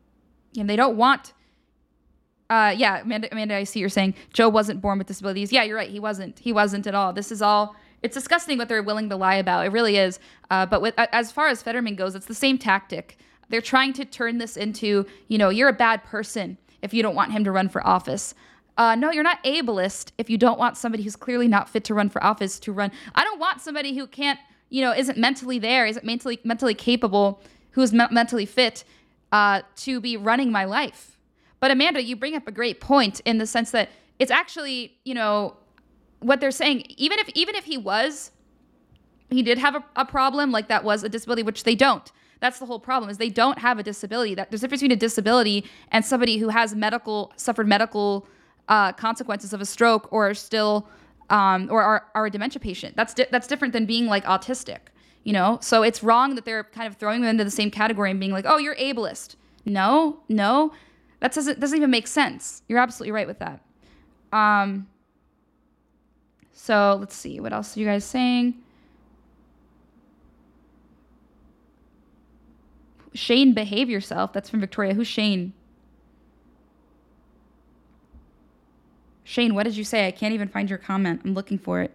you 0.52 0.62
know, 0.62 0.68
they 0.68 0.76
don't 0.76 0.96
want. 0.96 1.32
Uh, 2.50 2.74
yeah, 2.76 3.02
Amanda, 3.02 3.28
Amanda, 3.30 3.54
I 3.54 3.64
see 3.64 3.80
you're 3.80 3.90
saying 3.90 4.14
Joe 4.32 4.48
wasn't 4.48 4.80
born 4.80 4.96
with 4.96 5.06
disabilities. 5.06 5.52
Yeah, 5.52 5.64
you're 5.64 5.76
right. 5.76 5.90
He 5.90 6.00
wasn't. 6.00 6.38
He 6.38 6.52
wasn't 6.52 6.86
at 6.86 6.94
all. 6.94 7.12
This 7.12 7.30
is 7.30 7.42
all 7.42 7.76
it's 8.02 8.14
disgusting 8.14 8.58
what 8.58 8.68
they're 8.68 8.82
willing 8.82 9.08
to 9.08 9.16
lie 9.16 9.36
about. 9.36 9.66
It 9.66 9.72
really 9.72 9.96
is. 9.96 10.18
Uh, 10.50 10.66
but 10.66 10.80
with, 10.80 10.94
as 10.96 11.32
far 11.32 11.48
as 11.48 11.62
Fetterman 11.62 11.96
goes, 11.96 12.14
it's 12.14 12.26
the 12.26 12.34
same 12.34 12.58
tactic. 12.58 13.18
They're 13.48 13.60
trying 13.60 13.92
to 13.94 14.04
turn 14.04 14.38
this 14.38 14.56
into, 14.56 15.06
you 15.26 15.38
know, 15.38 15.48
you're 15.48 15.68
a 15.68 15.72
bad 15.72 16.04
person 16.04 16.58
if 16.82 16.94
you 16.94 17.02
don't 17.02 17.14
want 17.14 17.32
him 17.32 17.44
to 17.44 17.50
run 17.52 17.68
for 17.68 17.84
office. 17.86 18.34
Uh, 18.76 18.94
no, 18.94 19.10
you're 19.10 19.24
not 19.24 19.42
ableist 19.42 20.12
if 20.18 20.30
you 20.30 20.38
don't 20.38 20.58
want 20.58 20.76
somebody 20.76 21.02
who's 21.02 21.16
clearly 21.16 21.48
not 21.48 21.68
fit 21.68 21.82
to 21.84 21.94
run 21.94 22.08
for 22.08 22.22
office 22.22 22.60
to 22.60 22.72
run. 22.72 22.92
I 23.14 23.24
don't 23.24 23.40
want 23.40 23.60
somebody 23.60 23.96
who 23.96 24.06
can't, 24.06 24.38
you 24.70 24.82
know, 24.82 24.92
isn't 24.92 25.18
mentally 25.18 25.58
there, 25.58 25.86
isn't 25.86 26.04
mentally 26.04 26.38
mentally 26.44 26.74
capable, 26.74 27.42
who's 27.72 27.92
me- 27.92 28.06
mentally 28.12 28.46
fit 28.46 28.84
uh, 29.32 29.62
to 29.76 30.00
be 30.00 30.16
running 30.16 30.52
my 30.52 30.64
life. 30.64 31.18
But 31.58 31.72
Amanda, 31.72 32.02
you 32.02 32.14
bring 32.14 32.36
up 32.36 32.46
a 32.46 32.52
great 32.52 32.80
point 32.80 33.20
in 33.24 33.38
the 33.38 33.46
sense 33.46 33.72
that 33.72 33.88
it's 34.20 34.30
actually, 34.30 34.96
you 35.04 35.14
know, 35.14 35.56
what 36.20 36.40
they're 36.40 36.50
saying, 36.50 36.84
even 36.96 37.18
if 37.18 37.28
even 37.30 37.54
if 37.54 37.64
he 37.64 37.76
was, 37.76 38.32
he 39.30 39.42
did 39.42 39.58
have 39.58 39.74
a, 39.74 39.84
a 39.96 40.04
problem, 40.04 40.50
like 40.50 40.68
that 40.68 40.84
was 40.84 41.02
a 41.02 41.08
disability, 41.08 41.42
which 41.42 41.64
they 41.64 41.74
don't. 41.74 42.10
That's 42.40 42.58
the 42.58 42.66
whole 42.66 42.78
problem 42.78 43.10
is 43.10 43.18
they 43.18 43.30
don't 43.30 43.58
have 43.58 43.78
a 43.78 43.82
disability. 43.82 44.34
That 44.34 44.50
there's 44.50 44.62
a 44.62 44.66
difference 44.66 44.80
between 44.80 44.96
a 44.96 45.00
disability 45.00 45.64
and 45.90 46.04
somebody 46.04 46.38
who 46.38 46.48
has 46.48 46.74
medical 46.74 47.32
suffered 47.36 47.66
medical 47.66 48.26
uh, 48.68 48.92
consequences 48.92 49.52
of 49.52 49.60
a 49.60 49.64
stroke 49.64 50.12
or 50.12 50.34
still 50.34 50.88
um, 51.30 51.68
or 51.70 51.82
are, 51.82 52.06
are, 52.14 52.26
a 52.26 52.30
dementia 52.30 52.60
patient. 52.60 52.96
That's 52.96 53.14
di- 53.14 53.26
that's 53.30 53.46
different 53.46 53.72
than 53.72 53.86
being 53.86 54.06
like 54.06 54.24
autistic. 54.24 54.78
You 55.24 55.32
know, 55.32 55.58
so 55.60 55.82
it's 55.82 56.02
wrong 56.02 56.36
that 56.36 56.44
they're 56.44 56.64
kind 56.64 56.86
of 56.86 56.96
throwing 56.96 57.20
them 57.20 57.30
into 57.30 57.44
the 57.44 57.50
same 57.50 57.70
category 57.70 58.10
and 58.10 58.18
being 58.18 58.32
like, 58.32 58.46
oh, 58.48 58.56
you're 58.56 58.76
ableist. 58.76 59.34
No, 59.66 60.20
no, 60.28 60.72
that 61.20 61.34
doesn't 61.34 61.60
doesn't 61.60 61.76
even 61.76 61.90
make 61.90 62.06
sense. 62.06 62.62
You're 62.68 62.78
absolutely 62.78 63.12
right 63.12 63.26
with 63.26 63.40
that. 63.40 63.60
Um, 64.32 64.86
so 66.60 66.96
let's 66.98 67.14
see. 67.14 67.38
What 67.38 67.52
else 67.52 67.76
are 67.76 67.80
you 67.80 67.86
guys 67.86 68.04
saying? 68.04 68.52
Shane, 73.14 73.54
behave 73.54 73.88
yourself. 73.88 74.32
That's 74.32 74.50
from 74.50 74.58
Victoria. 74.58 74.92
Who's 74.92 75.06
Shane? 75.06 75.52
Shane, 79.22 79.54
what 79.54 79.62
did 79.62 79.76
you 79.76 79.84
say? 79.84 80.08
I 80.08 80.10
can't 80.10 80.34
even 80.34 80.48
find 80.48 80.68
your 80.68 80.80
comment. 80.80 81.22
I'm 81.24 81.32
looking 81.32 81.58
for 81.58 81.80
it. 81.80 81.92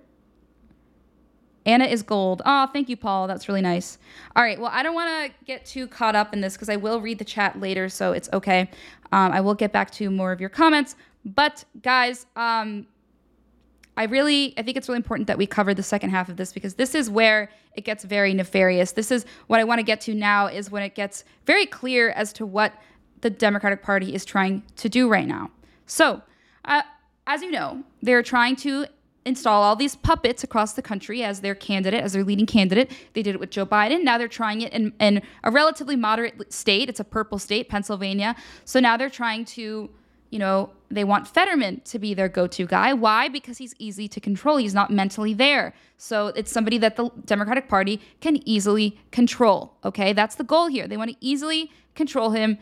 Anna 1.65 1.85
is 1.85 2.01
gold. 2.01 2.41
Oh, 2.45 2.67
thank 2.67 2.87
you, 2.87 2.95
Paul. 2.95 3.27
That's 3.27 3.49
really 3.49 3.61
nice. 3.61 3.97
All 4.33 4.43
right. 4.43 4.57
Well, 4.59 4.71
I 4.73 4.81
don't 4.81 4.95
want 4.95 5.29
to 5.29 5.45
get 5.45 5.65
too 5.65 5.87
caught 5.87 6.15
up 6.15 6.33
in 6.33 6.39
this 6.39 6.53
because 6.53 6.69
I 6.69 6.77
will 6.77 7.01
read 7.01 7.19
the 7.19 7.25
chat 7.25 7.59
later, 7.59 7.89
so 7.89 8.13
it's 8.13 8.29
okay. 8.31 8.69
Um, 9.11 9.33
I 9.33 9.41
will 9.41 9.55
get 9.55 9.73
back 9.73 9.91
to 9.91 10.09
more 10.09 10.31
of 10.31 10.39
your 10.39 10.49
comments. 10.49 10.95
But 11.25 11.65
guys, 11.81 12.25
um, 12.37 12.87
I 13.95 14.05
really, 14.05 14.53
I 14.57 14.63
think 14.63 14.77
it's 14.77 14.87
really 14.87 14.97
important 14.97 15.27
that 15.27 15.37
we 15.37 15.45
cover 15.45 15.73
the 15.73 15.83
second 15.83 16.09
half 16.09 16.29
of 16.29 16.37
this 16.37 16.51
because 16.51 16.75
this 16.75 16.95
is 16.95 17.09
where 17.09 17.51
it 17.75 17.81
gets 17.81 18.03
very 18.03 18.33
nefarious. 18.33 18.91
This 18.91 19.11
is 19.11 19.25
what 19.47 19.59
I 19.59 19.63
want 19.63 19.79
to 19.79 19.83
get 19.83 20.01
to 20.01 20.15
now 20.15 20.47
is 20.47 20.71
when 20.71 20.83
it 20.83 20.95
gets 20.95 21.23
very 21.45 21.65
clear 21.65 22.09
as 22.09 22.33
to 22.33 22.45
what 22.45 22.73
the 23.21 23.29
Democratic 23.29 23.83
Party 23.83 24.13
is 24.13 24.25
trying 24.25 24.63
to 24.77 24.89
do 24.89 25.07
right 25.07 25.27
now. 25.27 25.51
So, 25.85 26.21
uh, 26.65 26.81
as 27.27 27.41
you 27.41 27.51
know, 27.51 27.83
they're 28.01 28.23
trying 28.23 28.55
to 28.57 28.85
install 29.25 29.63
all 29.63 29.75
these 29.75 29.95
puppets 29.95 30.43
across 30.43 30.73
the 30.73 30.81
country 30.81 31.23
as 31.23 31.39
their 31.41 31.55
candidate, 31.55 32.03
as 32.03 32.13
their 32.13 32.23
leading 32.23 32.45
candidate. 32.45 32.91
They 33.13 33.23
did 33.23 33.35
it 33.35 33.39
with 33.39 33.51
Joe 33.51 33.65
Biden. 33.65 34.03
Now 34.03 34.17
they're 34.17 34.27
trying 34.27 34.61
it 34.61 34.73
in, 34.73 34.93
in 34.99 35.21
a 35.43 35.51
relatively 35.51 35.95
moderate 35.95 36.51
state. 36.51 36.89
It's 36.89 36.99
a 36.99 37.05
purple 37.05 37.39
state, 37.39 37.69
Pennsylvania. 37.69 38.35
So 38.65 38.79
now 38.79 38.97
they're 38.97 39.09
trying 39.09 39.45
to, 39.45 39.89
you 40.29 40.39
know, 40.39 40.71
they 40.95 41.03
want 41.03 41.27
Fetterman 41.27 41.81
to 41.85 41.99
be 41.99 42.13
their 42.13 42.29
go 42.29 42.47
to 42.47 42.65
guy. 42.65 42.93
Why? 42.93 43.29
Because 43.29 43.57
he's 43.57 43.73
easy 43.79 44.07
to 44.07 44.19
control. 44.19 44.57
He's 44.57 44.73
not 44.73 44.91
mentally 44.91 45.33
there. 45.33 45.73
So 45.97 46.27
it's 46.27 46.51
somebody 46.51 46.77
that 46.79 46.95
the 46.95 47.09
Democratic 47.25 47.67
Party 47.67 48.01
can 48.21 48.47
easily 48.47 48.97
control. 49.11 49.77
Okay. 49.83 50.13
That's 50.13 50.35
the 50.35 50.43
goal 50.43 50.67
here. 50.67 50.87
They 50.87 50.97
want 50.97 51.11
to 51.11 51.17
easily 51.19 51.71
control 51.95 52.31
him 52.31 52.57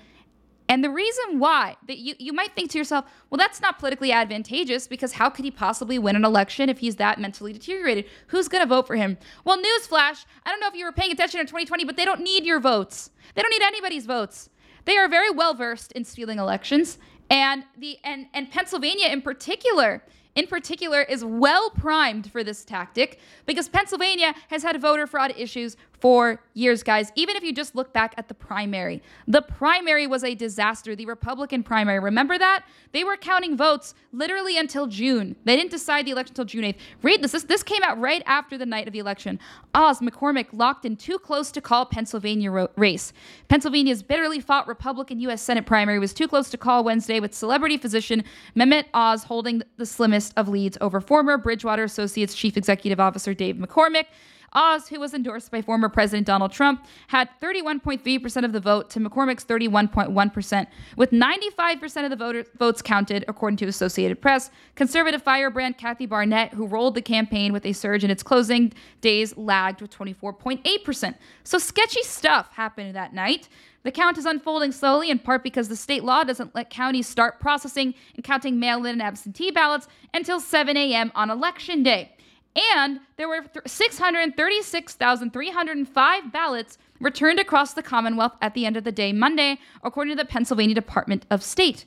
and 0.71 0.85
the 0.85 0.89
reason 0.89 1.37
why 1.37 1.75
that 1.89 1.97
you, 1.97 2.15
you 2.17 2.31
might 2.31 2.55
think 2.55 2.71
to 2.71 2.77
yourself, 2.77 3.03
well, 3.29 3.37
that's 3.37 3.59
not 3.59 3.77
politically 3.77 4.13
advantageous 4.13 4.87
because 4.87 5.11
how 5.11 5.29
could 5.29 5.43
he 5.43 5.51
possibly 5.51 5.99
win 5.99 6.15
an 6.15 6.23
election 6.23 6.69
if 6.69 6.79
he's 6.79 6.95
that 6.95 7.19
mentally 7.19 7.51
deteriorated? 7.51 8.05
Who's 8.27 8.47
going 8.47 8.63
to 8.63 8.69
vote 8.69 8.87
for 8.87 8.95
him? 8.95 9.17
Well, 9.43 9.57
newsflash, 9.57 10.23
I 10.45 10.49
don't 10.49 10.61
know 10.61 10.69
if 10.69 10.75
you 10.75 10.85
were 10.85 10.93
paying 10.93 11.11
attention 11.11 11.41
in 11.41 11.45
2020, 11.45 11.83
but 11.83 11.97
they 11.97 12.05
don't 12.05 12.21
need 12.21 12.45
your 12.45 12.61
votes. 12.61 13.09
They 13.35 13.41
don't 13.41 13.51
need 13.51 13.61
anybody's 13.61 14.05
votes. 14.05 14.49
They 14.85 14.97
are 14.97 15.09
very 15.09 15.29
well 15.29 15.53
versed 15.53 15.91
in 15.91 16.05
stealing 16.05 16.39
elections. 16.39 16.97
And 17.31 17.63
the 17.77 17.97
and, 18.03 18.27
and 18.33 18.51
Pennsylvania 18.51 19.07
in 19.07 19.21
particular 19.21 20.03
in 20.35 20.47
particular 20.47 21.01
is 21.01 21.25
well 21.25 21.69
primed 21.71 22.31
for 22.31 22.43
this 22.43 22.63
tactic 22.63 23.19
because 23.45 23.67
Pennsylvania 23.67 24.33
has 24.49 24.63
had 24.63 24.79
voter 24.79 25.07
fraud 25.07 25.33
issues 25.37 25.75
for 26.01 26.41
years, 26.55 26.81
guys. 26.81 27.11
Even 27.15 27.35
if 27.35 27.43
you 27.43 27.53
just 27.53 27.75
look 27.75 27.93
back 27.93 28.15
at 28.17 28.27
the 28.27 28.33
primary, 28.33 29.01
the 29.27 29.41
primary 29.41 30.07
was 30.07 30.23
a 30.23 30.33
disaster. 30.33 30.95
The 30.95 31.05
Republican 31.05 31.61
primary, 31.61 31.99
remember 31.99 32.37
that? 32.39 32.65
They 32.91 33.03
were 33.03 33.15
counting 33.15 33.55
votes 33.55 33.93
literally 34.11 34.57
until 34.57 34.87
June. 34.87 35.35
They 35.45 35.55
didn't 35.55 35.69
decide 35.69 36.05
the 36.05 36.11
election 36.11 36.31
until 36.31 36.45
June 36.45 36.63
8th. 36.63 36.77
Read 37.03 37.21
this. 37.23 37.31
this. 37.31 37.43
This 37.43 37.63
came 37.63 37.83
out 37.83 37.99
right 37.99 38.23
after 38.25 38.57
the 38.57 38.65
night 38.65 38.87
of 38.87 38.93
the 38.93 38.99
election. 38.99 39.39
Oz 39.75 39.99
McCormick 39.99 40.47
locked 40.51 40.85
in 40.85 40.97
too 40.97 41.19
close 41.19 41.51
to 41.51 41.61
call 41.61 41.85
Pennsylvania 41.85 42.49
ro- 42.49 42.69
race. 42.75 43.13
Pennsylvania's 43.47 44.01
bitterly 44.01 44.39
fought 44.39 44.67
Republican 44.67 45.19
U.S. 45.19 45.41
Senate 45.41 45.67
primary 45.67 45.99
was 45.99 46.13
too 46.13 46.27
close 46.27 46.49
to 46.49 46.57
call 46.57 46.83
Wednesday 46.83 47.19
with 47.19 47.33
celebrity 47.33 47.77
physician 47.77 48.23
Mehmet 48.55 48.85
Oz 48.95 49.23
holding 49.25 49.61
the 49.77 49.85
slimmest 49.85 50.33
of 50.35 50.47
leads 50.47 50.77
over 50.81 50.99
former 50.99 51.37
Bridgewater 51.37 51.83
Associates 51.83 52.33
Chief 52.33 52.57
Executive 52.57 52.99
Officer 52.99 53.33
Dave 53.35 53.55
McCormick. 53.57 54.05
Oz, 54.53 54.87
who 54.89 54.99
was 54.99 55.13
endorsed 55.13 55.51
by 55.51 55.61
former 55.61 55.87
President 55.87 56.27
Donald 56.27 56.51
Trump, 56.51 56.85
had 57.07 57.29
31.3% 57.41 58.43
of 58.43 58.51
the 58.51 58.59
vote 58.59 58.89
to 58.89 58.99
McCormick's 58.99 59.45
31.1%, 59.45 60.67
with 60.97 61.11
95% 61.11 62.03
of 62.03 62.09
the 62.09 62.15
voter, 62.15 62.45
votes 62.57 62.81
counted, 62.81 63.23
according 63.27 63.57
to 63.57 63.65
Associated 63.67 64.21
Press. 64.21 64.51
Conservative 64.75 65.23
firebrand 65.23 65.77
Kathy 65.77 66.05
Barnette, 66.05 66.53
who 66.53 66.67
rolled 66.67 66.95
the 66.95 67.01
campaign 67.01 67.53
with 67.53 67.65
a 67.65 67.73
surge 67.73 68.03
in 68.03 68.11
its 68.11 68.23
closing 68.23 68.73
days, 68.99 69.35
lagged 69.37 69.81
with 69.81 69.91
24.8%. 69.91 71.15
So 71.43 71.57
sketchy 71.57 72.03
stuff 72.03 72.49
happened 72.53 72.95
that 72.95 73.13
night. 73.13 73.47
The 73.83 73.91
count 73.91 74.17
is 74.17 74.25
unfolding 74.25 74.71
slowly, 74.71 75.09
in 75.09 75.17
part 75.17 75.43
because 75.43 75.67
the 75.67 75.75
state 75.75 76.03
law 76.03 76.23
doesn't 76.23 76.53
let 76.53 76.69
counties 76.69 77.07
start 77.07 77.39
processing 77.39 77.95
and 78.15 78.23
counting 78.23 78.59
mail 78.59 78.79
in 78.85 78.91
and 78.91 79.01
absentee 79.01 79.49
ballots 79.49 79.87
until 80.13 80.39
7 80.39 80.77
a.m. 80.77 81.11
on 81.15 81.31
election 81.31 81.81
day. 81.81 82.13
And 82.55 82.99
there 83.17 83.27
were 83.29 83.45
636,305 83.65 86.33
ballots 86.33 86.77
returned 86.99 87.39
across 87.39 87.73
the 87.73 87.81
Commonwealth 87.81 88.33
at 88.41 88.53
the 88.53 88.65
end 88.65 88.77
of 88.77 88.83
the 88.83 88.91
day, 88.91 89.13
Monday, 89.13 89.57
according 89.83 90.15
to 90.15 90.21
the 90.21 90.27
Pennsylvania 90.27 90.75
Department 90.75 91.25
of 91.29 91.41
State. 91.43 91.85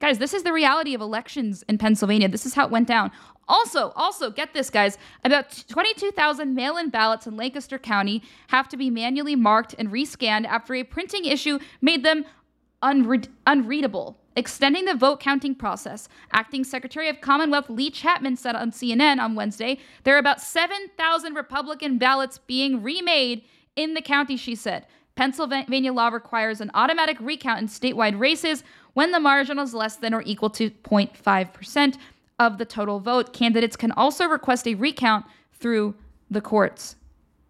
Guys, 0.00 0.18
this 0.18 0.32
is 0.32 0.44
the 0.44 0.52
reality 0.52 0.94
of 0.94 1.00
elections 1.00 1.64
in 1.68 1.76
Pennsylvania. 1.76 2.28
This 2.28 2.46
is 2.46 2.54
how 2.54 2.64
it 2.64 2.70
went 2.70 2.86
down. 2.86 3.10
Also, 3.48 3.90
also 3.96 4.30
get 4.30 4.54
this, 4.54 4.70
guys. 4.70 4.96
About 5.24 5.64
22,000 5.68 6.54
mail-in 6.54 6.90
ballots 6.90 7.26
in 7.26 7.36
Lancaster 7.36 7.78
County 7.78 8.22
have 8.48 8.68
to 8.68 8.76
be 8.76 8.90
manually 8.90 9.34
marked 9.34 9.74
and 9.78 9.90
rescanned 9.90 10.46
after 10.46 10.74
a 10.74 10.84
printing 10.84 11.24
issue 11.24 11.58
made 11.80 12.04
them 12.04 12.24
unre- 12.82 13.28
unreadable 13.46 14.18
extending 14.38 14.84
the 14.84 14.94
vote 14.94 15.18
counting 15.18 15.52
process. 15.54 16.08
Acting 16.32 16.62
Secretary 16.62 17.08
of 17.08 17.20
Commonwealth 17.20 17.68
Leigh 17.68 17.90
Chapman 17.90 18.36
said 18.36 18.54
on 18.54 18.70
CNN 18.70 19.18
on 19.18 19.34
Wednesday 19.34 19.78
there 20.04 20.14
are 20.14 20.20
about 20.20 20.40
7,000 20.40 21.34
Republican 21.34 21.98
ballots 21.98 22.38
being 22.38 22.80
remade 22.80 23.42
in 23.74 23.94
the 23.94 24.00
county, 24.00 24.36
she 24.36 24.54
said. 24.54 24.86
Pennsylvania 25.16 25.92
law 25.92 26.08
requires 26.08 26.60
an 26.60 26.70
automatic 26.74 27.16
recount 27.20 27.60
in 27.60 27.66
statewide 27.66 28.16
races 28.16 28.62
when 28.94 29.10
the 29.10 29.18
margin 29.18 29.58
is 29.58 29.74
less 29.74 29.96
than 29.96 30.14
or 30.14 30.22
equal 30.24 30.50
to 30.50 30.70
0.5% 30.70 31.96
of 32.38 32.58
the 32.58 32.64
total 32.64 33.00
vote. 33.00 33.32
Candidates 33.32 33.74
can 33.74 33.90
also 33.92 34.26
request 34.26 34.68
a 34.68 34.76
recount 34.76 35.26
through 35.52 35.96
the 36.30 36.40
courts. 36.40 36.94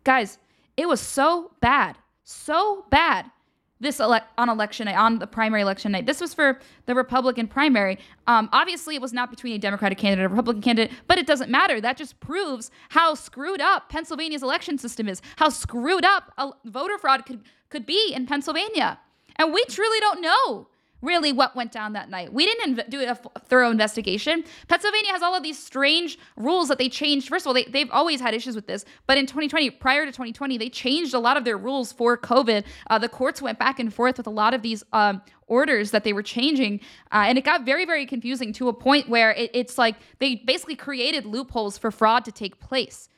Guys, 0.05 0.38
it 0.79 0.88
was 0.88 1.03
so 1.03 1.51
bad, 1.61 1.98
so 2.24 2.87
bad 2.88 3.31
this 3.80 4.00
ele- 4.00 4.20
on 4.36 4.48
election 4.48 4.86
night, 4.86 4.96
on 4.96 5.18
the 5.18 5.26
primary 5.26 5.62
election 5.62 5.92
night. 5.92 6.06
This 6.06 6.20
was 6.20 6.34
for 6.34 6.58
the 6.86 6.94
Republican 6.94 7.46
primary. 7.46 7.98
Um, 8.26 8.48
obviously, 8.52 8.94
it 8.94 9.02
was 9.02 9.12
not 9.12 9.30
between 9.30 9.54
a 9.54 9.58
Democratic 9.58 9.98
candidate 9.98 10.24
and 10.24 10.32
a 10.32 10.34
Republican 10.34 10.62
candidate, 10.62 10.96
but 11.06 11.18
it 11.18 11.26
doesn't 11.26 11.50
matter. 11.50 11.80
That 11.80 11.96
just 11.96 12.18
proves 12.20 12.70
how 12.90 13.14
screwed 13.14 13.60
up 13.60 13.88
Pennsylvania's 13.88 14.42
election 14.42 14.78
system 14.78 15.08
is, 15.08 15.22
how 15.36 15.48
screwed 15.48 16.04
up 16.04 16.32
voter 16.64 16.98
fraud 16.98 17.24
could, 17.26 17.42
could 17.68 17.86
be 17.86 18.12
in 18.14 18.26
Pennsylvania. 18.26 18.98
And 19.36 19.52
we 19.52 19.64
truly 19.66 20.00
don't 20.00 20.20
know 20.20 20.68
really 21.00 21.32
what 21.32 21.54
went 21.54 21.72
down 21.72 21.92
that 21.92 22.11
night. 22.11 22.32
We 22.32 22.44
didn't 22.44 22.76
inv- 22.76 22.90
do 22.90 23.00
a 23.00 23.06
f- 23.06 23.26
thorough 23.44 23.70
investigation. 23.70 24.44
Pennsylvania 24.66 25.12
has 25.12 25.22
all 25.22 25.34
of 25.34 25.42
these 25.42 25.58
strange 25.58 26.18
rules 26.37 26.68
that 26.68 26.78
they 26.78 26.88
changed. 26.88 27.28
First 27.28 27.44
of 27.44 27.48
all, 27.48 27.54
they, 27.54 27.64
they've 27.64 27.90
always 27.90 28.20
had 28.20 28.34
issues 28.34 28.54
with 28.54 28.66
this, 28.66 28.84
but 29.06 29.16
in 29.16 29.26
2020, 29.26 29.70
prior 29.70 30.04
to 30.04 30.11
2020, 30.11 30.58
they 30.58 30.68
changed 30.68 31.14
a 31.14 31.18
lot 31.18 31.37
of 31.37 31.44
their 31.44 31.56
rules 31.56 31.92
for 31.92 32.16
COVID. 32.16 32.64
Uh, 32.90 32.98
the 32.98 33.08
courts 33.08 33.40
went 33.40 33.58
back 33.58 33.78
and 33.78 33.92
forth 33.92 34.18
with 34.18 34.26
a 34.26 34.30
lot 34.30 34.54
of 34.54 34.62
these 34.62 34.82
um, 34.92 35.22
orders 35.46 35.92
that 35.92 36.04
they 36.04 36.12
were 36.12 36.22
changing, 36.22 36.80
uh, 37.12 37.24
and 37.26 37.38
it 37.38 37.44
got 37.44 37.64
very, 37.64 37.84
very 37.84 38.06
confusing 38.06 38.52
to 38.54 38.68
a 38.68 38.72
point 38.72 39.08
where 39.08 39.32
it, 39.32 39.50
it's 39.54 39.78
like 39.78 39.96
they 40.18 40.37
basically 40.37 40.76
created 40.76 41.24
loopholes 41.24 41.78
for 41.78 41.90
fraud 41.90 42.24
to 42.24 42.32
take 42.32 42.58
place. 42.61 43.08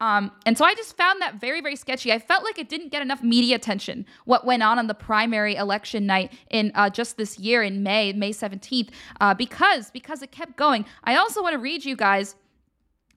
Um, 0.00 0.30
and 0.46 0.56
so 0.56 0.64
I 0.64 0.74
just 0.74 0.96
found 0.96 1.20
that 1.22 1.40
very, 1.40 1.60
very 1.60 1.74
sketchy. 1.74 2.12
I 2.12 2.18
felt 2.18 2.44
like 2.44 2.58
it 2.58 2.68
didn't 2.68 2.90
get 2.90 3.02
enough 3.02 3.22
media 3.22 3.56
attention, 3.56 4.06
what 4.26 4.44
went 4.44 4.62
on 4.62 4.78
on 4.78 4.86
the 4.86 4.94
primary 4.94 5.56
election 5.56 6.06
night 6.06 6.32
in 6.50 6.70
uh, 6.74 6.88
just 6.88 7.16
this 7.16 7.38
year 7.38 7.62
in 7.62 7.82
May, 7.82 8.12
May 8.12 8.30
17th, 8.30 8.90
uh, 9.20 9.34
because, 9.34 9.90
because 9.90 10.22
it 10.22 10.30
kept 10.30 10.56
going. 10.56 10.84
I 11.02 11.16
also 11.16 11.42
want 11.42 11.54
to 11.54 11.58
read 11.58 11.84
you 11.84 11.96
guys 11.96 12.36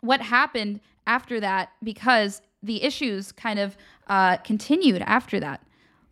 what 0.01 0.21
happened 0.21 0.79
after 1.05 1.39
that 1.39 1.71
because 1.83 2.41
the 2.63 2.83
issues 2.83 3.31
kind 3.31 3.59
of 3.59 3.77
uh, 4.07 4.37
continued 4.37 5.03
after 5.05 5.39
that. 5.39 5.61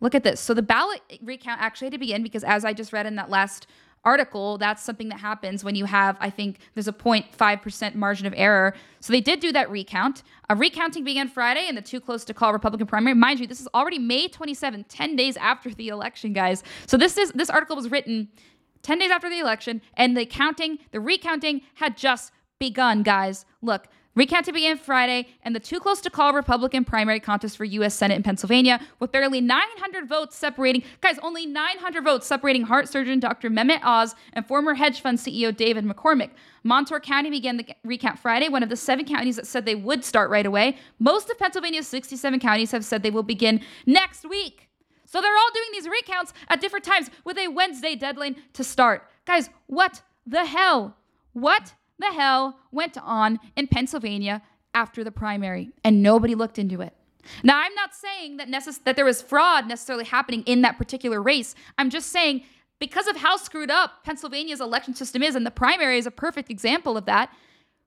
Look 0.00 0.14
at 0.14 0.22
this. 0.22 0.40
So 0.40 0.54
the 0.54 0.62
ballot 0.62 1.00
recount 1.20 1.60
actually 1.60 1.86
had 1.86 1.92
to 1.92 1.98
begin 1.98 2.22
because, 2.22 2.42
as 2.42 2.64
I 2.64 2.72
just 2.72 2.92
read 2.92 3.06
in 3.06 3.16
that 3.16 3.28
last 3.28 3.66
article, 4.04 4.56
that's 4.58 4.82
something 4.82 5.08
that 5.10 5.20
happens 5.20 5.62
when 5.62 5.74
you 5.74 5.84
have, 5.84 6.16
I 6.20 6.30
think, 6.30 6.58
there's 6.74 6.88
a 6.88 6.92
0.5% 6.92 7.94
margin 7.94 8.26
of 8.26 8.34
error. 8.36 8.74
So 9.00 9.12
they 9.12 9.20
did 9.20 9.40
do 9.40 9.52
that 9.52 9.70
recount. 9.70 10.22
A 10.48 10.56
recounting 10.56 11.04
began 11.04 11.28
Friday 11.28 11.68
in 11.68 11.74
the 11.74 11.82
too 11.82 12.00
close 12.00 12.24
to 12.24 12.34
call 12.34 12.52
Republican 12.52 12.86
primary. 12.86 13.14
Mind 13.14 13.40
you, 13.40 13.46
this 13.46 13.60
is 13.60 13.68
already 13.74 13.98
May 13.98 14.28
27, 14.28 14.84
10 14.84 15.16
days 15.16 15.36
after 15.36 15.70
the 15.70 15.88
election, 15.88 16.32
guys. 16.32 16.62
So 16.86 16.96
this 16.96 17.18
is 17.18 17.32
this 17.32 17.50
article 17.50 17.76
was 17.76 17.90
written 17.90 18.28
10 18.82 18.98
days 18.98 19.10
after 19.10 19.28
the 19.28 19.38
election, 19.38 19.82
and 19.94 20.16
the 20.16 20.24
counting, 20.24 20.78
the 20.90 21.00
recounting 21.00 21.60
had 21.74 21.96
just 21.96 22.32
begun, 22.58 23.02
guys. 23.02 23.44
Look, 23.60 23.88
Recounting 24.16 24.54
begin 24.54 24.76
Friday, 24.76 25.28
and 25.44 25.54
the 25.54 25.60
too 25.60 25.78
close 25.78 26.00
to 26.00 26.10
call 26.10 26.34
Republican 26.34 26.84
primary 26.84 27.20
contest 27.20 27.56
for 27.56 27.64
U.S. 27.64 27.94
Senate 27.94 28.16
in 28.16 28.24
Pennsylvania, 28.24 28.80
with 28.98 29.12
barely 29.12 29.40
900 29.40 30.08
votes 30.08 30.34
separating, 30.34 30.82
guys, 31.00 31.16
only 31.22 31.46
900 31.46 32.02
votes 32.02 32.26
separating 32.26 32.62
heart 32.62 32.88
surgeon 32.88 33.20
Dr. 33.20 33.48
Mehmet 33.50 33.78
Oz 33.84 34.16
and 34.32 34.44
former 34.44 34.74
hedge 34.74 35.00
fund 35.00 35.18
CEO 35.18 35.56
David 35.56 35.84
McCormick. 35.84 36.30
Montour 36.64 36.98
County 36.98 37.30
began 37.30 37.56
the 37.56 37.66
recount 37.84 38.18
Friday, 38.18 38.48
one 38.48 38.64
of 38.64 38.68
the 38.68 38.76
seven 38.76 39.04
counties 39.04 39.36
that 39.36 39.46
said 39.46 39.64
they 39.64 39.76
would 39.76 40.04
start 40.04 40.28
right 40.28 40.44
away. 40.44 40.76
Most 40.98 41.30
of 41.30 41.38
Pennsylvania's 41.38 41.86
67 41.86 42.40
counties 42.40 42.72
have 42.72 42.84
said 42.84 43.04
they 43.04 43.12
will 43.12 43.22
begin 43.22 43.60
next 43.86 44.28
week. 44.28 44.68
So 45.04 45.20
they're 45.20 45.36
all 45.36 45.50
doing 45.54 45.68
these 45.72 45.88
recounts 45.88 46.32
at 46.48 46.60
different 46.60 46.84
times 46.84 47.10
with 47.24 47.38
a 47.38 47.46
Wednesday 47.46 47.94
deadline 47.94 48.36
to 48.54 48.64
start. 48.64 49.08
Guys, 49.24 49.50
what 49.66 50.02
the 50.26 50.46
hell? 50.46 50.96
What 51.32 51.74
the 52.00 52.12
hell 52.12 52.58
went 52.70 52.98
on 52.98 53.38
in 53.56 53.66
Pennsylvania 53.66 54.42
after 54.74 55.02
the 55.04 55.10
primary 55.10 55.70
and 55.84 56.02
nobody 56.02 56.34
looked 56.34 56.58
into 56.58 56.80
it. 56.80 56.94
Now, 57.42 57.60
I'm 57.60 57.74
not 57.74 57.94
saying 57.94 58.38
that 58.38 58.48
necess- 58.48 58.82
that 58.84 58.96
there 58.96 59.04
was 59.04 59.22
fraud 59.22 59.66
necessarily 59.66 60.04
happening 60.04 60.42
in 60.44 60.62
that 60.62 60.78
particular 60.78 61.20
race. 61.22 61.54
I'm 61.78 61.90
just 61.90 62.10
saying 62.10 62.42
because 62.78 63.06
of 63.06 63.16
how 63.16 63.36
screwed 63.36 63.70
up 63.70 64.04
Pennsylvania's 64.04 64.60
election 64.60 64.94
system 64.94 65.22
is, 65.22 65.34
and 65.34 65.44
the 65.44 65.50
primary 65.50 65.98
is 65.98 66.06
a 66.06 66.10
perfect 66.10 66.50
example 66.50 66.96
of 66.96 67.04
that. 67.04 67.30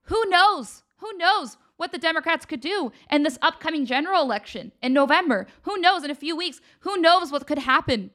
Who 0.03 0.23
knows? 0.27 0.83
Who 0.97 1.17
knows 1.17 1.57
what 1.77 1.91
the 1.91 1.97
Democrats 1.97 2.45
could 2.45 2.59
do 2.59 2.91
in 3.09 3.23
this 3.23 3.39
upcoming 3.41 3.85
general 3.85 4.21
election 4.21 4.71
in 4.81 4.93
November? 4.93 5.47
Who 5.63 5.77
knows 5.77 6.03
in 6.03 6.11
a 6.11 6.15
few 6.15 6.35
weeks? 6.35 6.61
Who 6.81 6.97
knows 6.97 7.31
what 7.31 7.47
could 7.47 7.59
happen 7.59 8.11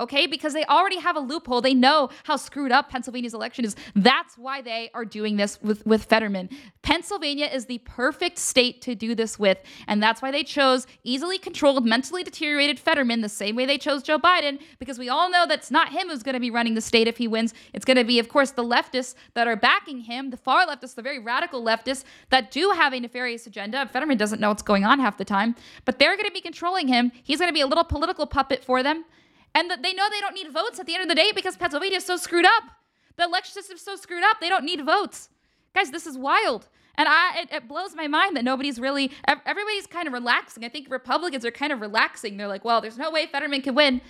okay? 0.00 0.26
Because 0.26 0.52
they 0.52 0.64
already 0.64 0.98
have 0.98 1.16
a 1.16 1.20
loophole. 1.20 1.60
They 1.60 1.74
know 1.74 2.10
how 2.24 2.36
screwed 2.36 2.72
up 2.72 2.90
Pennsylvania's 2.90 3.34
election 3.34 3.64
is. 3.64 3.76
That's 3.94 4.36
why 4.36 4.60
they 4.60 4.90
are 4.94 5.04
doing 5.04 5.36
this 5.36 5.60
with, 5.62 5.86
with 5.86 6.04
Fetterman. 6.04 6.50
Pennsylvania 6.82 7.46
is 7.46 7.66
the 7.66 7.78
perfect 7.78 8.38
state 8.38 8.82
to 8.82 8.94
do 8.94 9.14
this 9.14 9.38
with, 9.38 9.58
and 9.86 10.02
that's 10.02 10.20
why 10.20 10.30
they 10.30 10.44
chose 10.44 10.86
easily 11.02 11.38
controlled, 11.38 11.86
mentally 11.86 12.22
deteriorated 12.22 12.78
Fetterman 12.78 13.20
the 13.20 13.28
same 13.28 13.56
way 13.56 13.66
they 13.66 13.78
chose 13.78 14.02
Joe 14.02 14.18
Biden, 14.18 14.60
because 14.78 14.98
we 14.98 15.08
all 15.08 15.30
know 15.30 15.46
that's 15.46 15.70
not 15.70 15.92
him 15.92 16.08
who's 16.08 16.22
going 16.22 16.34
to 16.34 16.40
be 16.40 16.50
running 16.50 16.74
the 16.74 16.80
state 16.80 17.08
if 17.08 17.16
he 17.16 17.28
wins. 17.28 17.54
It's 17.72 17.84
going 17.84 17.96
to 17.96 18.04
be, 18.04 18.18
of 18.18 18.28
course, 18.28 18.50
the 18.50 18.64
leftists 18.64 19.14
that 19.34 19.46
are 19.46 19.56
backing 19.56 20.00
him, 20.00 20.30
the 20.30 20.36
far 20.36 20.66
leftists, 20.66 20.94
the 20.94 21.02
very 21.02 21.18
radical 21.18 21.64
leftists 21.64 22.04
that 22.30 22.50
do 22.50 22.70
have 22.70 22.92
a 22.92 23.00
nefarious 23.00 23.46
agenda. 23.46 23.86
Fetterman 23.86 24.18
doesn't 24.18 24.40
know 24.40 24.48
what's 24.48 24.62
going 24.62 24.84
on 24.84 24.98
half 24.98 25.16
the 25.16 25.24
time, 25.24 25.54
but 25.84 25.98
they're 25.98 26.16
going 26.16 26.28
to 26.28 26.32
be 26.32 26.40
controlling 26.40 26.88
him. 26.88 27.12
He's 27.22 27.38
going 27.38 27.48
to 27.48 27.54
be 27.54 27.60
a 27.60 27.66
little 27.66 27.84
political 27.84 28.26
puppet 28.26 28.64
for 28.64 28.82
them. 28.82 29.04
And 29.54 29.70
they 29.70 29.92
know 29.94 30.08
they 30.10 30.20
don't 30.20 30.34
need 30.34 30.52
votes 30.52 30.80
at 30.80 30.86
the 30.86 30.94
end 30.94 31.02
of 31.02 31.08
the 31.08 31.14
day 31.14 31.30
because 31.34 31.56
Pennsylvania 31.56 31.98
is 31.98 32.04
so 32.04 32.16
screwed 32.16 32.44
up. 32.44 32.64
The 33.16 33.24
election 33.24 33.52
system 33.52 33.76
is 33.76 33.82
so 33.82 33.96
screwed 33.96 34.24
up, 34.24 34.40
they 34.40 34.48
don't 34.48 34.64
need 34.64 34.84
votes. 34.84 35.28
Guys, 35.74 35.90
this 35.90 36.06
is 36.06 36.18
wild. 36.18 36.68
And 36.96 37.08
I, 37.08 37.40
it, 37.40 37.52
it, 37.52 37.68
blows 37.68 37.96
my 37.96 38.06
mind 38.06 38.36
that 38.36 38.44
nobody's 38.44 38.78
really, 38.78 39.10
everybody's 39.26 39.86
kind 39.88 40.06
of 40.06 40.12
relaxing. 40.12 40.64
I 40.64 40.68
think 40.68 40.88
Republicans 40.90 41.44
are 41.44 41.50
kind 41.50 41.72
of 41.72 41.80
relaxing. 41.80 42.36
They're 42.36 42.46
like, 42.46 42.64
well, 42.64 42.80
there's 42.80 42.96
no 42.96 43.10
way 43.10 43.26
Fetterman 43.26 43.62
can 43.62 43.74
win. 43.74 44.00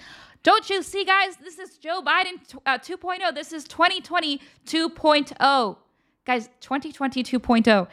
Don't 0.43 0.69
you 0.69 0.83
see, 0.83 1.03
guys? 1.05 1.37
This 1.37 1.59
is 1.59 1.79
Joe 1.79 2.03
Biden 2.03 2.35
uh, 2.67 2.77
2.0. 2.77 3.35
This 3.35 3.55
is 3.55 3.65
2020 3.65 4.39
2.0. 4.67 5.77
Guys, 6.27 6.49
2020 6.61 7.23
2.0. 7.23 7.89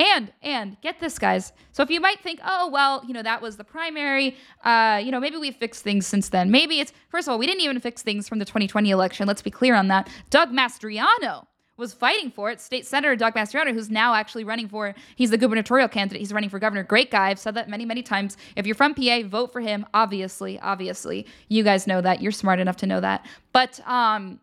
And 0.00 0.32
and 0.42 0.76
get 0.80 0.98
this, 0.98 1.18
guys. 1.20 1.52
So 1.70 1.82
if 1.82 1.90
you 1.90 2.00
might 2.00 2.18
think, 2.20 2.40
oh 2.44 2.68
well, 2.68 3.04
you 3.06 3.14
know 3.14 3.22
that 3.22 3.40
was 3.40 3.56
the 3.56 3.64
primary. 3.64 4.36
Uh, 4.64 5.00
you 5.02 5.12
know 5.12 5.20
maybe 5.20 5.36
we 5.36 5.52
fixed 5.52 5.84
things 5.84 6.06
since 6.06 6.30
then. 6.30 6.50
Maybe 6.50 6.80
it's 6.80 6.92
first 7.10 7.28
of 7.28 7.32
all 7.32 7.38
we 7.38 7.46
didn't 7.46 7.62
even 7.62 7.78
fix 7.80 8.02
things 8.02 8.28
from 8.28 8.40
the 8.40 8.44
2020 8.44 8.90
election. 8.90 9.28
Let's 9.28 9.42
be 9.42 9.50
clear 9.50 9.76
on 9.76 9.88
that. 9.88 10.08
Doug 10.30 10.50
Mastriano 10.50 11.46
was 11.76 11.92
fighting 11.92 12.30
for 12.30 12.50
it. 12.50 12.60
State 12.60 12.86
Senator 12.86 13.16
Doug 13.16 13.34
Mastriano, 13.34 13.72
who's 13.72 13.90
now 13.90 14.14
actually 14.14 14.44
running 14.44 14.68
for, 14.68 14.94
he's 15.16 15.30
the 15.30 15.38
gubernatorial 15.38 15.88
candidate. 15.88 16.20
He's 16.20 16.32
running 16.32 16.50
for 16.50 16.58
governor. 16.58 16.84
Great 16.84 17.10
guy. 17.10 17.30
I've 17.30 17.38
said 17.38 17.54
that 17.54 17.68
many, 17.68 17.84
many 17.84 18.02
times. 18.02 18.36
If 18.56 18.66
you're 18.66 18.76
from 18.76 18.94
PA, 18.94 19.22
vote 19.26 19.52
for 19.52 19.60
him. 19.60 19.84
Obviously, 19.92 20.58
obviously, 20.60 21.26
you 21.48 21.64
guys 21.64 21.86
know 21.86 22.00
that. 22.00 22.22
You're 22.22 22.32
smart 22.32 22.60
enough 22.60 22.76
to 22.76 22.86
know 22.86 23.00
that. 23.00 23.26
But 23.52 23.80
um, 23.88 24.40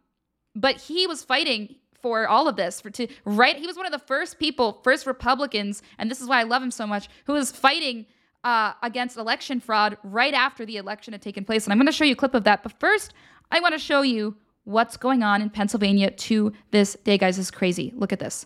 but 0.56 0.76
he 0.76 1.08
was 1.08 1.24
fighting 1.24 1.76
for 2.02 2.28
all 2.28 2.48
of 2.48 2.56
this 2.56 2.82
for 2.82 2.90
to 2.90 3.08
right 3.26 3.58
he 3.58 3.68
was 3.68 3.78
one 3.78 3.86
of 3.86 3.92
the 3.92 4.00
first 4.00 4.40
people 4.40 4.80
first 4.84 5.06
republicans 5.06 5.82
and 5.98 6.10
this 6.10 6.22
is 6.22 6.28
why 6.28 6.40
i 6.40 6.44
love 6.44 6.62
him 6.62 6.72
so 6.72 6.88
much 6.88 7.08
who 7.26 7.34
was 7.34 7.52
fighting 7.52 8.06
uh, 8.44 8.74
against 8.82 9.18
election 9.18 9.60
fraud 9.60 9.98
right 10.04 10.34
after 10.34 10.66
the 10.66 10.78
election 10.78 11.14
had 11.14 11.22
taken 11.22 11.46
place. 11.46 11.66
And 11.66 11.74
i'm 11.74 11.78
going 11.78 11.86
to 11.86 11.92
show 11.92 12.04
you 12.04 12.14
a 12.14 12.16
clip 12.16 12.34
of 12.34 12.44
that 12.46 12.64
but 12.64 12.74
first 12.80 13.14
i 13.52 13.60
want 13.60 13.74
to 13.74 13.80
show 13.80 14.02
you 14.02 14.36
what's 14.64 14.98
going 14.98 15.24
on 15.24 15.42
in 15.42 15.50
pennsylvania 15.50 16.12
to 16.12 16.54
this 16.72 16.96
day 17.04 17.18
guys. 17.18 17.38
This 17.38 17.48
is 17.48 17.52
crazy. 17.52 17.94
Look 17.96 18.14
at 18.14 18.20
this. 18.20 18.46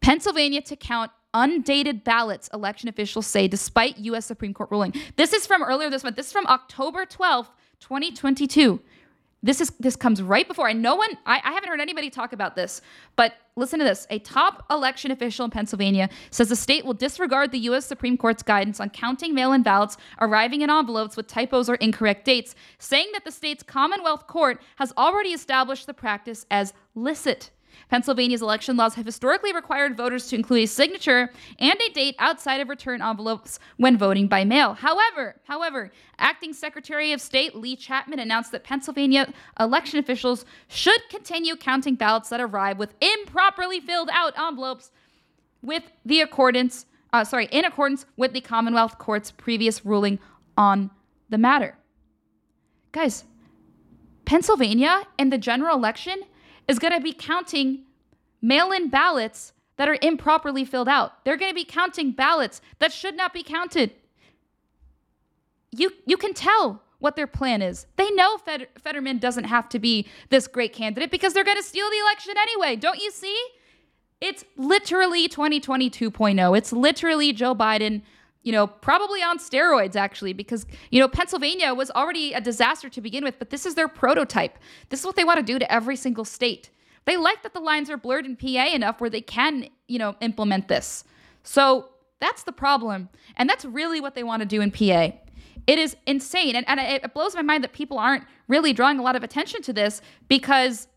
Pennsylvania 0.00 0.62
to 0.62 0.76
count 0.76 1.10
undated 1.34 2.04
ballots 2.04 2.48
election 2.54 2.88
officials 2.88 3.26
say 3.26 3.48
despite 3.48 3.98
u.s 3.98 4.24
supreme 4.24 4.54
court 4.54 4.70
ruling. 4.70 4.94
This 5.16 5.32
is 5.32 5.46
from 5.46 5.62
earlier 5.62 5.90
this 5.90 6.04
month. 6.04 6.16
This 6.16 6.26
is 6.26 6.32
from 6.32 6.46
october 6.46 7.04
12th 7.04 7.48
2022 7.80 8.80
this 9.44 9.60
is 9.60 9.70
this 9.78 9.94
comes 9.94 10.22
right 10.22 10.48
before 10.48 10.68
and 10.68 10.80
no 10.80 10.96
one 10.96 11.10
I, 11.26 11.40
I, 11.44 11.52
haven't 11.52 11.68
heard 11.68 11.80
anybody 11.80 12.08
talk 12.08 12.32
about 12.32 12.56
this 12.56 12.80
but 13.14 13.34
listen 13.56 13.78
to 13.78 13.84
this. 13.84 14.06
A 14.10 14.18
top 14.18 14.64
election 14.70 15.10
official 15.10 15.44
in 15.44 15.50
pennsylvania 15.50 16.08
says 16.30 16.48
the 16.48 16.56
state 16.56 16.84
will 16.84 16.94
disregard 16.94 17.52
the 17.52 17.58
u.s 17.58 17.84
supreme 17.84 18.16
court's 18.16 18.42
guidance 18.42 18.80
on 18.80 18.90
counting 18.90 19.34
mail-in 19.34 19.62
ballots 19.62 19.98
arriving 20.20 20.62
in 20.62 20.70
envelopes 20.70 21.16
with 21.16 21.26
typos 21.26 21.68
or 21.68 21.74
incorrect 21.76 22.24
dates 22.24 22.54
saying 22.78 23.08
that 23.12 23.24
the 23.24 23.30
state's 23.30 23.62
commonwealth 23.62 24.26
court 24.26 24.62
has 24.76 24.92
already 24.96 25.30
established 25.30 25.86
the 25.86 25.94
practice 25.94 26.46
as 26.50 26.72
licit 26.94 27.50
Pennsylvania's 27.90 28.42
election 28.42 28.76
laws 28.76 28.94
have 28.94 29.06
historically 29.06 29.52
required 29.52 29.96
voters 29.96 30.28
to 30.28 30.36
include 30.36 30.64
a 30.64 30.66
signature 30.66 31.30
and 31.58 31.80
a 31.80 31.92
date 31.92 32.16
outside 32.18 32.60
of 32.60 32.68
return 32.68 33.02
envelopes 33.02 33.58
when 33.76 33.96
voting 33.96 34.26
by 34.26 34.44
mail. 34.44 34.74
However, 34.74 35.36
however, 35.44 35.92
acting 36.18 36.52
Secretary 36.52 37.12
of 37.12 37.20
State 37.20 37.54
Leigh 37.54 37.76
Chapman 37.76 38.18
announced 38.18 38.52
that 38.52 38.64
Pennsylvania 38.64 39.32
election 39.58 39.98
officials 39.98 40.44
should 40.68 41.00
continue 41.10 41.56
counting 41.56 41.94
ballots 41.94 42.28
that 42.30 42.40
arrive 42.40 42.78
with 42.78 42.94
improperly 43.00 43.80
filled 43.80 44.10
out 44.12 44.38
envelopes 44.38 44.90
with 45.62 45.82
the 46.04 46.20
accordance 46.20 46.86
uh, 47.14 47.22
sorry, 47.22 47.46
in 47.52 47.64
accordance 47.64 48.06
with 48.16 48.32
the 48.32 48.40
Commonwealth 48.40 48.98
Court's 48.98 49.30
previous 49.30 49.86
ruling 49.86 50.18
on 50.56 50.90
the 51.30 51.38
matter. 51.38 51.78
Guys, 52.90 53.22
Pennsylvania 54.24 55.02
in 55.16 55.30
the 55.30 55.38
general 55.38 55.76
election 55.76 56.22
is 56.68 56.78
going 56.78 56.92
to 56.92 57.00
be 57.00 57.12
counting 57.12 57.84
mail 58.40 58.72
in 58.72 58.90
ballots 58.90 59.52
that 59.76 59.88
are 59.88 59.98
improperly 60.02 60.64
filled 60.64 60.88
out. 60.88 61.24
They're 61.24 61.36
going 61.36 61.50
to 61.50 61.54
be 61.54 61.64
counting 61.64 62.12
ballots 62.12 62.60
that 62.78 62.92
should 62.92 63.16
not 63.16 63.32
be 63.32 63.42
counted. 63.42 63.92
You, 65.72 65.90
you 66.06 66.16
can 66.16 66.34
tell 66.34 66.82
what 67.00 67.16
their 67.16 67.26
plan 67.26 67.60
is. 67.60 67.86
They 67.96 68.10
know 68.12 68.38
Fed- 68.38 68.68
Fetterman 68.78 69.18
doesn't 69.18 69.44
have 69.44 69.68
to 69.70 69.78
be 69.78 70.06
this 70.30 70.46
great 70.46 70.72
candidate 70.72 71.10
because 71.10 71.34
they're 71.34 71.44
going 71.44 71.56
to 71.56 71.62
steal 71.62 71.88
the 71.90 71.98
election 71.98 72.34
anyway. 72.38 72.76
Don't 72.76 72.98
you 72.98 73.10
see? 73.10 73.36
It's 74.20 74.44
literally 74.56 75.28
2022.0. 75.28 76.56
It's 76.56 76.72
literally 76.72 77.32
Joe 77.32 77.54
Biden 77.54 78.02
you 78.44 78.52
know, 78.52 78.66
probably 78.66 79.22
on 79.22 79.38
steroids 79.38 79.96
actually, 79.96 80.32
because, 80.32 80.66
you 80.90 81.00
know, 81.00 81.08
Pennsylvania 81.08 81.74
was 81.74 81.90
already 81.90 82.32
a 82.34 82.40
disaster 82.40 82.88
to 82.90 83.00
begin 83.00 83.24
with, 83.24 83.38
but 83.38 83.50
this 83.50 83.66
is 83.66 83.74
their 83.74 83.88
prototype. 83.88 84.58
This 84.90 85.00
is 85.00 85.06
what 85.06 85.16
they 85.16 85.24
want 85.24 85.38
to 85.38 85.42
do 85.44 85.58
to 85.58 85.72
every 85.72 85.96
single 85.96 86.24
state. 86.24 86.70
They 87.06 87.16
like 87.16 87.42
that 87.42 87.54
the 87.54 87.60
lines 87.60 87.90
are 87.90 87.96
blurred 87.96 88.26
in 88.26 88.36
PA 88.36 88.66
enough 88.66 89.00
where 89.00 89.10
they 89.10 89.20
can, 89.20 89.68
you 89.88 89.98
know, 89.98 90.14
implement 90.20 90.68
this. 90.68 91.04
So 91.42 91.88
that's 92.20 92.44
the 92.44 92.52
problem. 92.52 93.08
And 93.36 93.48
that's 93.48 93.64
really 93.64 94.00
what 94.00 94.14
they 94.14 94.22
want 94.22 94.40
to 94.40 94.46
do 94.46 94.60
in 94.60 94.70
PA. 94.70 95.12
It 95.66 95.78
is 95.78 95.96
insane. 96.06 96.54
And, 96.54 96.68
and 96.68 96.78
it 96.78 97.14
blows 97.14 97.34
my 97.34 97.42
mind 97.42 97.64
that 97.64 97.72
people 97.72 97.98
aren't 97.98 98.24
really 98.48 98.72
drawing 98.72 98.98
a 98.98 99.02
lot 99.02 99.16
of 99.16 99.22
attention 99.22 99.62
to 99.62 99.72
this 99.72 100.02
because 100.28 100.88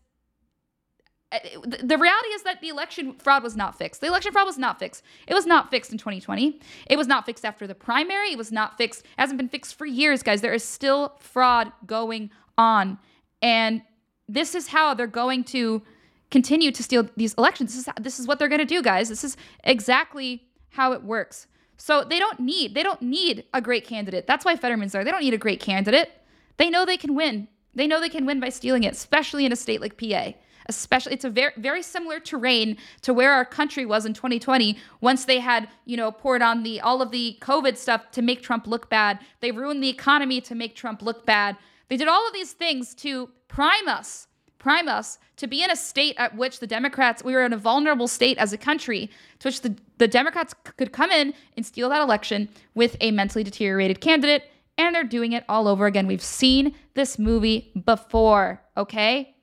Uh, 1.30 1.38
the 1.82 1.98
reality 1.98 2.28
is 2.28 2.42
that 2.42 2.60
the 2.62 2.68
election 2.68 3.12
fraud 3.18 3.42
was 3.42 3.54
not 3.54 3.76
fixed. 3.76 4.00
The 4.00 4.06
election 4.06 4.32
fraud 4.32 4.46
was 4.46 4.56
not 4.56 4.78
fixed. 4.78 5.02
It 5.26 5.34
was 5.34 5.44
not 5.44 5.70
fixed 5.70 5.92
in 5.92 5.98
2020. 5.98 6.58
It 6.86 6.96
was 6.96 7.06
not 7.06 7.26
fixed 7.26 7.44
after 7.44 7.66
the 7.66 7.74
primary. 7.74 8.32
It 8.32 8.38
was 8.38 8.50
not 8.50 8.78
fixed. 8.78 9.02
It 9.02 9.08
hasn't 9.18 9.36
been 9.36 9.48
fixed 9.48 9.74
for 9.74 9.84
years, 9.84 10.22
guys. 10.22 10.40
There 10.40 10.54
is 10.54 10.64
still 10.64 11.16
fraud 11.18 11.70
going 11.86 12.30
on. 12.56 12.98
And 13.42 13.82
this 14.26 14.54
is 14.54 14.68
how 14.68 14.94
they're 14.94 15.06
going 15.06 15.44
to 15.44 15.82
continue 16.30 16.72
to 16.72 16.82
steal 16.82 17.08
these 17.16 17.34
elections. 17.34 17.74
This 17.74 17.86
is, 17.86 17.94
this 18.00 18.18
is 18.18 18.26
what 18.26 18.38
they're 18.38 18.48
going 18.48 18.58
to 18.60 18.64
do, 18.64 18.82
guys. 18.82 19.10
This 19.10 19.24
is 19.24 19.36
exactly 19.64 20.48
how 20.70 20.92
it 20.92 21.02
works. 21.02 21.46
So 21.76 22.04
they 22.04 22.18
don't 22.18 22.40
need 22.40 22.74
they 22.74 22.82
don't 22.82 23.00
need 23.00 23.44
a 23.54 23.60
great 23.60 23.86
candidate. 23.86 24.26
That's 24.26 24.44
why 24.44 24.56
Fetterman's 24.56 24.92
there. 24.92 25.04
They 25.04 25.12
don't 25.12 25.22
need 25.22 25.34
a 25.34 25.38
great 25.38 25.60
candidate. 25.60 26.10
They 26.56 26.70
know 26.70 26.84
they 26.84 26.96
can 26.96 27.14
win. 27.14 27.48
They 27.74 27.86
know 27.86 28.00
they 28.00 28.08
can 28.08 28.26
win 28.26 28.40
by 28.40 28.48
stealing 28.48 28.82
it, 28.82 28.94
especially 28.94 29.46
in 29.46 29.52
a 29.52 29.56
state 29.56 29.80
like 29.80 29.96
PA 29.96 30.32
especially 30.68 31.14
it's 31.14 31.24
a 31.24 31.30
very 31.30 31.52
very 31.56 31.82
similar 31.82 32.20
terrain 32.20 32.76
to 33.02 33.14
where 33.14 33.32
our 33.32 33.44
country 33.44 33.86
was 33.86 34.04
in 34.04 34.12
2020 34.12 34.76
once 35.00 35.24
they 35.24 35.40
had 35.40 35.68
you 35.84 35.96
know 35.96 36.10
poured 36.10 36.42
on 36.42 36.62
the 36.62 36.80
all 36.80 37.00
of 37.00 37.10
the 37.10 37.36
covid 37.40 37.76
stuff 37.76 38.10
to 38.10 38.22
make 38.22 38.42
trump 38.42 38.66
look 38.66 38.88
bad. 38.88 39.18
They 39.40 39.50
ruined 39.50 39.82
the 39.82 39.88
economy 39.88 40.40
to 40.42 40.54
make 40.54 40.74
trump 40.74 41.02
look 41.02 41.24
bad. 41.26 41.56
They 41.88 41.96
did 41.96 42.08
all 42.08 42.26
of 42.26 42.32
these 42.32 42.52
things 42.52 42.94
to 42.96 43.30
prime 43.48 43.88
us 43.88 44.26
prime 44.58 44.88
us 44.88 45.18
to 45.36 45.46
be 45.46 45.62
in 45.62 45.70
a 45.70 45.76
state 45.76 46.16
at 46.18 46.36
which 46.36 46.58
the 46.58 46.66
democrats 46.66 47.22
we 47.22 47.32
were 47.32 47.44
in 47.44 47.52
a 47.52 47.56
vulnerable 47.56 48.08
state 48.08 48.36
as 48.38 48.52
a 48.52 48.58
country 48.58 49.08
to 49.38 49.48
which 49.48 49.60
the, 49.62 49.74
the 49.98 50.08
democrats 50.08 50.52
could 50.76 50.92
come 50.92 51.10
in 51.10 51.32
and 51.56 51.64
steal 51.64 51.88
that 51.88 52.02
election 52.02 52.48
with 52.74 52.96
a 53.00 53.12
mentally 53.12 53.44
deteriorated 53.44 54.00
candidate 54.00 54.44
and 54.76 54.94
they're 54.94 55.04
doing 55.04 55.32
it 55.32 55.44
all 55.48 55.66
over 55.66 55.86
again. 55.86 56.06
We've 56.06 56.22
seen 56.22 56.74
this 56.94 57.18
movie 57.18 57.72
before 57.84 58.62
okay 58.76 59.34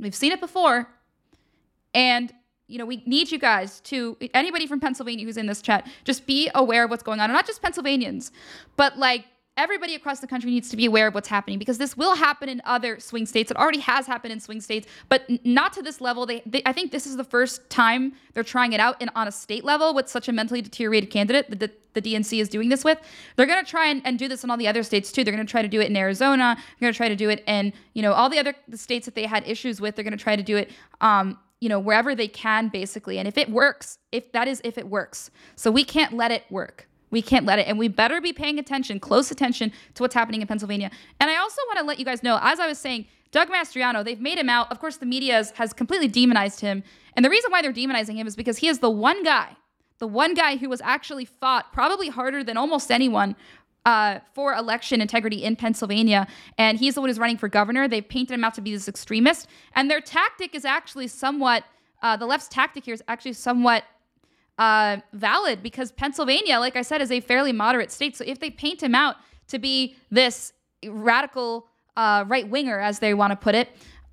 We've 0.00 0.14
seen 0.14 0.32
it 0.32 0.40
before. 0.40 0.88
And, 1.94 2.32
you 2.66 2.78
know, 2.78 2.86
we 2.86 3.02
need 3.06 3.30
you 3.30 3.38
guys 3.38 3.80
to, 3.80 4.16
anybody 4.34 4.66
from 4.66 4.80
Pennsylvania 4.80 5.24
who's 5.24 5.36
in 5.36 5.46
this 5.46 5.60
chat, 5.60 5.88
just 6.04 6.26
be 6.26 6.50
aware 6.54 6.84
of 6.84 6.90
what's 6.90 7.02
going 7.02 7.20
on. 7.20 7.24
And 7.24 7.32
not 7.32 7.46
just 7.46 7.62
Pennsylvanians, 7.62 8.32
but 8.76 8.98
like 8.98 9.26
everybody 9.56 9.94
across 9.94 10.20
the 10.20 10.26
country 10.26 10.50
needs 10.50 10.68
to 10.70 10.76
be 10.76 10.86
aware 10.86 11.08
of 11.08 11.14
what's 11.14 11.28
happening 11.28 11.58
because 11.58 11.78
this 11.78 11.96
will 11.96 12.14
happen 12.14 12.48
in 12.48 12.62
other 12.64 12.98
swing 12.98 13.26
states. 13.26 13.50
It 13.50 13.56
already 13.56 13.80
has 13.80 14.06
happened 14.06 14.32
in 14.32 14.40
swing 14.40 14.60
states, 14.60 14.86
but 15.08 15.24
not 15.44 15.72
to 15.74 15.82
this 15.82 16.00
level. 16.00 16.24
They, 16.24 16.42
they, 16.46 16.62
I 16.64 16.72
think 16.72 16.92
this 16.92 17.06
is 17.06 17.16
the 17.16 17.24
first 17.24 17.68
time 17.68 18.14
they're 18.32 18.42
trying 18.42 18.72
it 18.72 18.80
out 18.80 19.00
in, 19.02 19.10
on 19.14 19.28
a 19.28 19.32
state 19.32 19.64
level 19.64 19.92
with 19.94 20.08
such 20.08 20.28
a 20.28 20.32
mentally 20.32 20.62
deteriorated 20.62 21.10
candidate 21.10 21.50
that 21.50 21.60
the, 21.60 21.70
the 21.92 22.02
DNC 22.02 22.40
is 22.40 22.48
doing 22.48 22.68
this 22.68 22.84
with. 22.84 22.98
They're 23.36 23.46
going 23.46 23.62
to 23.62 23.70
try 23.70 23.86
and, 23.86 24.00
and 24.04 24.18
do 24.18 24.28
this 24.28 24.44
in 24.44 24.50
all 24.50 24.56
the 24.56 24.68
other 24.68 24.82
states 24.82 25.12
too. 25.12 25.24
They're 25.24 25.34
going 25.34 25.46
to 25.46 25.50
try 25.50 25.62
to 25.62 25.68
do 25.68 25.80
it 25.80 25.90
in 25.90 25.96
Arizona. 25.96 26.56
They're 26.56 26.86
going 26.86 26.92
to 26.92 26.96
try 26.96 27.08
to 27.08 27.16
do 27.16 27.28
it 27.28 27.44
in 27.46 27.72
you 27.94 28.02
know 28.02 28.12
all 28.12 28.30
the 28.30 28.38
other 28.38 28.54
the 28.68 28.78
states 28.78 29.04
that 29.04 29.14
they 29.14 29.26
had 29.26 29.46
issues 29.46 29.80
with. 29.80 29.94
They're 29.94 30.04
going 30.04 30.16
to 30.16 30.22
try 30.22 30.36
to 30.36 30.42
do 30.42 30.56
it. 30.56 30.70
Um, 31.00 31.38
you 31.60 31.68
know 31.68 31.78
wherever 31.78 32.14
they 32.14 32.26
can 32.26 32.68
basically 32.68 33.18
and 33.18 33.28
if 33.28 33.36
it 33.36 33.50
works 33.50 33.98
if 34.12 34.32
that 34.32 34.48
is 34.48 34.62
if 34.64 34.78
it 34.78 34.88
works 34.88 35.30
so 35.56 35.70
we 35.70 35.84
can't 35.84 36.14
let 36.14 36.30
it 36.30 36.44
work 36.50 36.88
we 37.10 37.22
can't 37.22 37.46
let 37.46 37.58
it. 37.58 37.66
And 37.66 37.78
we 37.78 37.88
better 37.88 38.20
be 38.20 38.32
paying 38.32 38.58
attention, 38.58 39.00
close 39.00 39.30
attention 39.30 39.72
to 39.94 40.02
what's 40.02 40.14
happening 40.14 40.40
in 40.40 40.46
Pennsylvania. 40.46 40.90
And 41.20 41.30
I 41.30 41.36
also 41.36 41.60
want 41.68 41.78
to 41.80 41.84
let 41.84 41.98
you 41.98 42.04
guys 42.04 42.22
know, 42.22 42.38
as 42.40 42.60
I 42.60 42.66
was 42.66 42.78
saying, 42.78 43.06
Doug 43.32 43.48
Mastriano, 43.48 44.04
they've 44.04 44.20
made 44.20 44.38
him 44.38 44.48
out. 44.48 44.70
Of 44.72 44.80
course, 44.80 44.96
the 44.96 45.06
media 45.06 45.44
has, 45.54 45.72
completely 45.72 46.08
demonized 46.08 46.60
him. 46.60 46.82
And 47.14 47.24
the 47.24 47.30
reason 47.30 47.50
why 47.50 47.62
they're 47.62 47.72
demonizing 47.72 48.16
him 48.16 48.26
is 48.26 48.34
because 48.34 48.58
he 48.58 48.68
is 48.68 48.80
the 48.80 48.90
one 48.90 49.22
guy, 49.22 49.56
the 49.98 50.06
one 50.06 50.34
guy 50.34 50.56
who 50.56 50.68
was 50.68 50.80
actually 50.80 51.24
fought 51.24 51.72
probably 51.72 52.08
harder 52.08 52.42
than 52.42 52.56
almost 52.56 52.90
anyone 52.90 53.36
uh, 53.86 54.18
for 54.34 54.54
election 54.54 55.00
integrity 55.00 55.44
in 55.44 55.56
Pennsylvania. 55.56 56.26
And 56.58 56.78
he's 56.78 56.94
the 56.94 57.00
one 57.00 57.08
who's 57.08 57.18
running 57.18 57.38
for 57.38 57.48
governor. 57.48 57.86
They've 57.86 58.06
painted 58.06 58.34
him 58.34 58.44
out 58.44 58.54
to 58.54 58.60
be 58.60 58.72
this 58.72 58.88
extremist. 58.88 59.46
And 59.74 59.90
their 59.90 60.00
tactic 60.00 60.54
is 60.54 60.64
actually 60.64 61.08
somewhat, 61.08 61.64
uh, 62.02 62.16
the 62.16 62.26
left's 62.26 62.48
tactic 62.48 62.84
here 62.84 62.94
is 62.94 63.02
actually 63.08 63.34
somewhat 63.34 63.84
uh, 64.60 64.98
valid 65.14 65.62
because 65.62 65.90
Pennsylvania, 65.90 66.60
like 66.60 66.76
I 66.76 66.82
said, 66.82 67.00
is 67.00 67.10
a 67.10 67.20
fairly 67.20 67.52
moderate 67.52 67.90
state. 67.90 68.14
So 68.14 68.24
if 68.26 68.38
they 68.38 68.50
paint 68.50 68.82
him 68.82 68.94
out 68.94 69.16
to 69.48 69.58
be 69.58 69.96
this 70.10 70.52
radical 70.86 71.66
uh, 71.96 72.24
right 72.28 72.48
winger, 72.48 72.78
as 72.78 72.98
they 72.98 73.14
want 73.14 73.30
to 73.32 73.36
put 73.36 73.54
it, 73.54 73.70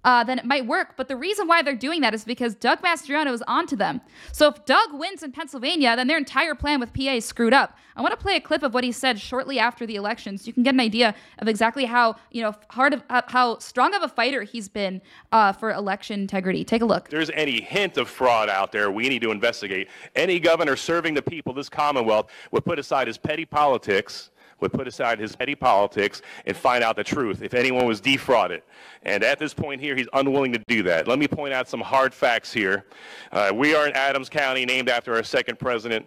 uh, 0.08 0.24
then 0.24 0.39
it 0.39 0.45
might 0.45 0.66
work. 0.66 0.93
But 0.95 1.10
the 1.10 1.18
reason 1.18 1.49
why 1.49 1.62
they're 1.62 1.76
doing 1.76 1.99
that 1.99 2.14
is 2.14 2.24
because 2.24 2.55
Doug 2.55 2.82
Mastriano 2.82 3.34
is 3.34 3.43
onto 3.45 3.76
them. 3.76 3.99
So 4.32 4.47
if 4.47 4.64
Doug 4.64 4.93
wins 4.93 5.22
in 5.22 5.34
Pennsylvania, 5.34 5.97
then 5.97 6.08
their 6.08 6.18
entire 6.18 6.55
plan 6.55 6.80
with 6.80 6.93
PA 6.93 7.12
is 7.12 7.26
screwed 7.26 7.53
up. 7.53 7.78
I 7.97 8.01
want 8.01 8.18
to 8.18 8.18
play 8.18 8.38
a 8.38 8.39
clip 8.39 8.64
of 8.64 8.74
what 8.74 8.86
he 8.86 8.93
said 8.93 9.20
shortly 9.20 9.60
after 9.60 9.86
the 9.86 9.95
election, 9.95 10.38
so 10.38 10.45
you 10.45 10.53
can 10.53 10.64
get 10.64 10.74
an 10.74 10.80
idea 10.80 11.14
of 11.39 11.49
exactly 11.49 11.84
how 11.84 12.16
you 12.32 12.41
know 12.41 12.53
hard 12.70 12.93
of 12.93 13.03
uh, 13.10 13.24
how 13.28 13.58
strong 13.58 13.93
of 13.95 14.01
a 14.01 14.08
fighter 14.08 14.43
he's 14.43 14.70
been 14.70 15.01
uh, 15.34 15.51
for 15.51 15.72
election 15.72 16.22
integrity. 16.22 16.64
Take 16.64 16.84
a 16.84 16.86
look. 16.86 17.05
If 17.05 17.12
there's 17.12 17.32
any 17.32 17.60
hint 17.60 17.97
of 17.97 18.08
fraud 18.08 18.49
out 18.49 18.72
there, 18.72 18.91
we 18.91 19.10
need 19.10 19.24
to 19.24 19.32
investigate. 19.32 19.89
Any 20.16 20.39
governor 20.39 20.78
serving 20.78 21.16
the 21.16 21.22
people 21.22 21.53
this 21.53 21.68
Commonwealth 21.68 22.30
would 22.51 22.64
put 22.64 22.80
aside 22.80 23.08
his 23.08 23.18
petty 23.18 23.45
politics, 23.45 24.30
would 24.60 24.74
put 24.74 24.88
aside 24.88 25.20
his 25.20 25.36
petty 25.36 25.55
politics 25.55 26.22
and 26.45 26.55
find 26.55 26.84
out 26.84 26.95
the 26.95 27.03
truth 27.03 27.41
if 27.41 27.53
anyone 27.53 27.86
was 27.86 28.01
defrauded. 28.01 28.64
And 29.03 29.24
at 29.24 29.39
this 29.39 29.53
point 29.53 29.82
here, 29.82 29.95
he's 29.95 30.08
unwilling 30.14 30.51
to 30.53 30.62
do 30.68 30.84
that. 30.84 31.08
Let 31.08 31.20
me 31.20 31.28
point 31.28 31.53
out 31.53 31.68
some 31.68 31.82
hard 31.82 32.14
facts 32.14 32.51
here. 32.51 32.86
Uh, 33.32 33.51
we 33.53 33.76
are 33.76 33.88
in 33.88 33.93
Adams 33.93 34.30
County, 34.30 34.66
named 34.66 34.89
after 34.89 35.14
our 35.14 35.24
second 35.24 35.60
president, 35.60 36.05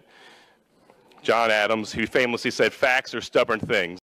John 1.21 1.51
Adams, 1.51 1.91
who 1.91 2.05
famously 2.05 2.51
said, 2.51 2.73
Facts 2.73 3.13
are 3.13 3.21
stubborn 3.21 3.59
things. 3.59 3.99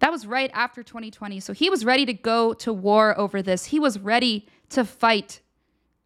That 0.00 0.12
was 0.12 0.26
right 0.26 0.50
after 0.52 0.82
2020. 0.82 1.40
So 1.40 1.52
he 1.52 1.70
was 1.70 1.84
ready 1.84 2.04
to 2.06 2.12
go 2.12 2.52
to 2.54 2.72
war 2.72 3.18
over 3.18 3.42
this. 3.42 3.66
He 3.66 3.80
was 3.80 3.98
ready 3.98 4.46
to 4.70 4.84
fight 4.84 5.40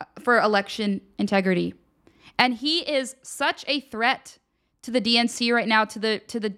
uh, 0.01 0.05
for 0.21 0.39
election 0.39 1.01
integrity. 1.19 1.75
And 2.39 2.55
he 2.55 2.79
is 2.81 3.17
such 3.23 3.65
a 3.67 3.81
threat 3.81 4.39
to 4.83 4.91
the 4.91 5.01
DNC 5.01 5.53
right 5.53 5.69
now, 5.69 5.85
to 5.85 5.99
the 5.99 6.21
to 6.29 6.41
the 6.41 6.55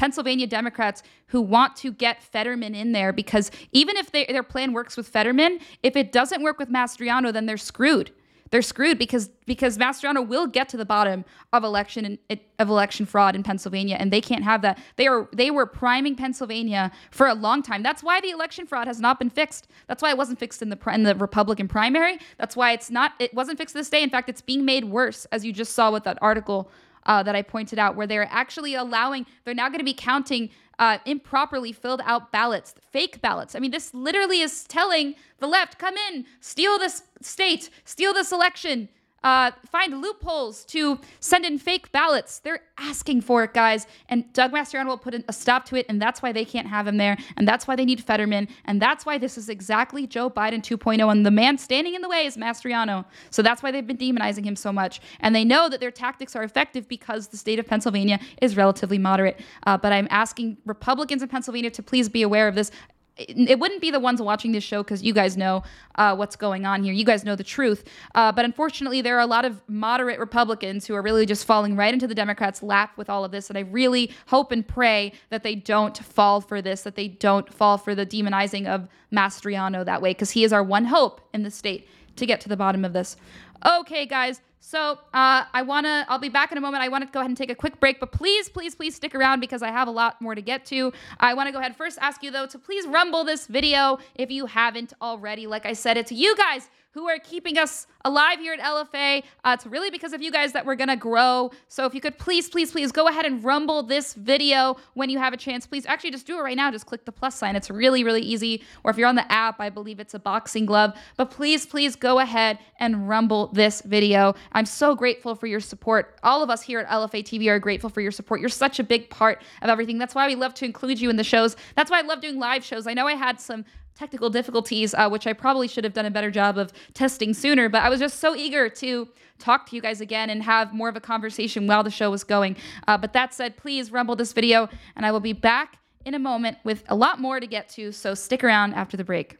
Pennsylvania 0.00 0.46
Democrats 0.46 1.02
who 1.26 1.42
want 1.42 1.76
to 1.76 1.92
get 1.92 2.22
Fetterman 2.22 2.74
in 2.74 2.92
there 2.92 3.12
because 3.12 3.50
even 3.72 3.98
if 3.98 4.10
they, 4.10 4.24
their 4.24 4.42
plan 4.42 4.72
works 4.72 4.96
with 4.96 5.06
Fetterman, 5.06 5.58
if 5.82 5.94
it 5.94 6.10
doesn't 6.10 6.42
work 6.42 6.58
with 6.58 6.70
Mastriano, 6.70 7.30
then 7.30 7.44
they're 7.44 7.58
screwed. 7.58 8.10
They're 8.50 8.62
screwed 8.62 8.98
because 8.98 9.28
because 9.44 9.76
Mastriano 9.76 10.26
will 10.26 10.46
get 10.46 10.70
to 10.70 10.78
the 10.78 10.86
bottom 10.86 11.26
of 11.52 11.64
election 11.64 12.18
of 12.58 12.68
election 12.70 13.04
fraud 13.04 13.36
in 13.36 13.42
Pennsylvania, 13.42 13.96
and 14.00 14.10
they 14.10 14.22
can't 14.22 14.42
have 14.42 14.62
that. 14.62 14.78
They 14.96 15.06
are 15.06 15.28
they 15.34 15.50
were 15.50 15.66
priming 15.66 16.16
Pennsylvania 16.16 16.90
for 17.10 17.26
a 17.26 17.34
long 17.34 17.62
time. 17.62 17.82
That's 17.82 18.02
why 18.02 18.22
the 18.22 18.30
election 18.30 18.66
fraud 18.66 18.86
has 18.86 19.00
not 19.00 19.18
been 19.18 19.30
fixed. 19.30 19.68
That's 19.86 20.02
why 20.02 20.10
it 20.10 20.16
wasn't 20.16 20.38
fixed 20.38 20.62
in 20.62 20.70
the 20.70 20.78
in 20.92 21.02
the 21.02 21.14
Republican 21.14 21.68
primary. 21.68 22.18
That's 22.38 22.56
why 22.56 22.72
it's 22.72 22.90
not 22.90 23.12
it 23.18 23.34
wasn't 23.34 23.58
fixed 23.58 23.74
this 23.74 23.90
day. 23.90 24.02
In 24.02 24.08
fact, 24.08 24.30
it's 24.30 24.40
being 24.40 24.64
made 24.64 24.86
worse, 24.86 25.26
as 25.26 25.44
you 25.44 25.52
just 25.52 25.74
saw 25.74 25.92
with 25.92 26.04
that 26.04 26.18
article 26.22 26.70
uh, 27.10 27.24
that 27.24 27.34
I 27.34 27.42
pointed 27.42 27.76
out, 27.80 27.96
where 27.96 28.06
they're 28.06 28.28
actually 28.30 28.76
allowing, 28.76 29.26
they're 29.42 29.52
now 29.52 29.68
going 29.68 29.80
to 29.80 29.84
be 29.84 29.92
counting 29.92 30.48
uh, 30.78 30.98
improperly 31.04 31.72
filled 31.72 32.00
out 32.04 32.30
ballots, 32.30 32.72
fake 32.92 33.20
ballots. 33.20 33.56
I 33.56 33.58
mean, 33.58 33.72
this 33.72 33.92
literally 33.92 34.40
is 34.40 34.62
telling 34.64 35.16
the 35.40 35.48
left, 35.48 35.76
come 35.76 35.96
in, 36.08 36.24
steal 36.40 36.78
this 36.78 37.02
state, 37.20 37.68
steal 37.84 38.14
this 38.14 38.30
election, 38.30 38.88
uh, 39.22 39.50
find 39.70 40.00
loopholes 40.00 40.64
to 40.64 40.98
send 41.20 41.44
in 41.44 41.58
fake 41.58 41.92
ballots. 41.92 42.38
They're 42.38 42.62
asking 42.78 43.20
for 43.20 43.44
it, 43.44 43.52
guys. 43.52 43.86
And 44.08 44.32
Doug 44.32 44.52
Mastriano 44.52 44.86
will 44.86 44.98
put 44.98 45.14
a 45.28 45.32
stop 45.32 45.66
to 45.66 45.76
it, 45.76 45.86
and 45.88 46.00
that's 46.00 46.22
why 46.22 46.32
they 46.32 46.44
can't 46.44 46.66
have 46.66 46.86
him 46.86 46.96
there. 46.96 47.18
And 47.36 47.46
that's 47.46 47.66
why 47.66 47.76
they 47.76 47.84
need 47.84 48.02
Fetterman. 48.02 48.48
And 48.64 48.80
that's 48.80 49.04
why 49.04 49.18
this 49.18 49.36
is 49.36 49.48
exactly 49.48 50.06
Joe 50.06 50.30
Biden 50.30 50.62
2.0. 50.62 51.10
And 51.10 51.26
the 51.26 51.30
man 51.30 51.58
standing 51.58 51.94
in 51.94 52.02
the 52.02 52.08
way 52.08 52.24
is 52.24 52.36
Mastriano. 52.36 53.04
So 53.30 53.42
that's 53.42 53.62
why 53.62 53.70
they've 53.70 53.86
been 53.86 53.98
demonizing 53.98 54.44
him 54.44 54.56
so 54.56 54.72
much. 54.72 55.00
And 55.20 55.34
they 55.34 55.44
know 55.44 55.68
that 55.68 55.80
their 55.80 55.90
tactics 55.90 56.34
are 56.34 56.42
effective 56.42 56.88
because 56.88 57.28
the 57.28 57.36
state 57.36 57.58
of 57.58 57.66
Pennsylvania 57.66 58.20
is 58.40 58.56
relatively 58.56 58.98
moderate. 58.98 59.40
Uh, 59.66 59.76
but 59.76 59.92
I'm 59.92 60.08
asking 60.10 60.56
Republicans 60.64 61.22
in 61.22 61.28
Pennsylvania 61.28 61.70
to 61.70 61.82
please 61.82 62.08
be 62.08 62.22
aware 62.22 62.48
of 62.48 62.54
this 62.54 62.70
it 63.16 63.58
wouldn't 63.58 63.80
be 63.80 63.90
the 63.90 64.00
ones 64.00 64.22
watching 64.22 64.52
this 64.52 64.64
show 64.64 64.82
because 64.82 65.02
you 65.02 65.12
guys 65.12 65.36
know 65.36 65.62
uh, 65.96 66.14
what's 66.16 66.36
going 66.36 66.64
on 66.64 66.82
here. 66.82 66.92
You 66.94 67.04
guys 67.04 67.24
know 67.24 67.36
the 67.36 67.44
truth. 67.44 67.84
Uh, 68.14 68.32
but 68.32 68.44
unfortunately, 68.44 69.02
there 69.02 69.16
are 69.16 69.20
a 69.20 69.26
lot 69.26 69.44
of 69.44 69.60
moderate 69.68 70.18
Republicans 70.18 70.86
who 70.86 70.94
are 70.94 71.02
really 71.02 71.26
just 71.26 71.44
falling 71.44 71.76
right 71.76 71.92
into 71.92 72.06
the 72.06 72.14
Democrats' 72.14 72.62
lap 72.62 72.96
with 72.96 73.10
all 73.10 73.24
of 73.24 73.30
this. 73.30 73.50
And 73.50 73.58
I 73.58 73.62
really 73.62 74.10
hope 74.26 74.52
and 74.52 74.66
pray 74.66 75.12
that 75.28 75.42
they 75.42 75.54
don't 75.54 75.98
fall 75.98 76.40
for 76.40 76.62
this, 76.62 76.82
that 76.82 76.96
they 76.96 77.08
don't 77.08 77.52
fall 77.52 77.76
for 77.76 77.94
the 77.94 78.06
demonizing 78.06 78.66
of 78.66 78.88
Mastriano 79.12 79.84
that 79.84 80.00
way, 80.00 80.10
because 80.10 80.30
he 80.30 80.44
is 80.44 80.52
our 80.52 80.62
one 80.62 80.86
hope 80.86 81.20
in 81.34 81.42
the 81.42 81.50
state 81.50 81.88
to 82.16 82.26
get 82.26 82.40
to 82.40 82.48
the 82.48 82.56
bottom 82.56 82.84
of 82.84 82.92
this. 82.92 83.16
Okay, 83.64 84.06
guys. 84.06 84.40
So 84.60 84.98
uh, 85.14 85.44
I 85.52 85.62
want 85.62 85.86
to, 85.86 86.04
I'll 86.08 86.18
be 86.18 86.28
back 86.28 86.52
in 86.52 86.58
a 86.58 86.60
moment. 86.60 86.82
I 86.82 86.88
want 86.88 87.04
to 87.04 87.10
go 87.10 87.20
ahead 87.20 87.30
and 87.30 87.36
take 87.36 87.50
a 87.50 87.54
quick 87.54 87.80
break, 87.80 87.98
but 87.98 88.12
please, 88.12 88.48
please, 88.48 88.74
please 88.74 88.94
stick 88.94 89.14
around 89.14 89.40
because 89.40 89.62
I 89.62 89.68
have 89.68 89.88
a 89.88 89.90
lot 89.90 90.20
more 90.20 90.34
to 90.34 90.42
get 90.42 90.64
to. 90.66 90.92
I 91.18 91.34
want 91.34 91.48
to 91.48 91.52
go 91.52 91.58
ahead 91.58 91.74
first 91.76 91.98
ask 92.00 92.22
you 92.22 92.30
though 92.30 92.46
to 92.46 92.58
please 92.58 92.86
rumble 92.86 93.24
this 93.24 93.46
video 93.46 93.98
if 94.14 94.30
you 94.30 94.46
haven't 94.46 94.92
already. 95.00 95.46
Like 95.46 95.66
I 95.66 95.72
said, 95.72 95.96
it's 95.96 96.12
you 96.12 96.36
guys 96.36 96.68
who 96.92 97.08
are 97.08 97.18
keeping 97.18 97.56
us 97.56 97.86
alive 98.04 98.40
here 98.40 98.52
at 98.52 98.60
LFA. 98.60 99.22
Uh, 99.44 99.56
it's 99.56 99.64
really 99.66 99.90
because 99.90 100.12
of 100.12 100.20
you 100.20 100.32
guys 100.32 100.52
that 100.52 100.66
we're 100.66 100.74
going 100.74 100.88
to 100.88 100.96
grow. 100.96 101.50
So 101.68 101.84
if 101.86 101.94
you 101.94 102.00
could 102.00 102.18
please, 102.18 102.48
please, 102.48 102.72
please 102.72 102.90
go 102.90 103.06
ahead 103.06 103.24
and 103.24 103.42
rumble 103.44 103.82
this 103.82 104.14
video 104.14 104.76
when 104.94 105.08
you 105.08 105.18
have 105.18 105.32
a 105.32 105.36
chance. 105.36 105.66
Please 105.66 105.86
actually 105.86 106.10
just 106.10 106.26
do 106.26 106.38
it 106.38 106.42
right 106.42 106.56
now. 106.56 106.70
Just 106.70 106.86
click 106.86 107.04
the 107.04 107.12
plus 107.12 107.36
sign. 107.36 107.54
It's 107.54 107.70
really, 107.70 108.02
really 108.02 108.22
easy. 108.22 108.64
Or 108.82 108.90
if 108.90 108.96
you're 108.96 109.06
on 109.06 109.14
the 109.14 109.30
app, 109.30 109.60
I 109.60 109.70
believe 109.70 110.00
it's 110.00 110.14
a 110.14 110.18
boxing 110.18 110.66
glove. 110.66 110.94
But 111.16 111.30
please, 111.30 111.64
please 111.64 111.94
go 111.94 112.18
ahead 112.18 112.58
and 112.80 113.08
rumble 113.08 113.48
this 113.48 113.82
video. 113.82 114.34
I'm 114.52 114.66
so 114.66 114.96
grateful 114.96 115.36
for 115.36 115.46
your 115.46 115.60
support. 115.60 116.18
All 116.24 116.42
of 116.42 116.50
us 116.50 116.62
here 116.62 116.80
at 116.80 116.88
LFA 116.88 117.22
TV 117.22 117.48
are 117.48 117.60
grateful 117.60 117.90
for 117.90 118.00
your 118.00 118.12
support. 118.12 118.40
You're 118.40 118.48
such 118.48 118.80
a 118.80 118.84
big 118.84 119.10
part 119.10 119.42
of 119.62 119.68
everything. 119.68 119.98
That's 119.98 120.14
why 120.14 120.26
we 120.26 120.34
love 120.34 120.54
to 120.54 120.64
include 120.64 121.00
you 121.00 121.08
in 121.08 121.16
the 121.16 121.24
shows. 121.24 121.54
That's 121.76 121.90
why 121.90 121.98
I 121.98 122.02
love 122.02 122.20
doing 122.20 122.38
live 122.38 122.64
shows. 122.64 122.86
I 122.88 122.94
know 122.94 123.06
I 123.06 123.14
had 123.14 123.40
some 123.40 123.64
technical 124.00 124.30
difficulties, 124.30 124.94
uh, 124.94 125.10
which 125.10 125.26
I 125.26 125.34
probably 125.34 125.68
should 125.68 125.84
have 125.84 125.92
done 125.92 126.06
a 126.06 126.10
better 126.10 126.30
job 126.30 126.56
of 126.56 126.72
testing 126.94 127.34
sooner. 127.34 127.68
But 127.68 127.82
I 127.82 127.90
was 127.90 128.00
just 128.00 128.18
so 128.18 128.34
eager 128.34 128.70
to 128.70 129.06
talk 129.38 129.68
to 129.68 129.76
you 129.76 129.82
guys 129.82 130.00
again 130.00 130.30
and 130.30 130.42
have 130.42 130.72
more 130.72 130.88
of 130.88 130.96
a 130.96 131.00
conversation 131.00 131.66
while 131.66 131.82
the 131.82 131.90
show 131.90 132.10
was 132.10 132.24
going. 132.24 132.56
Uh, 132.88 132.96
but 132.96 133.12
that 133.12 133.34
said, 133.34 133.58
please 133.58 133.92
rumble 133.92 134.16
this 134.16 134.32
video, 134.32 134.70
and 134.96 135.04
I 135.04 135.12
will 135.12 135.20
be 135.20 135.34
back 135.34 135.78
in 136.06 136.14
a 136.14 136.18
moment 136.18 136.56
with 136.64 136.82
a 136.88 136.94
lot 136.94 137.20
more 137.20 137.40
to 137.40 137.46
get 137.46 137.68
to. 137.70 137.92
So 137.92 138.14
stick 138.14 138.42
around 138.42 138.72
after 138.72 138.96
the 138.96 139.04
break. 139.04 139.36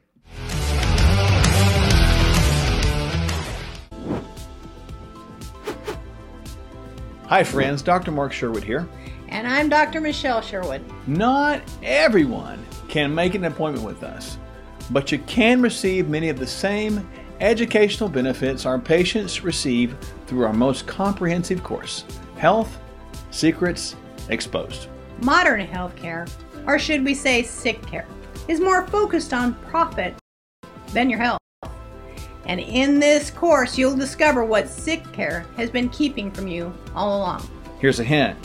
Hi, 7.29 7.45
friends. 7.45 7.81
Dr. 7.81 8.11
Mark 8.11 8.35
Sherwood 8.35 8.65
here. 8.65 8.87
And 9.29 9.47
I'm 9.47 9.71
Dr. 9.71 10.03
Michelle 10.03 10.43
Sherwood. 10.43 10.85
Not 11.07 11.63
everyone 11.83 12.63
can 12.89 13.15
make 13.15 13.35
an 13.35 13.45
appointment 13.45 13.87
with 13.87 14.03
us, 14.03 14.37
but 14.91 15.13
you 15.13 15.19
can 15.21 15.63
receive 15.63 16.09
many 16.09 16.29
of 16.29 16.39
the 16.39 16.47
same 16.47 17.09
educational 17.41 18.09
benefits 18.09 18.67
our 18.67 18.79
patients 18.79 19.43
receive 19.43 19.97
through 20.27 20.45
our 20.45 20.53
most 20.53 20.87
comprehensive 20.87 21.63
course 21.63 22.05
Health 22.37 22.79
Secrets 23.31 23.97
Exposed. 24.29 24.89
Modern 25.23 25.67
healthcare, 25.67 26.31
or 26.67 26.79
should 26.79 27.05
we 27.05 27.15
say 27.15 27.43
sick 27.43 27.85
care, 27.87 28.07
is 28.49 28.61
more 28.61 28.87
focused 28.87 29.33
on 29.33 29.55
profit 29.55 30.15
than 30.93 31.11
your 31.11 31.19
health. 31.19 31.41
And 32.47 32.59
in 32.61 32.99
this 32.99 33.31
course, 33.31 33.79
you'll 33.79 33.97
discover 33.97 34.45
what 34.45 34.69
sick 34.69 35.11
care 35.13 35.47
has 35.57 35.71
been 35.71 35.89
keeping 35.91 36.31
from 36.33 36.49
you 36.49 36.73
all 36.95 37.19
along. 37.19 37.49
Here's 37.79 38.01
a 38.01 38.05
hint 38.05 38.37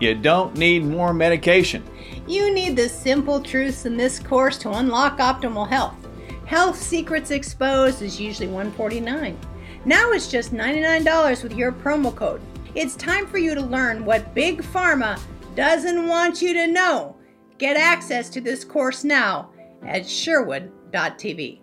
you 0.00 0.14
don't 0.14 0.56
need 0.56 0.84
more 0.84 1.12
medication. 1.12 1.82
You 2.28 2.52
need 2.52 2.76
the 2.76 2.90
simple 2.90 3.40
truths 3.40 3.86
in 3.86 3.96
this 3.96 4.18
course 4.18 4.58
to 4.58 4.70
unlock 4.72 5.16
optimal 5.16 5.66
health. 5.66 5.96
Health 6.44 6.76
Secrets 6.76 7.30
Exposed 7.30 8.02
is 8.02 8.20
usually 8.20 8.48
149. 8.48 9.38
Now 9.86 10.10
it's 10.10 10.28
just 10.30 10.52
$99 10.52 11.42
with 11.42 11.54
your 11.54 11.72
promo 11.72 12.14
code. 12.14 12.42
It's 12.74 12.96
time 12.96 13.26
for 13.26 13.38
you 13.38 13.54
to 13.54 13.62
learn 13.62 14.04
what 14.04 14.34
Big 14.34 14.62
Pharma 14.62 15.18
doesn't 15.54 16.06
want 16.06 16.42
you 16.42 16.52
to 16.52 16.66
know. 16.66 17.16
Get 17.56 17.78
access 17.78 18.28
to 18.28 18.42
this 18.42 18.62
course 18.62 19.04
now 19.04 19.50
at 19.82 20.06
sherwood.tv. 20.06 21.60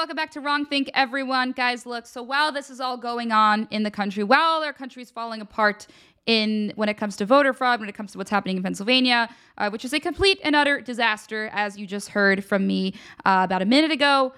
welcome 0.00 0.16
back 0.16 0.30
to 0.30 0.40
Wrong 0.40 0.64
Think, 0.64 0.90
everyone. 0.94 1.52
Guys, 1.52 1.84
look, 1.84 2.06
so 2.06 2.22
while 2.22 2.50
this 2.52 2.70
is 2.70 2.80
all 2.80 2.96
going 2.96 3.32
on 3.32 3.68
in 3.70 3.82
the 3.82 3.90
country, 3.90 4.24
while 4.24 4.64
our 4.64 4.72
country 4.72 5.02
is 5.02 5.10
falling 5.10 5.42
apart 5.42 5.86
in 6.24 6.72
when 6.76 6.88
it 6.88 6.96
comes 6.96 7.16
to 7.16 7.26
voter 7.26 7.52
fraud, 7.52 7.80
when 7.80 7.88
it 7.90 7.94
comes 7.94 8.12
to 8.12 8.16
what's 8.16 8.30
happening 8.30 8.56
in 8.56 8.62
Pennsylvania, 8.62 9.28
uh, 9.58 9.68
which 9.68 9.84
is 9.84 9.92
a 9.92 10.00
complete 10.00 10.40
and 10.42 10.56
utter 10.56 10.80
disaster, 10.80 11.50
as 11.52 11.76
you 11.76 11.86
just 11.86 12.08
heard 12.08 12.42
from 12.42 12.66
me 12.66 12.94
uh, 13.26 13.42
about 13.44 13.60
a 13.60 13.66
minute 13.66 13.90
ago. 13.90 14.32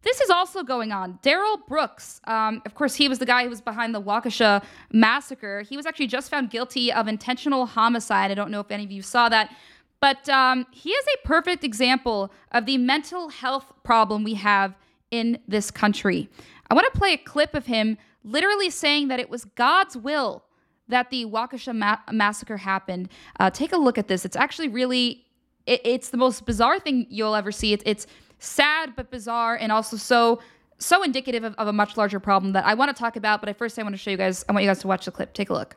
This 0.00 0.22
is 0.22 0.30
also 0.30 0.62
going 0.62 0.92
on. 0.92 1.18
Darrell 1.20 1.58
Brooks, 1.68 2.22
um, 2.24 2.62
of 2.64 2.74
course, 2.74 2.94
he 2.94 3.06
was 3.06 3.18
the 3.18 3.26
guy 3.26 3.42
who 3.42 3.50
was 3.50 3.60
behind 3.60 3.94
the 3.94 4.00
Waukesha 4.00 4.64
massacre. 4.92 5.60
He 5.60 5.76
was 5.76 5.84
actually 5.84 6.06
just 6.06 6.30
found 6.30 6.48
guilty 6.48 6.90
of 6.90 7.06
intentional 7.06 7.66
homicide. 7.66 8.30
I 8.30 8.34
don't 8.34 8.50
know 8.50 8.60
if 8.60 8.70
any 8.70 8.84
of 8.84 8.90
you 8.90 9.02
saw 9.02 9.28
that. 9.28 9.54
But 10.00 10.26
um, 10.30 10.66
he 10.70 10.88
is 10.88 11.04
a 11.04 11.26
perfect 11.28 11.64
example 11.64 12.32
of 12.50 12.64
the 12.64 12.78
mental 12.78 13.28
health 13.28 13.74
problem 13.84 14.24
we 14.24 14.34
have 14.34 14.74
in 15.12 15.38
this 15.46 15.70
country. 15.70 16.28
I 16.68 16.74
want 16.74 16.92
to 16.92 16.98
play 16.98 17.12
a 17.12 17.18
clip 17.18 17.54
of 17.54 17.66
him 17.66 17.98
literally 18.24 18.70
saying 18.70 19.06
that 19.08 19.20
it 19.20 19.30
was 19.30 19.44
God's 19.44 19.96
will 19.96 20.44
that 20.88 21.10
the 21.10 21.24
Waukesha 21.26 21.76
ma- 21.76 21.98
massacre 22.10 22.56
happened. 22.56 23.08
Uh, 23.38 23.50
take 23.50 23.72
a 23.72 23.76
look 23.76 23.98
at 23.98 24.08
this. 24.08 24.24
It's 24.24 24.36
actually 24.36 24.68
really, 24.68 25.24
it, 25.66 25.80
it's 25.84 26.08
the 26.08 26.16
most 26.16 26.44
bizarre 26.44 26.80
thing 26.80 27.06
you'll 27.08 27.34
ever 27.34 27.52
see. 27.52 27.72
It, 27.72 27.82
it's 27.86 28.06
sad 28.38 28.94
but 28.96 29.10
bizarre, 29.10 29.56
and 29.56 29.70
also 29.70 29.96
so 29.96 30.40
so 30.78 31.04
indicative 31.04 31.44
of, 31.44 31.54
of 31.56 31.68
a 31.68 31.72
much 31.72 31.96
larger 31.96 32.18
problem 32.18 32.54
that 32.54 32.64
I 32.66 32.74
want 32.74 32.94
to 32.94 33.00
talk 33.00 33.14
about. 33.14 33.40
But 33.40 33.48
I 33.48 33.52
first 33.52 33.78
I 33.78 33.82
want 33.82 33.94
to 33.94 33.98
show 33.98 34.10
you 34.10 34.16
guys. 34.16 34.44
I 34.48 34.52
want 34.52 34.64
you 34.64 34.68
guys 34.68 34.80
to 34.80 34.88
watch 34.88 35.04
the 35.04 35.12
clip. 35.12 35.32
Take 35.32 35.50
a 35.50 35.52
look. 35.52 35.76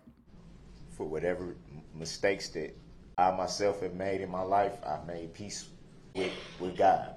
For 0.89 1.05
whatever 1.05 1.55
mistakes 1.93 2.49
that 2.49 2.75
I 3.17 3.31
myself 3.31 3.81
have 3.81 3.93
made 3.93 4.21
in 4.21 4.29
my 4.29 4.41
life, 4.41 4.73
I've 4.85 5.05
made 5.05 5.33
peace 5.33 5.69
with, 6.15 6.31
with 6.59 6.77
God. 6.77 7.14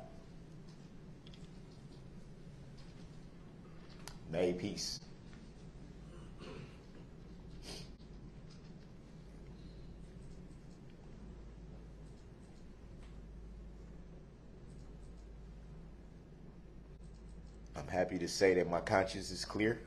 Made 4.31 4.59
peace. 4.59 5.01
I'm 17.75 17.89
happy 17.89 18.19
to 18.19 18.29
say 18.29 18.55
that 18.55 18.69
my 18.69 18.81
conscience 18.81 19.31
is 19.31 19.45
clear. 19.47 19.81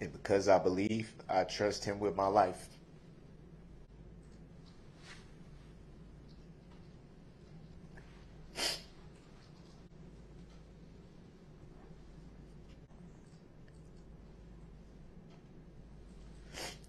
And 0.00 0.17
because 0.28 0.46
I 0.46 0.58
believe, 0.58 1.10
I 1.26 1.44
trust 1.44 1.86
him 1.86 1.98
with 2.00 2.14
my 2.14 2.26
life. 2.26 2.68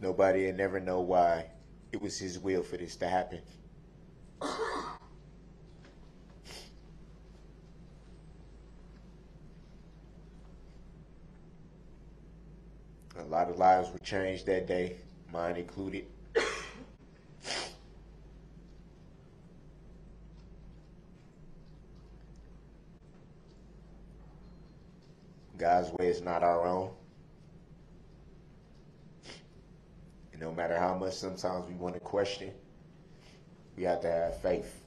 Nobody 0.01 0.47
will 0.47 0.53
never 0.53 0.81
know 0.81 0.99
why 0.99 1.45
it 1.93 2.01
was 2.01 2.19
his 2.19 2.37
will 2.37 2.61
for 2.61 2.75
this 2.75 2.97
to 2.97 3.07
happen. 3.07 3.39
A 13.19 13.25
lot 13.29 13.49
of 13.49 13.57
lives 13.57 13.91
were 13.91 13.98
changed 14.09 14.47
that 14.47 14.65
day, 14.65 14.95
mine 15.31 15.55
included. 15.55 16.05
God's 25.57 25.91
way 25.93 26.07
is 26.07 26.21
not 26.21 26.41
our 26.41 26.65
own. 26.65 26.89
And 30.31 30.41
no 30.41 30.53
matter 30.53 30.79
how 30.79 30.95
much 30.95 31.13
sometimes 31.13 31.67
we 31.67 31.75
want 31.75 31.93
to 31.93 31.99
question, 31.99 32.51
we 33.75 33.83
have 33.83 34.01
to 34.01 34.09
have 34.09 34.41
faith. 34.41 34.85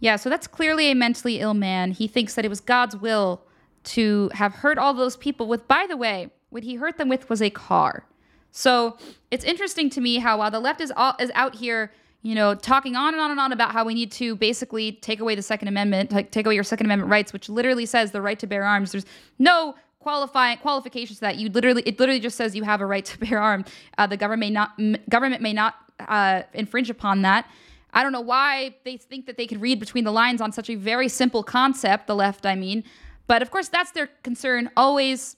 Yeah, 0.00 0.16
so 0.16 0.30
that's 0.30 0.46
clearly 0.46 0.90
a 0.90 0.94
mentally 0.94 1.38
ill 1.40 1.54
man. 1.54 1.92
He 1.92 2.08
thinks 2.08 2.34
that 2.34 2.44
it 2.44 2.48
was 2.48 2.60
God's 2.60 2.96
will 2.96 3.42
to 3.88 4.30
have 4.34 4.54
hurt 4.54 4.78
all 4.78 4.94
those 4.94 5.16
people 5.16 5.48
with, 5.48 5.66
by 5.66 5.86
the 5.88 5.96
way, 5.96 6.30
what 6.50 6.62
he 6.62 6.76
hurt 6.76 6.98
them 6.98 7.08
with 7.08 7.28
was 7.30 7.40
a 7.42 7.50
car. 7.50 8.04
So 8.50 8.96
it's 9.30 9.44
interesting 9.44 9.90
to 9.90 10.00
me 10.00 10.18
how 10.18 10.38
while 10.38 10.50
the 10.50 10.60
left 10.60 10.80
is 10.80 10.92
all, 10.96 11.14
is 11.18 11.30
out 11.34 11.54
here, 11.54 11.92
you 12.22 12.34
know, 12.34 12.54
talking 12.54 12.96
on 12.96 13.14
and 13.14 13.20
on 13.20 13.30
and 13.30 13.40
on 13.40 13.52
about 13.52 13.72
how 13.72 13.84
we 13.84 13.94
need 13.94 14.10
to 14.12 14.36
basically 14.36 14.92
take 14.92 15.20
away 15.20 15.34
the 15.34 15.42
Second 15.42 15.68
Amendment, 15.68 16.12
like 16.12 16.30
take 16.30 16.46
away 16.46 16.54
your 16.54 16.64
Second 16.64 16.86
Amendment 16.86 17.10
rights, 17.10 17.32
which 17.32 17.48
literally 17.48 17.86
says 17.86 18.10
the 18.10 18.20
right 18.20 18.38
to 18.38 18.46
bear 18.46 18.64
arms. 18.64 18.92
There's 18.92 19.06
no 19.38 19.74
qualifying 20.00 20.58
qualifications 20.58 21.18
to 21.18 21.20
that. 21.22 21.36
You 21.36 21.48
literally, 21.50 21.82
it 21.86 21.98
literally 21.98 22.20
just 22.20 22.36
says 22.36 22.54
you 22.54 22.64
have 22.64 22.80
a 22.80 22.86
right 22.86 23.04
to 23.04 23.18
bear 23.26 23.38
arms. 23.38 23.68
Uh, 23.96 24.06
the 24.06 24.16
government 24.16 24.40
may 24.40 24.50
not, 24.50 24.72
m- 24.78 24.96
government 25.08 25.42
may 25.42 25.52
not 25.52 25.74
uh, 26.00 26.42
infringe 26.54 26.90
upon 26.90 27.22
that. 27.22 27.46
I 27.92 28.02
don't 28.02 28.12
know 28.12 28.20
why 28.20 28.74
they 28.84 28.96
think 28.96 29.26
that 29.26 29.36
they 29.36 29.46
could 29.46 29.60
read 29.60 29.80
between 29.80 30.04
the 30.04 30.12
lines 30.12 30.40
on 30.40 30.52
such 30.52 30.68
a 30.68 30.74
very 30.74 31.08
simple 31.08 31.42
concept, 31.42 32.06
the 32.06 32.14
left, 32.14 32.44
I 32.44 32.54
mean. 32.54 32.84
But 33.28 33.42
of 33.42 33.52
course, 33.52 33.68
that's 33.68 33.92
their 33.92 34.08
concern 34.24 34.70
always, 34.76 35.36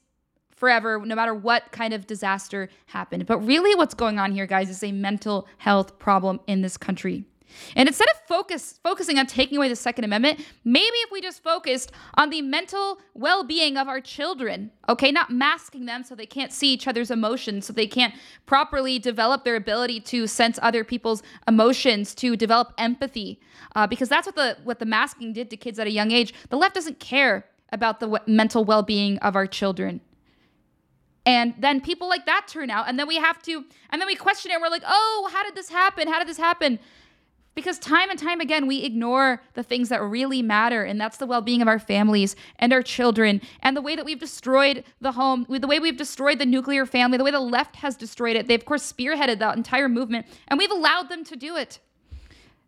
forever, 0.57 0.99
no 1.05 1.14
matter 1.14 1.34
what 1.34 1.72
kind 1.72 1.93
of 1.93 2.07
disaster 2.07 2.70
happened. 2.86 3.26
But 3.26 3.38
really, 3.41 3.74
what's 3.74 3.95
going 3.95 4.18
on 4.18 4.32
here, 4.32 4.47
guys, 4.47 4.70
is 4.70 4.82
a 4.82 4.93
mental 4.93 5.47
health 5.59 5.99
problem 5.99 6.41
in 6.47 6.62
this 6.62 6.78
country. 6.78 7.24
And 7.74 7.88
instead 7.88 8.07
of 8.11 8.20
focus 8.28 8.78
focusing 8.82 9.18
on 9.18 9.26
taking 9.26 9.59
away 9.59 9.68
the 9.68 9.74
Second 9.76 10.05
Amendment, 10.05 10.38
maybe 10.64 10.97
if 10.99 11.11
we 11.11 11.20
just 11.20 11.43
focused 11.43 11.91
on 12.14 12.30
the 12.30 12.43
mental 12.43 13.01
well-being 13.14 13.76
of 13.76 13.88
our 13.88 14.01
children, 14.01 14.70
okay, 14.88 15.11
not 15.11 15.30
masking 15.30 15.86
them 15.86 16.05
so 16.05 16.14
they 16.14 16.26
can't 16.26 16.53
see 16.53 16.72
each 16.72 16.86
other's 16.86 17.11
emotions, 17.11 17.66
so 17.66 17.72
they 17.72 17.88
can't 17.88 18.14
properly 18.47 19.01
develop 19.01 19.45
their 19.45 19.57
ability 19.57 19.99
to 20.01 20.28
sense 20.28 20.61
other 20.62 20.84
people's 20.84 21.24
emotions, 21.49 22.14
to 22.14 22.36
develop 22.36 22.72
empathy, 22.78 23.41
uh, 23.74 23.86
because 23.86 24.09
that's 24.09 24.26
what 24.26 24.36
the 24.36 24.57
what 24.62 24.78
the 24.78 24.86
masking 24.86 25.32
did 25.32 25.51
to 25.51 25.57
kids 25.57 25.80
at 25.80 25.88
a 25.88 25.91
young 25.91 26.12
age. 26.12 26.32
The 26.51 26.57
left 26.57 26.76
doesn't 26.76 27.01
care 27.01 27.47
about 27.72 28.00
the 28.00 28.06
w- 28.06 28.24
mental 28.26 28.64
well-being 28.64 29.18
of 29.18 29.36
our 29.36 29.46
children. 29.46 30.00
And 31.26 31.54
then 31.58 31.80
people 31.80 32.08
like 32.08 32.26
that 32.26 32.48
turn 32.48 32.70
out, 32.70 32.88
and 32.88 32.98
then 32.98 33.06
we 33.06 33.16
have 33.16 33.42
to, 33.42 33.64
and 33.90 34.00
then 34.00 34.06
we 34.06 34.14
question 34.14 34.50
it. 34.50 34.54
And 34.54 34.62
we're 34.62 34.70
like, 34.70 34.82
oh, 34.86 35.30
how 35.32 35.44
did 35.44 35.54
this 35.54 35.68
happen? 35.68 36.08
How 36.08 36.18
did 36.18 36.28
this 36.28 36.38
happen? 36.38 36.78
Because 37.54 37.78
time 37.78 38.08
and 38.10 38.18
time 38.18 38.40
again, 38.40 38.66
we 38.66 38.84
ignore 38.84 39.42
the 39.54 39.62
things 39.62 39.90
that 39.90 40.00
really 40.02 40.40
matter, 40.40 40.82
and 40.82 41.00
that's 41.00 41.18
the 41.18 41.26
well 41.26 41.42
being 41.42 41.60
of 41.60 41.68
our 41.68 41.78
families 41.78 42.36
and 42.58 42.72
our 42.72 42.80
children, 42.80 43.42
and 43.60 43.76
the 43.76 43.82
way 43.82 43.96
that 43.96 44.04
we've 44.04 44.20
destroyed 44.20 44.82
the 45.00 45.12
home, 45.12 45.46
the 45.48 45.66
way 45.66 45.78
we've 45.78 45.96
destroyed 45.96 46.38
the 46.38 46.46
nuclear 46.46 46.86
family, 46.86 47.18
the 47.18 47.24
way 47.24 47.32
the 47.32 47.40
left 47.40 47.76
has 47.76 47.96
destroyed 47.96 48.36
it. 48.36 48.46
They, 48.46 48.54
of 48.54 48.64
course, 48.64 48.90
spearheaded 48.90 49.40
that 49.40 49.56
entire 49.56 49.88
movement, 49.88 50.26
and 50.48 50.58
we've 50.58 50.70
allowed 50.70 51.08
them 51.08 51.22
to 51.24 51.36
do 51.36 51.56
it. 51.56 51.80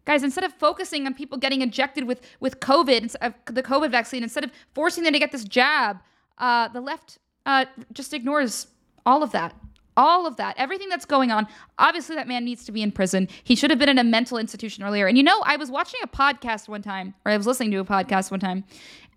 Guys, 0.05 0.22
instead 0.22 0.44
of 0.44 0.53
focusing 0.55 1.07
on 1.07 1.14
people 1.14 1.38
getting 1.38 1.62
injected 1.62 2.05
with, 2.05 2.20
with 2.40 2.61
COVID, 2.61 3.14
uh, 3.20 3.30
the 3.46 3.62
COVID 3.62 3.90
vaccine, 3.90 4.22
instead 4.22 4.44
of 4.44 4.50
forcing 4.74 5.05
them 5.05 5.12
to 5.12 5.18
get 5.18 5.32
this 5.32 5.44
jab, 5.44 5.98
uh, 6.38 6.68
the 6.68 6.80
left 6.80 7.18
uh, 7.46 7.64
just 7.92 8.12
ignores 8.12 8.66
all 9.07 9.22
of 9.22 9.32
that. 9.32 9.55
All 9.94 10.26
of 10.26 10.36
that, 10.36 10.55
everything 10.57 10.88
that's 10.88 11.05
going 11.05 11.30
on. 11.30 11.46
Obviously, 11.78 12.16
that 12.16 12.26
man 12.26 12.46
needs 12.46 12.64
to 12.64 12.72
be 12.72 12.82
in 12.82 12.90
prison. 12.90 13.28
He 13.44 13.55
should 13.55 13.68
have 13.68 13.78
been 13.78 13.90
in 13.90 13.98
a 13.98 14.05
mental 14.05 14.38
institution 14.38 14.82
earlier. 14.84 15.07
And 15.07 15.18
you 15.18 15.22
know, 15.22 15.42
I 15.44 15.57
was 15.57 15.70
watching 15.70 16.00
a 16.03 16.09
podcast 16.09 16.66
one 16.66 16.80
time, 16.80 17.12
or 17.26 17.32
I 17.32 17.36
was 17.36 17.46
listening 17.46 17.72
to 17.72 17.76
a 17.76 17.84
podcast 17.84 18.30
one 18.30 18.40
time, 18.40 18.64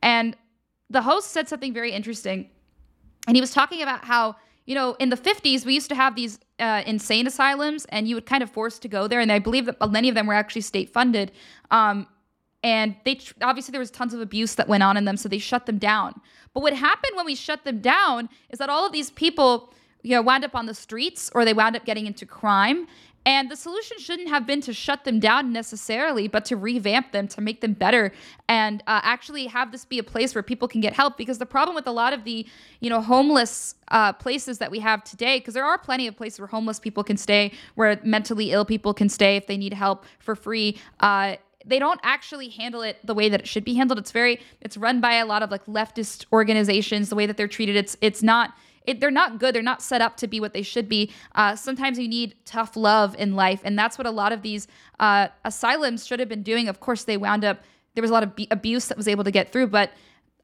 and 0.02 0.36
the 0.90 1.02
host 1.02 1.32
said 1.32 1.48
something 1.48 1.74
very 1.74 1.94
interesting. 1.94 2.50
And 3.26 3.38
he 3.38 3.42
was 3.42 3.52
talking 3.52 3.82
about 3.82 4.04
how, 4.04 4.36
you 4.66 4.74
know, 4.74 4.96
in 5.00 5.10
the 5.10 5.18
50s, 5.18 5.66
we 5.66 5.74
used 5.74 5.90
to 5.90 5.96
have 5.96 6.16
these 6.16 6.40
uh, 6.60 6.82
insane 6.86 7.28
asylums, 7.28 7.86
and 7.90 8.08
you 8.08 8.16
would 8.16 8.26
kind 8.26 8.42
of 8.42 8.50
force 8.50 8.80
to 8.80 8.88
go 8.88 9.08
there. 9.08 9.20
And 9.20 9.32
I 9.32 9.40
believe 9.40 9.66
that 9.68 9.78
many 9.92 10.10
of 10.10 10.16
them 10.16 10.26
were 10.26 10.34
actually 10.34 10.62
state 10.62 10.90
funded. 10.90 11.32
Um, 11.70 12.08
and 12.64 12.96
they 13.06 13.16
tr- 13.16 13.34
obviously 13.44 13.72
there 13.72 13.80
was 13.80 13.92
tons 13.92 14.14
of 14.14 14.22
abuse 14.22 14.56
that 14.56 14.68
went 14.68 14.82
on 14.82 14.98
in 14.98 15.06
them, 15.06 15.18
so 15.18 15.30
they 15.30 15.38
shut 15.38 15.68
them 15.68 15.78
down. 15.78 16.20
But 16.54 16.62
what 16.62 16.74
happened 16.74 17.16
when 17.16 17.26
we 17.26 17.36
shut 17.36 17.64
them 17.64 17.80
down 17.80 18.28
is 18.50 18.58
that 18.58 18.70
all 18.70 18.88
of 18.88 18.92
these 18.92 19.12
people, 19.12 19.72
you 20.02 20.16
know, 20.16 20.24
wound 20.24 20.44
up 20.44 20.56
on 20.56 20.66
the 20.66 20.74
streets 20.74 21.30
or 21.36 21.46
they 21.46 21.54
wound 21.54 21.76
up 21.76 21.86
getting 21.86 22.08
into 22.08 22.26
crime. 22.26 22.88
And 23.26 23.50
the 23.50 23.56
solution 23.56 23.98
shouldn't 23.98 24.30
have 24.30 24.46
been 24.46 24.62
to 24.62 24.74
shut 24.74 25.04
them 25.04 25.20
down 25.20 25.52
necessarily, 25.52 26.28
but 26.28 26.46
to 26.46 26.56
revamp 26.56 27.12
them, 27.12 27.28
to 27.30 27.42
make 27.42 27.62
them 27.62 27.74
better, 27.74 28.12
and 28.48 28.84
uh, 28.86 29.02
actually 29.04 29.48
have 29.48 29.72
this 29.72 29.84
be 29.84 29.98
a 29.98 30.04
place 30.04 30.36
where 30.36 30.44
people 30.44 30.68
can 30.68 30.80
get 30.80 30.94
help. 30.94 31.18
Because 31.18 31.40
the 31.40 31.46
problem 31.46 31.76
with 31.76 31.88
a 31.88 31.92
lot 31.92 32.14
of 32.14 32.24
the, 32.24 32.46
you 32.82 32.90
know, 32.90 33.02
homeless 33.02 33.76
uh, 33.88 34.14
places 34.14 34.60
that 34.60 34.70
we 34.70 34.80
have 34.80 35.04
today, 35.04 35.40
because 35.40 35.56
there 35.56 35.66
are 35.66 35.78
plenty 35.78 36.06
of 36.08 36.16
places 36.16 36.40
where 36.40 36.48
homeless 36.48 36.80
people 36.80 37.04
can 37.04 37.18
stay, 37.18 37.52
where 37.74 38.00
mentally 38.04 38.52
ill 38.52 38.66
people 38.66 38.94
can 38.94 39.10
stay 39.10 39.36
if 39.38 39.48
they 39.48 39.58
need 39.58 39.74
help 39.74 40.06
for 40.20 40.36
free. 40.36 40.78
Uh, 41.00 41.36
they 41.66 41.80
don't 41.80 42.00
actually 42.04 42.50
handle 42.50 42.84
it 42.84 42.98
the 43.04 43.16
way 43.16 43.28
that 43.28 43.40
it 43.40 43.48
should 43.48 43.66
be 43.66 43.74
handled. 43.74 43.98
It's 43.98 44.12
very, 44.12 44.40
it's 44.62 44.78
run 44.78 45.02
by 45.02 45.16
a 45.16 45.26
lot 45.26 45.42
of 45.42 45.50
like 45.50 45.66
leftist 45.66 46.26
organizations. 46.32 47.10
The 47.10 47.16
way 47.16 47.26
that 47.26 47.38
they're 47.38 47.48
treated, 47.48 47.76
it's 47.76 47.98
it's 48.02 48.22
not 48.22 48.54
it, 48.88 49.00
they're 49.00 49.12
not 49.12 49.40
good. 49.40 49.56
They're 49.56 49.62
not 49.62 49.82
set 49.82 50.02
up 50.02 50.18
to 50.18 50.28
be 50.28 50.40
what 50.40 50.54
they 50.54 50.62
should 50.62 50.88
be. 50.88 51.12
Uh, 51.36 51.56
sometimes 51.56 51.98
you 52.00 52.08
need 52.08 52.36
tough 52.46 52.76
love 52.76 53.16
in 53.18 53.36
life, 53.36 53.62
and 53.64 53.78
that's 53.78 53.98
what 53.98 54.08
a 54.08 54.12
lot 54.12 54.32
of 54.32 54.42
these 54.42 54.68
uh, 55.00 55.28
asylums 55.44 56.06
should 56.06 56.20
have 56.20 56.30
been 56.30 56.44
doing. 56.44 56.68
Of 56.68 56.80
course, 56.80 57.04
they 57.04 57.18
wound 57.18 57.44
up 57.44 57.64
there 57.96 58.02
was 58.02 58.12
a 58.12 58.14
lot 58.14 58.24
of 58.24 58.36
b- 58.36 58.48
abuse 58.52 58.88
that 58.88 58.98
was 58.98 59.08
able 59.08 59.24
to 59.24 59.32
get 59.32 59.52
through, 59.52 59.68
but. 59.68 59.92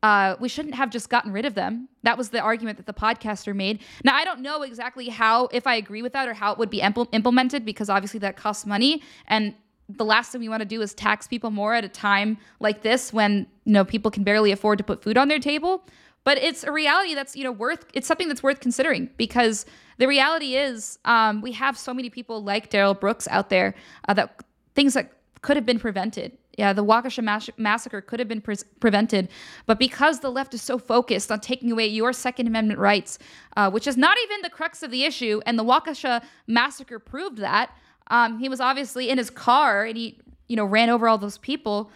Uh, 0.03 0.35
we 0.39 0.49
shouldn't 0.49 0.73
have 0.73 0.89
just 0.89 1.11
gotten 1.11 1.31
rid 1.31 1.45
of 1.45 1.53
them. 1.53 1.87
That 2.01 2.17
was 2.17 2.29
the 2.29 2.39
argument 2.39 2.77
that 2.77 2.87
the 2.87 2.93
podcaster 2.93 3.55
made. 3.55 3.83
Now, 4.03 4.15
I 4.15 4.25
don't 4.25 4.39
know 4.39 4.63
exactly 4.63 5.09
how, 5.09 5.45
if 5.51 5.67
I 5.67 5.75
agree 5.75 6.01
with 6.01 6.13
that, 6.13 6.27
or 6.27 6.33
how 6.33 6.51
it 6.51 6.57
would 6.57 6.71
be 6.71 6.79
impl- 6.79 7.07
implemented, 7.11 7.65
because 7.65 7.87
obviously 7.87 8.19
that 8.21 8.35
costs 8.35 8.65
money. 8.65 9.03
And 9.27 9.53
the 9.97 10.05
last 10.05 10.31
thing 10.31 10.41
we 10.41 10.49
want 10.49 10.61
to 10.61 10.65
do 10.65 10.81
is 10.81 10.93
tax 10.93 11.27
people 11.27 11.51
more 11.51 11.73
at 11.73 11.83
a 11.83 11.89
time 11.89 12.37
like 12.59 12.81
this 12.81 13.13
when 13.13 13.47
you 13.65 13.73
know 13.73 13.85
people 13.85 14.11
can 14.11 14.23
barely 14.23 14.51
afford 14.51 14.77
to 14.77 14.83
put 14.83 15.03
food 15.03 15.17
on 15.17 15.27
their 15.27 15.39
table 15.39 15.85
but 16.23 16.37
it's 16.37 16.63
a 16.63 16.71
reality 16.71 17.15
that's 17.15 17.35
you 17.35 17.43
know 17.43 17.51
worth 17.51 17.85
it's 17.93 18.07
something 18.07 18.27
that's 18.27 18.43
worth 18.43 18.59
considering 18.59 19.09
because 19.17 19.65
the 19.97 20.07
reality 20.07 20.55
is 20.55 20.97
um, 21.05 21.41
we 21.41 21.51
have 21.51 21.77
so 21.77 21.93
many 21.93 22.09
people 22.09 22.43
like 22.43 22.69
darrell 22.69 22.93
brooks 22.93 23.27
out 23.29 23.49
there 23.49 23.73
uh, 24.07 24.13
that 24.13 24.43
things 24.75 24.93
that 24.93 25.11
could 25.41 25.57
have 25.57 25.65
been 25.65 25.79
prevented. 25.79 26.37
Yeah 26.57 26.73
the 26.73 26.83
waukesha 26.83 27.23
mass- 27.23 27.49
massacre 27.57 28.01
could 28.01 28.19
have 28.19 28.27
been 28.27 28.41
pre- 28.41 28.55
prevented. 28.79 29.29
But 29.65 29.79
because 29.79 30.19
the 30.19 30.29
left 30.29 30.53
is 30.53 30.61
so 30.61 30.77
focused 30.77 31.31
on 31.31 31.39
taking 31.39 31.71
away 31.71 31.87
your 31.87 32.13
second 32.13 32.47
amendment 32.47 32.79
rights 32.79 33.17
uh, 33.57 33.69
which 33.71 33.87
is 33.87 33.97
not 33.97 34.17
even 34.23 34.41
the 34.41 34.49
crux 34.49 34.83
of 34.83 34.91
the 34.91 35.03
issue 35.03 35.41
and 35.45 35.57
the 35.57 35.63
waukesha 35.63 36.23
massacre 36.47 36.99
proved 36.99 37.37
that 37.37 37.71
um, 38.07 38.39
he 38.39 38.49
was 38.49 38.59
obviously 38.59 39.09
in 39.09 39.17
his 39.17 39.29
car 39.29 39.85
and 39.85 39.97
he 39.97 40.19
you 40.47 40.55
know 40.55 40.65
ran 40.65 40.89
over 40.89 41.07
all 41.07 41.17
those 41.17 41.37
people 41.37 41.89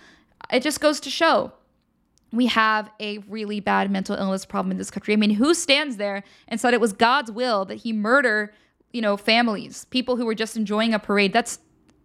it 0.52 0.64
just 0.64 0.80
goes 0.80 1.00
to 1.02 1.10
show 1.10 1.52
we 2.36 2.48
have 2.48 2.90
a 3.00 3.20
really 3.30 3.60
bad 3.60 3.90
mental 3.90 4.16
illness 4.16 4.46
problem 4.46 4.72
in 4.72 4.78
this 4.78 4.92
country. 4.92 5.14
I 5.14 5.18
mean, 5.18 5.32
who 5.32 5.54
stands 5.54 5.98
there 5.98 6.24
and 6.48 6.60
said 6.60 6.74
it 6.74 6.82
was 6.82 6.94
God's 6.94 7.32
will 7.32 7.66
that 7.66 7.76
he 7.76 7.94
murder, 7.94 8.54
you 8.92 9.02
know, 9.02 9.18
families, 9.18 9.86
people 9.86 10.16
who 10.16 10.26
were 10.26 10.36
just 10.36 10.58
enjoying 10.58 10.94
a 10.94 11.00
parade? 11.00 11.34
That's 11.34 11.60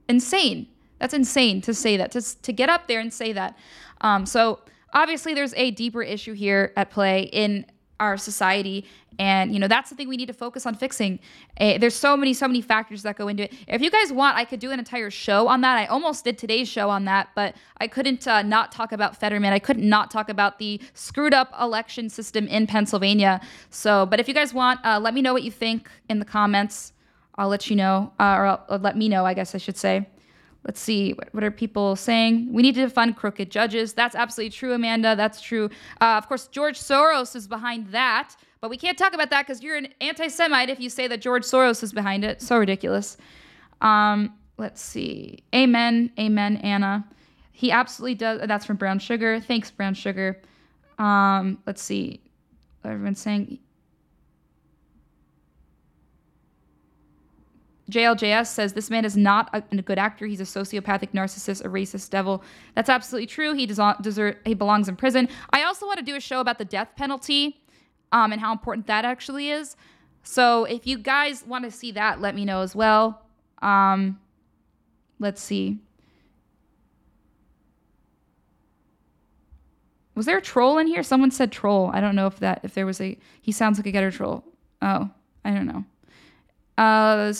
insane. 0.08 0.68
That's 0.98 1.14
insane 1.14 1.60
to 1.62 1.74
say 1.74 1.96
that, 1.96 2.10
to, 2.12 2.42
to 2.42 2.52
get 2.52 2.68
up 2.68 2.86
there 2.86 3.00
and 3.00 3.12
say 3.12 3.32
that. 3.32 3.56
Um, 4.02 4.26
so 4.26 4.60
obviously, 4.92 5.34
there's 5.34 5.54
a 5.54 5.70
deeper 5.70 6.02
issue 6.02 6.34
here 6.34 6.72
at 6.76 6.90
play 6.90 7.22
in 7.32 7.66
our 8.00 8.16
society. 8.16 8.84
And 9.18 9.52
you 9.52 9.58
know 9.58 9.68
that's 9.68 9.90
the 9.90 9.96
thing 9.96 10.08
we 10.08 10.16
need 10.16 10.26
to 10.26 10.32
focus 10.32 10.64
on 10.64 10.74
fixing. 10.74 11.20
Uh, 11.60 11.76
there's 11.78 11.94
so 11.94 12.16
many 12.16 12.32
so 12.32 12.48
many 12.48 12.62
factors 12.62 13.02
that 13.02 13.16
go 13.16 13.28
into 13.28 13.44
it. 13.44 13.52
If 13.68 13.82
you 13.82 13.90
guys 13.90 14.12
want 14.12 14.36
i 14.36 14.44
could 14.44 14.60
do 14.60 14.70
an 14.70 14.78
entire 14.78 15.10
show 15.10 15.46
on 15.46 15.60
that. 15.60 15.76
I 15.76 15.86
almost 15.86 16.24
did 16.24 16.38
today's 16.38 16.68
show 16.68 16.88
on 16.88 17.04
that 17.04 17.28
but 17.34 17.54
i 17.76 17.86
couldn't 17.86 18.26
uh, 18.26 18.42
not 18.42 18.72
talk 18.72 18.92
about 18.92 19.16
fetterman. 19.16 19.52
I 19.52 19.58
couldn't 19.58 19.88
not 19.88 20.10
talk 20.10 20.30
about 20.30 20.58
the 20.58 20.80
screwed 20.94 21.34
up 21.34 21.52
election 21.60 22.08
system 22.08 22.46
in 22.48 22.66
pennsylvania. 22.66 23.40
So 23.68 24.06
but 24.06 24.20
if 24.20 24.26
you 24.26 24.34
guys 24.34 24.54
want 24.54 24.80
uh, 24.84 24.98
let 24.98 25.12
me 25.12 25.20
know 25.20 25.34
what 25.34 25.42
you 25.42 25.50
think 25.50 25.88
in 26.08 26.18
the 26.18 26.24
comments. 26.24 26.92
I'll 27.36 27.48
let 27.48 27.70
you 27.70 27.76
know 27.76 28.12
uh, 28.18 28.34
or, 28.38 28.46
I'll, 28.46 28.64
or 28.68 28.78
let 28.78 28.96
me 28.96 29.08
know 29.08 29.24
i 29.24 29.34
guess 29.34 29.54
i 29.54 29.58
should 29.58 29.76
say 29.76 30.06
let's 30.64 30.80
see 30.80 31.12
what, 31.32 31.42
are 31.42 31.50
people 31.50 31.96
saying? 31.96 32.52
We 32.52 32.62
need 32.62 32.74
to 32.76 32.86
defund 32.86 33.16
crooked 33.16 33.50
judges. 33.50 33.92
That's 33.92 34.14
absolutely 34.14 34.50
true 34.50 34.72
amanda. 34.72 35.16
That's 35.16 35.40
true. 35.40 35.70
Uh, 36.00 36.16
of 36.16 36.28
course 36.28 36.46
george 36.48 36.78
soros 36.78 37.34
is 37.34 37.46
behind 37.48 37.88
that 37.88 38.36
but 38.60 38.68
we 38.68 38.76
can't 38.76 38.98
talk 38.98 39.14
about 39.14 39.30
that 39.30 39.46
because 39.46 39.62
you're 39.62 39.76
an 39.76 39.88
anti-semite 40.02 40.68
if 40.68 40.80
you 40.80 40.90
say 40.90 41.08
that 41.08 41.20
george 41.20 41.44
soros 41.44 41.82
is 41.82 41.92
behind 41.92 42.24
it. 42.24 42.42
So 42.42 42.58
ridiculous. 42.58 43.16
Um, 43.80 44.34
let's 44.58 44.82
see. 44.82 45.42
Amen 45.54 46.10
amen 46.18 46.56
anna. 46.58 47.06
He 47.52 47.70
absolutely 47.72 48.14
does 48.16 48.40
that's 48.46 48.64
from 48.66 48.76
brown 48.76 48.98
sugar. 48.98 49.40
Thanks 49.40 49.70
brown 49.70 49.94
sugar. 49.94 50.40
Um, 50.98 51.58
let's 51.66 51.82
see. 51.82 52.20
Everyone's 52.84 53.20
saying 53.20 53.58
JLJS 57.90 58.46
says 58.46 58.72
this 58.72 58.90
man 58.90 59.04
is 59.04 59.16
not 59.16 59.50
a, 59.52 59.62
a, 59.72 59.82
good 59.82 59.98
actor. 59.98 60.26
He's 60.26 60.40
a 60.40 60.44
sociopathic 60.44 61.12
narcissist, 61.12 61.64
a 61.64 61.68
racist 61.68 62.10
devil. 62.10 62.42
That's 62.74 62.88
absolutely 62.88 63.26
true. 63.26 63.52
He 63.54 63.66
deserve. 63.66 64.36
He 64.44 64.54
belongs 64.54 64.88
in 64.88 64.96
prison. 64.96 65.28
I 65.50 65.64
also 65.64 65.86
want 65.86 65.98
to 65.98 66.04
do 66.04 66.16
a 66.16 66.20
show 66.20 66.40
about 66.40 66.58
the 66.58 66.64
death 66.64 66.90
penalty, 66.96 67.60
um, 68.12 68.32
and 68.32 68.40
how 68.40 68.52
important 68.52 68.86
that 68.86 69.04
actually 69.04 69.50
is. 69.50 69.76
So 70.22 70.64
if 70.64 70.86
you 70.86 70.98
guys 70.98 71.44
want 71.46 71.64
to 71.64 71.70
see 71.70 71.92
that, 71.92 72.20
let 72.20 72.34
me 72.34 72.44
know 72.44 72.60
as 72.60 72.76
well. 72.76 73.22
Um, 73.62 74.20
let's 75.18 75.42
see. 75.42 75.80
Was 80.14 80.26
there 80.26 80.38
a 80.38 80.42
troll 80.42 80.78
in 80.78 80.86
here? 80.86 81.02
Someone 81.02 81.30
said 81.30 81.50
troll. 81.50 81.90
I 81.94 82.00
don't 82.00 82.14
know 82.14 82.26
if 82.26 82.40
that 82.40 82.60
if 82.62 82.74
there 82.74 82.84
was 82.86 83.00
a. 83.00 83.16
He 83.40 83.52
sounds 83.52 83.78
like 83.78 83.86
a 83.86 83.92
Gettr 83.92 84.12
troll. 84.12 84.44
Oh, 84.82 85.08
I 85.44 85.50
don't 85.50 85.66
know. 85.66 85.84
Uh, 86.76 87.32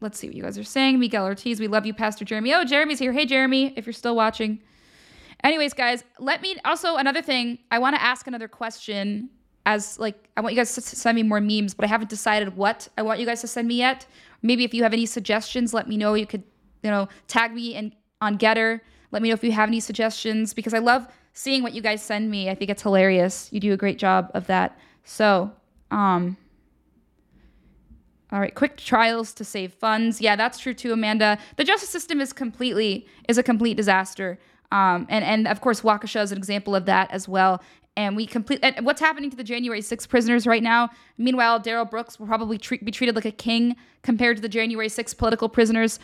let's 0.00 0.18
see 0.18 0.26
what 0.26 0.36
you 0.36 0.42
guys 0.42 0.58
are 0.58 0.64
saying. 0.64 0.98
Miguel 0.98 1.24
Ortiz, 1.24 1.60
we 1.60 1.68
love 1.68 1.86
you, 1.86 1.94
Pastor 1.94 2.24
Jeremy. 2.24 2.54
Oh, 2.54 2.64
Jeremy's 2.64 2.98
here. 2.98 3.12
Hey, 3.12 3.26
Jeremy, 3.26 3.72
if 3.76 3.86
you're 3.86 3.92
still 3.92 4.16
watching. 4.16 4.60
Anyways, 5.44 5.74
guys, 5.74 6.04
let 6.18 6.42
me 6.42 6.56
also 6.64 6.96
another 6.96 7.22
thing. 7.22 7.58
I 7.70 7.78
want 7.78 7.96
to 7.96 8.02
ask 8.02 8.26
another 8.26 8.48
question. 8.48 9.30
As 9.68 9.98
like, 9.98 10.28
I 10.36 10.40
want 10.42 10.54
you 10.54 10.60
guys 10.60 10.74
to 10.76 10.80
send 10.80 11.16
me 11.16 11.24
more 11.24 11.40
memes, 11.40 11.74
but 11.74 11.84
I 11.84 11.88
haven't 11.88 12.08
decided 12.08 12.56
what 12.56 12.88
I 12.96 13.02
want 13.02 13.18
you 13.18 13.26
guys 13.26 13.40
to 13.40 13.48
send 13.48 13.66
me 13.66 13.74
yet. 13.74 14.06
Maybe 14.42 14.62
if 14.62 14.72
you 14.72 14.84
have 14.84 14.92
any 14.92 15.06
suggestions, 15.06 15.74
let 15.74 15.88
me 15.88 15.96
know. 15.96 16.14
You 16.14 16.26
could, 16.26 16.44
you 16.84 16.90
know, 16.90 17.08
tag 17.26 17.52
me 17.52 17.74
in 17.74 17.92
on 18.20 18.38
Gettr. 18.38 18.80
Let 19.10 19.22
me 19.22 19.28
know 19.28 19.34
if 19.34 19.42
you 19.42 19.52
have 19.52 19.68
any 19.68 19.80
suggestions 19.80 20.54
because 20.54 20.72
I 20.72 20.78
love 20.78 21.08
seeing 21.32 21.62
what 21.62 21.74
you 21.74 21.82
guys 21.82 22.00
send 22.00 22.30
me. 22.30 22.48
I 22.48 22.54
think 22.54 22.70
it's 22.70 22.82
hilarious. 22.82 23.48
You 23.52 23.58
do 23.58 23.72
a 23.72 23.76
great 23.76 23.98
job 23.98 24.30
of 24.34 24.46
that. 24.46 24.78
So, 25.04 25.50
um, 25.90 26.36
all 28.32 28.40
right, 28.40 28.54
quick 28.54 28.76
trials 28.76 29.32
to 29.34 29.44
save 29.44 29.72
funds. 29.72 30.20
Yeah, 30.20 30.34
that's 30.34 30.58
true 30.58 30.74
too, 30.74 30.92
Amanda. 30.92 31.38
The 31.56 31.64
justice 31.64 31.90
system 31.90 32.20
is 32.20 32.32
completely 32.32 33.06
is 33.28 33.38
a 33.38 33.42
complete 33.42 33.76
disaster. 33.76 34.38
Um, 34.72 35.06
and 35.08 35.24
and 35.24 35.46
of 35.46 35.60
course, 35.60 35.82
Waukesha 35.82 36.22
is 36.22 36.32
an 36.32 36.38
example 36.38 36.74
of 36.74 36.86
that 36.86 37.10
as 37.12 37.28
well. 37.28 37.62
And 37.96 38.16
we 38.16 38.26
complete 38.26 38.60
and 38.62 38.84
what's 38.84 39.00
happening 39.00 39.30
to 39.30 39.36
the 39.36 39.44
January 39.44 39.80
6 39.80 40.06
prisoners 40.06 40.46
right 40.46 40.62
now. 40.62 40.90
Meanwhile, 41.18 41.60
Darrell 41.60 41.84
Brooks 41.84 42.18
will 42.18 42.26
probably 42.26 42.58
treat, 42.58 42.84
be 42.84 42.90
treated 42.90 43.14
like 43.14 43.24
a 43.24 43.30
king 43.30 43.76
compared 44.02 44.36
to 44.36 44.42
the 44.42 44.50
January 44.50 44.88
6 44.88 45.14
political 45.14 45.48
prisoners. 45.48 45.98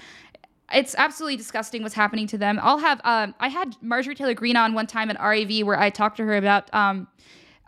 It's 0.73 0.95
absolutely 0.97 1.37
disgusting 1.37 1.83
what's 1.83 1.95
happening 1.95 2.27
to 2.29 2.39
them. 2.39 2.59
I'll 2.63 2.79
have 2.79 3.01
um, 3.05 3.35
I 3.41 3.49
had 3.49 3.77
Marjorie 3.83 4.15
Taylor 4.15 4.33
Greene 4.33 4.57
on 4.57 4.73
one 4.75 4.87
time 4.87 5.11
at 5.11 5.21
RAV 5.21 5.67
where 5.67 5.79
I 5.79 5.91
talked 5.91 6.17
to 6.19 6.25
her 6.25 6.37
about 6.37 6.73
um, 6.73 7.09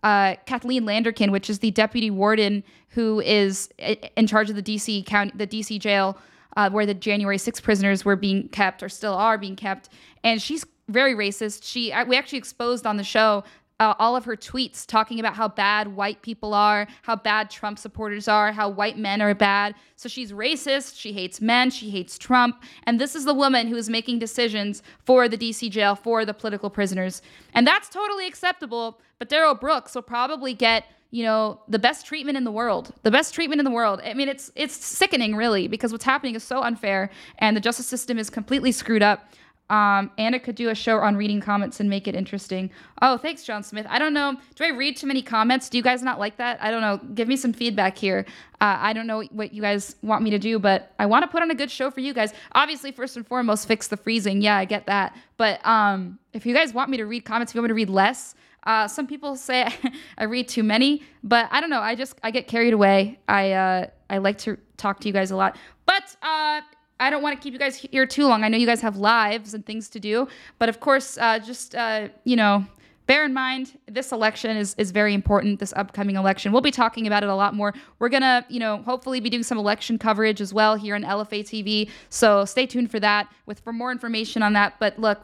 uh, 0.05 0.37
Kathleen 0.47 0.85
Landerkin, 0.85 1.33
which 1.33 1.51
is 1.51 1.59
the 1.59 1.71
deputy 1.73 2.11
warden 2.11 2.63
who 2.91 3.21
is 3.21 3.71
in 4.17 4.27
charge 4.27 4.51
of 4.51 4.57
the 4.57 4.63
DC 4.63 5.05
county, 5.07 5.33
the 5.35 5.47
DC 5.47 5.81
jail, 5.81 6.17
uh, 6.57 6.71
where 6.71 6.87
the 6.87 6.95
January 6.95 7.39
6 7.39 7.61
prisoners 7.61 8.05
were 8.05 8.15
being 8.15 8.49
kept 8.51 8.83
or 8.83 8.89
still 8.89 9.15
are 9.15 9.39
being 9.39 9.57
kept, 9.57 9.89
and 10.23 10.41
she's 10.41 10.65
very 10.89 11.15
racist. 11.15 11.65
She 11.65 11.93
we 12.07 12.17
actually 12.17 12.39
exposed 12.39 12.87
on 12.87 12.99
the 12.99 13.05
show 13.05 13.43
uh, 13.81 13.95
all 13.99 14.15
of 14.15 14.25
her 14.25 14.37
tweets 14.37 14.87
talking 14.87 15.19
about 15.19 15.35
how 15.35 15.49
bad 15.49 15.89
white 15.89 16.23
people 16.23 16.55
are, 16.55 16.87
how 17.03 17.17
bad 17.17 17.51
Trump 17.51 17.79
supporters 17.79 18.29
are, 18.29 18.53
how 18.53 18.69
white 18.69 18.97
men 18.97 19.21
are 19.21 19.35
bad. 19.35 19.75
So 19.97 20.09
she's 20.09 20.33
racist, 20.33 20.99
she 20.99 21.13
hates 21.13 21.41
men, 21.41 21.71
she 21.71 21.91
hates 21.91 22.17
Trump. 22.17 22.63
And 22.85 23.01
this 23.01 23.17
is 23.17 23.25
the 23.25 23.35
woman 23.35 23.67
who 23.67 23.77
is 23.77 23.91
making 23.91 24.21
decisions 24.21 24.83
for 25.05 25.29
the 25.29 25.37
DC 25.37 25.71
jail, 25.71 25.97
for 25.97 26.25
the 26.25 26.35
political 26.35 26.71
prisoners. 26.71 27.21
And 27.53 27.67
that's 27.67 27.89
totally 27.89 28.27
acceptable. 28.27 29.01
But 29.19 29.29
Darrell 29.29 29.55
Brooks 29.55 29.95
will 29.95 30.03
probably 30.03 30.55
get 30.55 30.85
you 31.11 31.23
know 31.23 31.61
the 31.69 31.79
best 31.79 32.05
treatment 32.05 32.37
in 32.37 32.43
the 32.43 32.51
world 32.51 32.93
the 33.05 33.11
best 33.11 33.33
treatment 33.33 33.61
in 33.61 33.65
the 33.65 33.71
world 33.71 34.01
i 34.05 34.13
mean 34.15 34.29
it's 34.29 34.51
it's 34.57 34.75
sickening 34.75 35.37
really 35.37 35.69
because 35.69 35.93
what's 35.93 36.05
happening 36.05 36.35
is 36.35 36.43
so 36.43 36.61
unfair 36.61 37.09
and 37.39 37.57
the 37.57 37.61
justice 37.61 37.87
system 37.87 38.19
is 38.19 38.29
completely 38.29 38.73
screwed 38.73 39.03
up 39.03 39.29
Um, 39.71 40.11
Anna 40.19 40.39
could 40.39 40.57
do 40.57 40.69
a 40.69 40.75
show 40.75 40.99
on 40.99 41.17
reading 41.17 41.41
comments 41.41 41.81
and 41.81 41.89
make 41.89 42.07
it 42.07 42.15
interesting. 42.15 42.71
Oh, 43.01 43.17
thanks, 43.17 43.45
John 43.45 43.63
Smith. 43.63 43.87
I 43.89 43.99
don't 43.99 44.13
know. 44.13 44.37
Do 44.57 44.65
I 44.65 44.69
read 44.69 44.97
too 44.97 45.07
many 45.07 45.23
comments? 45.23 45.69
Do 45.71 45.79
you 45.79 45.83
guys 45.83 46.03
not 46.03 46.19
like 46.19 46.37
that? 46.37 46.63
I 46.63 46.71
don't 46.71 46.83
know. 46.83 47.01
Give 47.15 47.29
me 47.29 47.37
some 47.37 47.53
feedback 47.53 47.97
here. 47.97 48.27
Uh, 48.61 48.77
I 48.79 48.93
don't 48.93 49.07
know 49.07 49.23
what 49.33 49.55
you 49.55 49.63
guys 49.63 49.97
want 50.03 50.23
me 50.23 50.31
to 50.31 50.39
do, 50.39 50.59
but 50.59 50.93
I 50.99 51.07
want 51.07 51.23
to 51.23 51.29
put 51.29 51.43
on 51.43 51.51
a 51.51 51.55
good 51.55 51.71
show 51.71 51.91
for 51.91 52.01
you 52.01 52.13
guys. 52.13 52.35
Obviously, 52.53 52.93
first 52.93 53.17
and 53.17 53.27
foremost, 53.27 53.67
fix 53.67 53.89
the 53.89 53.97
freezing. 53.97 54.43
Yeah, 54.43 54.57
I 54.57 54.67
get 54.67 54.87
that. 54.87 55.17
But 55.39 55.65
um, 55.67 56.19
if 56.35 56.45
you 56.45 56.55
guys 56.55 56.75
want 56.75 56.91
me 56.91 56.99
to 56.99 57.07
read 57.07 57.25
comments, 57.25 57.53
if 57.53 57.55
you 57.55 57.63
want 57.63 57.67
me 57.67 57.69
to 57.71 57.75
read 57.75 57.91
less, 57.91 58.35
uh, 58.65 58.89
some 58.89 59.07
people 59.07 59.37
say 59.37 59.69
I 60.19 60.25
read 60.25 60.49
too 60.49 60.63
many, 60.63 61.03
but 61.23 61.49
I 61.51 61.61
don't 61.61 61.71
know. 61.71 61.81
I 61.81 61.95
just 61.95 62.19
I 62.23 62.31
get 62.31 62.49
carried 62.49 62.73
away. 62.73 63.19
I 63.29 63.53
uh, 63.53 63.87
I 64.11 64.19
like 64.19 64.39
to 64.39 64.59
talk 64.77 65.01
to 65.01 65.09
you 65.09 65.13
guys 65.13 65.31
a 65.31 65.37
lot, 65.37 65.57
but 65.87 66.17
uh, 66.23 66.61
I 67.01 67.11
don't 67.11 67.23
want 67.23 67.37
to 67.37 67.43
keep 67.43 67.53
you 67.53 67.59
guys 67.59 67.77
here 67.77 68.07
too 68.07 68.27
long. 68.27 68.45
I 68.45 68.49
know 68.49 68.57
you 68.57 68.67
guys 68.67 68.81
have 68.81 68.97
lives 68.97 69.55
and 69.55 69.67
things 69.67 69.89
to 69.91 70.01
do, 70.01 70.29
but 70.59 70.69
of 70.69 70.81
course, 70.81 71.19
uh, 71.19 71.39
just 71.39 71.75
uh, 71.75 72.09
you 72.25 72.37
know, 72.37 72.65
bear 73.07 73.25
in 73.25 73.35
mind 73.35 73.79
this 73.87 74.13
election 74.13 74.57
is 74.57 74.75
is 74.79 74.91
very 74.91 75.13
important. 75.13 75.59
This 75.59 75.73
upcoming 75.75 76.17
election, 76.17 76.53
we'll 76.53 76.63
be 76.63 76.71
talking 76.71 77.07
about 77.07 77.23
it 77.23 77.29
a 77.29 77.35
lot 77.35 77.55
more. 77.55 77.75
We're 77.99 78.09
gonna, 78.09 78.47
you 78.49 78.61
know, 78.61 78.79
hopefully 78.79 79.21
be 79.21 79.31
doing 79.31 79.43
some 79.43 79.59
election 79.59 79.99
coverage 79.99 80.41
as 80.41 80.55
well 80.55 80.77
here 80.77 80.95
on 80.95 81.03
LFA 81.03 81.41
TV. 81.41 81.91
So 82.11 82.45
stay 82.45 82.67
tuned 82.67 82.91
for 82.91 83.01
that 83.01 83.29
with 83.47 83.61
for 83.61 83.73
more 83.73 83.91
information 83.91 84.43
on 84.43 84.53
that. 84.53 84.75
But 84.79 84.99
look, 84.99 85.21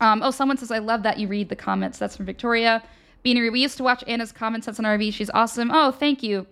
um, 0.00 0.22
oh, 0.22 0.30
someone 0.30 0.56
says 0.56 0.70
I 0.70 0.78
love 0.78 1.02
that 1.02 1.18
you 1.18 1.26
read 1.26 1.48
the 1.48 1.56
comments. 1.56 1.98
That's 1.98 2.16
from 2.16 2.26
Victoria. 2.26 2.82
Beanery, 3.22 3.50
we 3.50 3.60
used 3.60 3.76
to 3.78 3.82
watch 3.82 4.04
Anna's 4.06 4.30
comments. 4.30 4.68
On 4.68 4.74
RV. 4.76 5.12
She's 5.12 5.30
awesome. 5.30 5.70
Oh, 5.72 5.90
thank 5.90 6.22
you. 6.22 6.46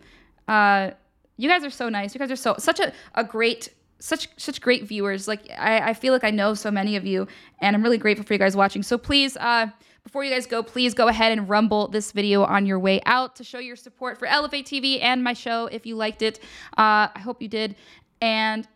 Uh, 0.49 0.91
you 1.37 1.49
guys 1.49 1.65
are 1.65 1.71
so 1.71 1.89
nice. 1.89 2.15
You 2.15 2.19
guys 2.19 2.31
are 2.31 2.37
so 2.37 2.57
such 2.59 2.81
a, 2.81 2.93
a 3.15 3.23
great 3.23 3.69
such 4.05 4.29
such 4.37 4.61
great 4.61 4.85
viewers. 4.85 5.27
Like 5.27 5.51
I, 5.57 5.91
I 5.91 5.95
feel 5.95 6.13
like 6.13 6.25
I 6.25 6.31
know 6.31 6.53
so 6.53 6.71
many 6.71 6.97
of 6.97 7.07
you, 7.07 7.27
and 7.61 7.75
I'm 7.75 7.83
really 7.83 7.97
grateful 7.97 8.27
for 8.27 8.35
you 8.35 8.39
guys 8.39 8.55
watching. 8.55 8.83
So 8.83 8.99
please, 8.99 9.35
uh, 9.39 9.69
before 10.03 10.23
you 10.25 10.31
guys 10.31 10.47
go, 10.47 10.63
please 10.63 10.93
go 10.93 11.09
ahead 11.09 11.33
and 11.33 11.49
rumble 11.49 11.89
this 11.89 12.13
video 12.13 12.45
on 12.45 12.67
your 12.67 12.79
way 12.79 13.01
out 13.07 13.35
to 13.37 13.45
show 13.45 13.59
your 13.59 13.77
support 13.77 14.19
for 14.19 14.29
LFA 14.29 14.63
TV 14.63 15.03
and 15.03 15.25
my 15.25 15.33
show 15.33 15.67
if 15.67 15.87
you 15.87 15.97
liked 15.97 16.21
it. 16.21 16.39
Uh, 16.77 17.09
I 17.15 17.21
hope 17.21 17.41
you 17.41 17.49
did. 17.49 17.77
And 18.21 18.69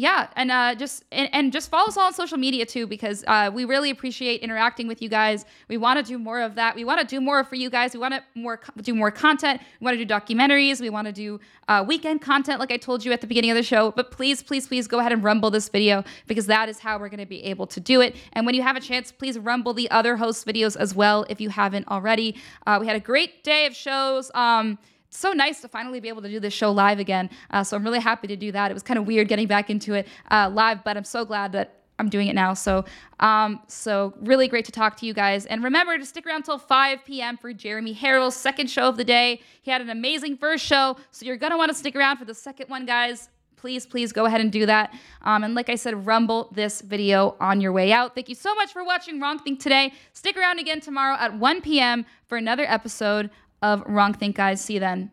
yeah 0.00 0.28
and 0.34 0.50
uh, 0.50 0.74
just 0.74 1.04
and, 1.12 1.28
and, 1.32 1.52
just 1.52 1.70
follow 1.70 1.88
us 1.88 1.96
all 1.96 2.06
on 2.06 2.14
social 2.14 2.38
media 2.38 2.64
too 2.64 2.86
because 2.86 3.22
uh, 3.26 3.50
we 3.52 3.64
really 3.64 3.90
appreciate 3.90 4.40
interacting 4.40 4.88
with 4.88 5.02
you 5.02 5.08
guys. 5.08 5.44
We 5.68 5.76
want 5.76 5.98
to 5.98 6.02
do 6.02 6.18
more 6.18 6.40
of 6.40 6.54
that. 6.54 6.74
We 6.74 6.84
want 6.84 7.00
to 7.00 7.06
do 7.06 7.20
more 7.20 7.44
for 7.44 7.56
you 7.56 7.68
guys. 7.68 7.92
We 7.92 8.00
want 8.00 8.14
to 8.14 8.22
more 8.34 8.60
do 8.80 8.94
more 8.94 9.10
content. 9.10 9.60
We 9.78 9.84
want 9.84 9.98
to 9.98 10.04
do 10.04 10.14
documentaries. 10.14 10.80
We 10.80 10.88
want 10.88 11.06
to 11.06 11.12
do 11.12 11.38
uh, 11.68 11.84
weekend 11.86 12.22
content 12.22 12.58
like 12.58 12.72
i 12.72 12.76
told 12.76 13.04
you 13.04 13.12
at 13.12 13.20
the 13.20 13.26
beginning 13.26 13.50
of 13.50 13.56
the 13.56 13.62
show. 13.62 13.90
But 13.90 14.10
please 14.10 14.42
please 14.42 14.66
please 14.66 14.86
go 14.88 15.00
ahead 15.00 15.12
and 15.12 15.22
rumble 15.22 15.50
this 15.50 15.68
video 15.68 16.02
because 16.26 16.46
that 16.46 16.68
is 16.68 16.78
how 16.78 16.98
we're 16.98 17.10
going 17.10 17.20
to 17.20 17.26
be 17.26 17.44
able 17.44 17.66
to 17.66 17.80
do 17.80 18.00
it. 18.00 18.16
And 18.32 18.46
when 18.46 18.54
you 18.54 18.62
have 18.62 18.76
a 18.76 18.80
chance 18.80 19.12
please 19.12 19.38
rumble 19.38 19.74
the 19.74 19.90
other 19.90 20.16
host 20.16 20.46
videos 20.46 20.76
as 20.76 20.94
well 20.94 21.26
if 21.28 21.40
you 21.40 21.50
haven't 21.50 21.86
already. 21.88 22.36
Uh, 22.66 22.78
we 22.80 22.86
had 22.86 22.96
a 22.96 23.00
great 23.00 23.44
day 23.44 23.66
of 23.66 23.76
shows. 23.76 24.30
Um, 24.34 24.78
so 25.10 25.32
nice 25.32 25.60
to 25.60 25.68
finally 25.68 26.00
be 26.00 26.08
able 26.08 26.22
to 26.22 26.28
do 26.28 26.40
this 26.40 26.54
show 26.54 26.70
live 26.70 26.98
again. 26.98 27.28
Uh, 27.50 27.62
so 27.64 27.76
I'm 27.76 27.84
really 27.84 27.98
happy 27.98 28.28
to 28.28 28.36
do 28.36 28.52
that. 28.52 28.70
It 28.70 28.74
was 28.74 28.82
kind 28.82 28.98
of 28.98 29.06
weird 29.06 29.28
getting 29.28 29.46
back 29.46 29.68
into 29.68 29.94
it 29.94 30.08
uh, 30.30 30.50
live, 30.52 30.82
but 30.84 30.96
I'm 30.96 31.04
so 31.04 31.24
glad 31.24 31.52
that 31.52 31.80
I'm 32.00 32.08
doing 32.08 32.28
it 32.28 32.34
now. 32.34 32.54
So, 32.54 32.86
um, 33.20 33.60
so 33.66 34.14
really 34.20 34.48
great 34.48 34.64
to 34.64 34.72
talk 34.72 34.96
to 34.98 35.06
you 35.06 35.12
guys. 35.12 35.44
And 35.44 35.62
remember 35.62 35.98
to 35.98 36.06
stick 36.06 36.26
around 36.26 36.44
till 36.44 36.58
5 36.58 37.04
p.m. 37.04 37.36
for 37.36 37.52
Jeremy 37.52 37.94
Harrell's 37.94 38.34
second 38.34 38.70
show 38.70 38.88
of 38.88 38.96
the 38.96 39.04
day. 39.04 39.42
He 39.60 39.70
had 39.70 39.82
an 39.82 39.90
amazing 39.90 40.38
first 40.38 40.64
show, 40.64 40.96
so 41.10 41.26
you're 41.26 41.36
gonna 41.36 41.58
want 41.58 41.70
to 41.70 41.76
stick 41.76 41.94
around 41.94 42.16
for 42.16 42.24
the 42.24 42.34
second 42.34 42.70
one, 42.70 42.86
guys. 42.86 43.28
Please, 43.56 43.84
please 43.84 44.10
go 44.10 44.24
ahead 44.24 44.40
and 44.40 44.50
do 44.50 44.64
that. 44.64 44.94
Um, 45.20 45.44
and 45.44 45.54
like 45.54 45.68
I 45.68 45.74
said, 45.74 46.06
rumble 46.06 46.50
this 46.54 46.80
video 46.80 47.36
on 47.38 47.60
your 47.60 47.72
way 47.72 47.92
out. 47.92 48.14
Thank 48.14 48.30
you 48.30 48.34
so 48.34 48.54
much 48.54 48.72
for 48.72 48.82
watching 48.82 49.20
Wrong 49.20 49.38
Think 49.38 49.60
today. 49.60 49.92
Stick 50.14 50.38
around 50.38 50.58
again 50.58 50.80
tomorrow 50.80 51.14
at 51.20 51.36
1 51.36 51.60
p.m. 51.60 52.06
for 52.26 52.38
another 52.38 52.64
episode 52.66 53.28
of 53.62 53.82
Wrong 53.86 54.12
Think, 54.14 54.36
guys. 54.36 54.60
See 54.60 54.74
you 54.74 54.80
then. 54.80 55.10